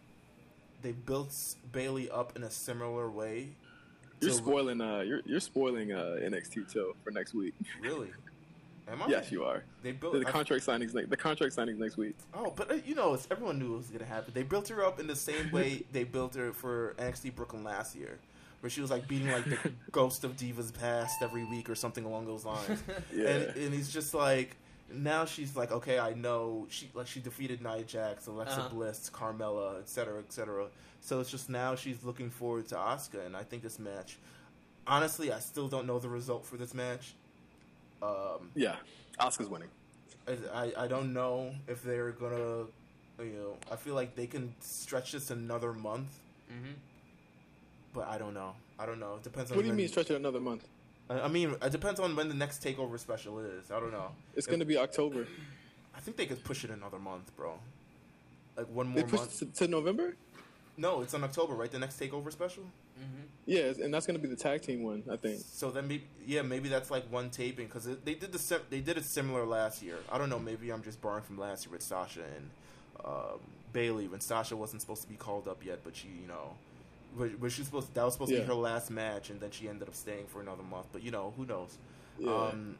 [0.83, 1.35] They built
[1.73, 3.49] Bayley up in a similar way.
[4.21, 4.81] You're spoiling.
[4.81, 7.55] Uh, you're you're spoiling uh, NXT too for next week.
[7.83, 8.09] Really?
[8.89, 9.07] Am I?
[9.07, 9.63] Yes, you are.
[9.85, 10.93] They built The I- contract signings.
[11.09, 12.17] The contract signings next week.
[12.35, 14.33] Oh, but uh, you know, it's, everyone knew it was gonna happen.
[14.35, 17.95] They built her up in the same way they built her for NXT Brooklyn last
[17.97, 18.19] year,
[18.61, 22.05] where she was like beating like the ghost of Divas Past every week or something
[22.05, 22.83] along those lines.
[23.15, 23.29] Yeah.
[23.29, 24.57] And and he's just like
[24.95, 28.69] now she's like, okay, I know she like she defeated Nia Jax, Alexa Uh-huh.
[28.69, 30.67] Bliss, Carmella, etc., etc.
[31.01, 34.19] So it's just now she's looking forward to Asuka, and I think this match.
[34.87, 37.15] Honestly, I still don't know the result for this match.
[38.03, 38.77] Um, yeah.
[39.21, 39.69] Asuka's winning.
[40.27, 42.67] I, I I don't know if they're gonna,
[43.19, 46.73] you know, I feel like they can stretch this another month, hmm
[47.95, 48.55] but I don't know.
[48.79, 49.17] I don't know.
[49.17, 49.57] It depends on.
[49.57, 50.67] What do you mean stretch it another month?
[51.13, 53.71] I I mean, it depends on when the next takeover special is.
[53.71, 54.09] I don't know.
[54.35, 55.27] It's gonna be October.
[55.95, 57.59] I think they could push it another month, bro.
[58.57, 59.43] Like one They more pushed month.
[59.43, 60.17] it to, to November.
[60.77, 61.71] No, it's in October, right?
[61.71, 62.65] The next takeover special.
[62.97, 65.03] hmm Yeah, and that's gonna be the tag team one.
[65.11, 65.43] I think.
[65.45, 68.81] So then, maybe, yeah, maybe that's like one taping because they did the sim- they
[68.81, 69.99] did it similar last year.
[70.11, 70.39] I don't know.
[70.39, 72.51] Maybe I'm just borrowing from last year with Sasha and
[73.05, 73.41] um,
[73.73, 76.55] Bayley when Sasha wasn't supposed to be called up yet, but she, you know,
[77.17, 79.69] but, but she supposed that was supposed to be her last match, and then she
[79.69, 80.87] ended up staying for another month.
[80.93, 81.77] But you know, who knows?
[82.19, 82.35] Yeah.
[82.35, 82.77] Um,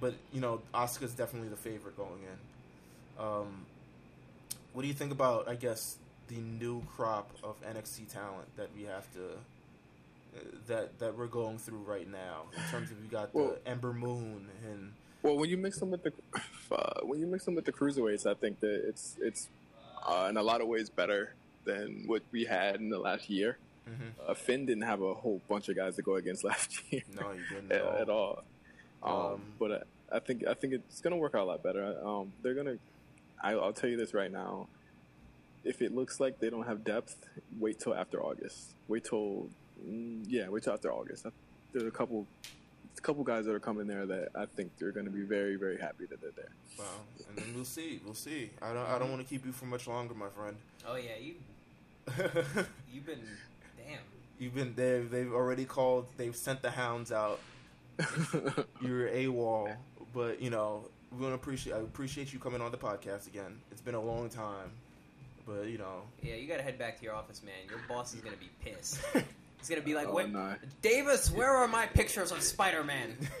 [0.00, 3.24] but you know, Asuka's definitely the favorite going in.
[3.24, 3.66] Um,
[4.72, 5.48] what do you think about?
[5.48, 5.96] I guess
[6.28, 9.24] the new crop of NXT talent that we have to
[10.36, 12.42] uh, that that we're going through right now.
[12.54, 14.92] In terms of you got the Ember Moon and
[15.22, 16.12] Well, when you mix them with the
[16.72, 19.48] uh, when you mix them with the cruiserweights, I think that it's it's
[20.06, 21.34] uh, in a lot of ways better
[21.64, 23.58] than what we had in the last year.
[23.88, 24.28] Mhm.
[24.28, 27.32] Uh, Finn didn't have a whole bunch of guys to go against last year no,
[27.32, 28.42] you didn't at, at at all.
[29.02, 31.96] Um, Um, but I, I think I think it's gonna work out a lot better.
[32.04, 32.76] Um, they're gonna.
[33.42, 34.68] I, I'll tell you this right now.
[35.64, 37.16] If it looks like they don't have depth,
[37.58, 38.74] wait till after August.
[38.88, 39.48] Wait till
[39.86, 41.26] mm, yeah, wait till after August.
[41.72, 42.26] There's a couple,
[42.96, 45.56] a couple guys that are coming there that I think they're going to be very
[45.56, 46.50] very happy that they're there.
[46.78, 46.84] Wow,
[47.28, 48.00] and then we'll see.
[48.04, 48.50] We'll see.
[48.62, 48.86] I don't.
[48.88, 50.56] I don't want to keep you for much longer, my friend.
[50.86, 51.34] Oh yeah, you
[52.92, 53.26] you've been damn.
[54.38, 56.06] You've been they've they've already called.
[56.16, 57.40] They've sent the hounds out.
[58.82, 59.74] You're AWOL,
[60.14, 61.72] but you know we want to appreciate.
[61.74, 63.58] I appreciate you coming on the podcast again.
[63.70, 64.70] It's been a long time,
[65.46, 66.02] but you know.
[66.22, 67.54] Yeah, you gotta head back to your office, man.
[67.68, 69.00] Your boss is gonna be pissed.
[69.58, 70.54] He's gonna be like, Oh, "What, no.
[70.82, 71.30] Davis?
[71.30, 73.16] Where are my pictures of Spider-Man?"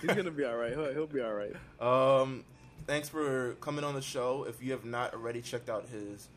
[0.00, 0.72] He's gonna be all right.
[0.72, 1.54] He'll, he'll be all right.
[1.80, 2.44] Um,
[2.86, 4.44] thanks for coming on the show.
[4.48, 6.28] If you have not already checked out his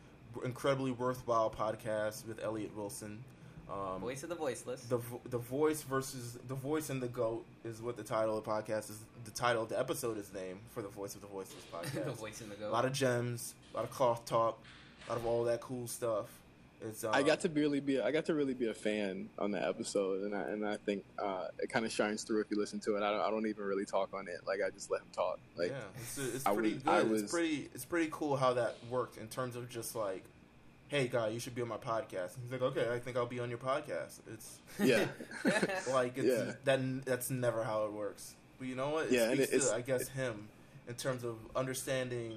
[0.44, 3.22] incredibly worthwhile podcast with Elliott Wilson,
[3.70, 4.82] um, Voice of the voiceless.
[4.82, 8.44] the vo- the voice versus the voice and the goat is what the title of
[8.44, 8.98] the podcast is.
[9.24, 12.04] The title of the episode is named for the voice of the voiceless podcast.
[12.04, 12.68] the voice in the goat.
[12.68, 14.58] a lot of gems, a lot of cloth talk,
[15.06, 16.26] a lot of all that cool stuff.
[16.84, 19.64] Uh, I got to really be I got to really be a fan on that
[19.68, 22.78] episode, and I and I think uh, it kind of shines through if you listen
[22.80, 23.02] to it.
[23.02, 24.40] I don't, I don't even really talk on it.
[24.46, 25.38] Like I just let him talk.
[25.56, 26.90] Like yeah, it's, it's pretty was- good.
[26.92, 30.24] I It's pretty it's pretty cool how that worked in terms of just like
[30.88, 32.34] hey guy, you should be on my podcast.
[32.36, 34.20] And he's like, okay, I think I'll be on your podcast.
[34.32, 35.06] It's Yeah.
[35.92, 36.52] like it's Yeah.
[36.64, 38.34] that that's never how it works.
[38.58, 39.06] But you know what?
[39.06, 40.46] It Yeah, and it's- to I guess him
[40.86, 42.34] in terms of understanding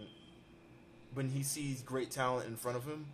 [1.14, 3.06] when he sees great talent in front of him,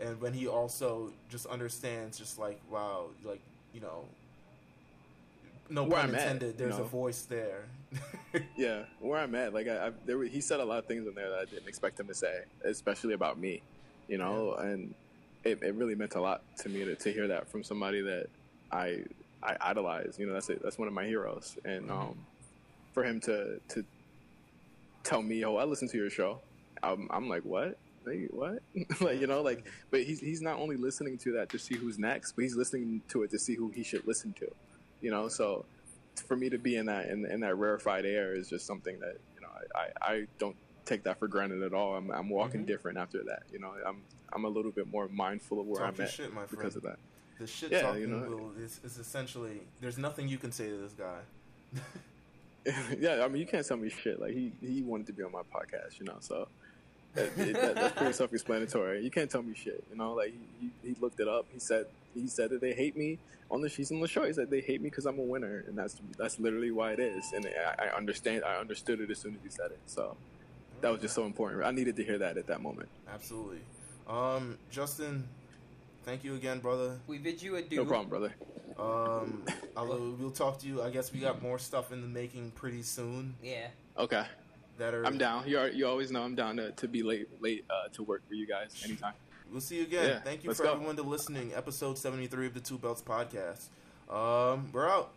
[0.00, 3.40] and when he also just understands, just like wow, like
[3.74, 4.04] you know,
[5.68, 6.52] no Where pun I'm at, intended.
[6.58, 7.64] you There's a voice there.
[8.56, 11.06] Yeah, where I'm at, like I, I there were, he said a lot of things
[11.06, 13.60] in there that I didn't expect him to say, especially about me,
[14.08, 14.94] you know, and
[15.42, 18.26] it, it really meant a lot to me to, to hear that from somebody that
[18.70, 19.02] I
[19.42, 20.16] I idolize.
[20.18, 20.62] You know, that's it.
[20.62, 21.90] That's one of my heroes, and Mhm.
[21.90, 22.26] um,
[22.92, 23.84] for him to to
[25.02, 26.40] tell me, "Oh, I listen to your show,"
[26.82, 27.78] I'm, I'm like, "What?
[28.04, 28.58] Like, what?"
[29.00, 31.98] like you know, like, but he's he's not only listening to that to see who's
[31.98, 34.48] next, but he's listening to it to see who he should listen to.
[35.00, 35.64] You know, so
[36.26, 39.16] for me to be in that in, in that rarefied air is just something that
[39.34, 41.94] you know I, I, don't take that for granted at all.
[41.96, 42.66] I'm I'm walking Mhm.
[42.66, 43.42] different after that.
[43.52, 44.02] You know, I'm
[44.32, 46.98] I'm a little bit more mindful of where Talk I'm at shit, because of that.
[47.38, 48.26] The shit Yeah, talking you know.
[48.28, 51.20] will is, is essentially there's nothing you can say to this guy.
[52.98, 54.20] yeah, I mean, you can't tell me shit.
[54.20, 56.16] Like he he wanted to be on my podcast, you know.
[56.20, 56.48] So
[57.14, 59.02] that, it- that, that's pretty self-explanatory.
[59.04, 60.12] You can't tell me shit, you know.
[60.14, 61.46] Like he, he, he looked it up.
[61.52, 63.18] He said he said that they hate me
[63.50, 64.24] on the she's on the show.
[64.24, 67.00] He said they hate me because I'm a winner, and that's that's literally why it
[67.00, 67.32] is.
[67.32, 68.44] And I, I understand.
[68.44, 69.80] I understood it as soon as he said it.
[69.86, 70.16] So
[70.80, 71.64] that was just so important.
[71.64, 72.88] I needed to hear that at that moment.
[73.12, 73.60] Absolutely.
[74.08, 75.28] Um, Justin,
[76.04, 76.98] thank you again, brother.
[77.06, 77.78] we bid you adieu.
[77.78, 78.34] No problem, brother.
[78.78, 79.44] Um,
[79.76, 80.82] I'll, we'll talk to you.
[80.82, 83.34] I guess we got more stuff in the making pretty soon.
[83.42, 83.68] Yeah.
[83.98, 84.24] Okay,
[84.80, 85.46] That are I'm down.
[85.46, 88.26] You are, you always know I'm down to, to be late late uh, to work
[88.26, 89.12] for you guys anytime.
[89.52, 90.08] We'll see you again.
[90.08, 90.72] Yeah, Thank you for go.
[90.72, 91.52] everyone to listening.
[91.54, 93.66] Episode seventy three of the Two Belts podcast.
[94.08, 95.12] Um, we're out.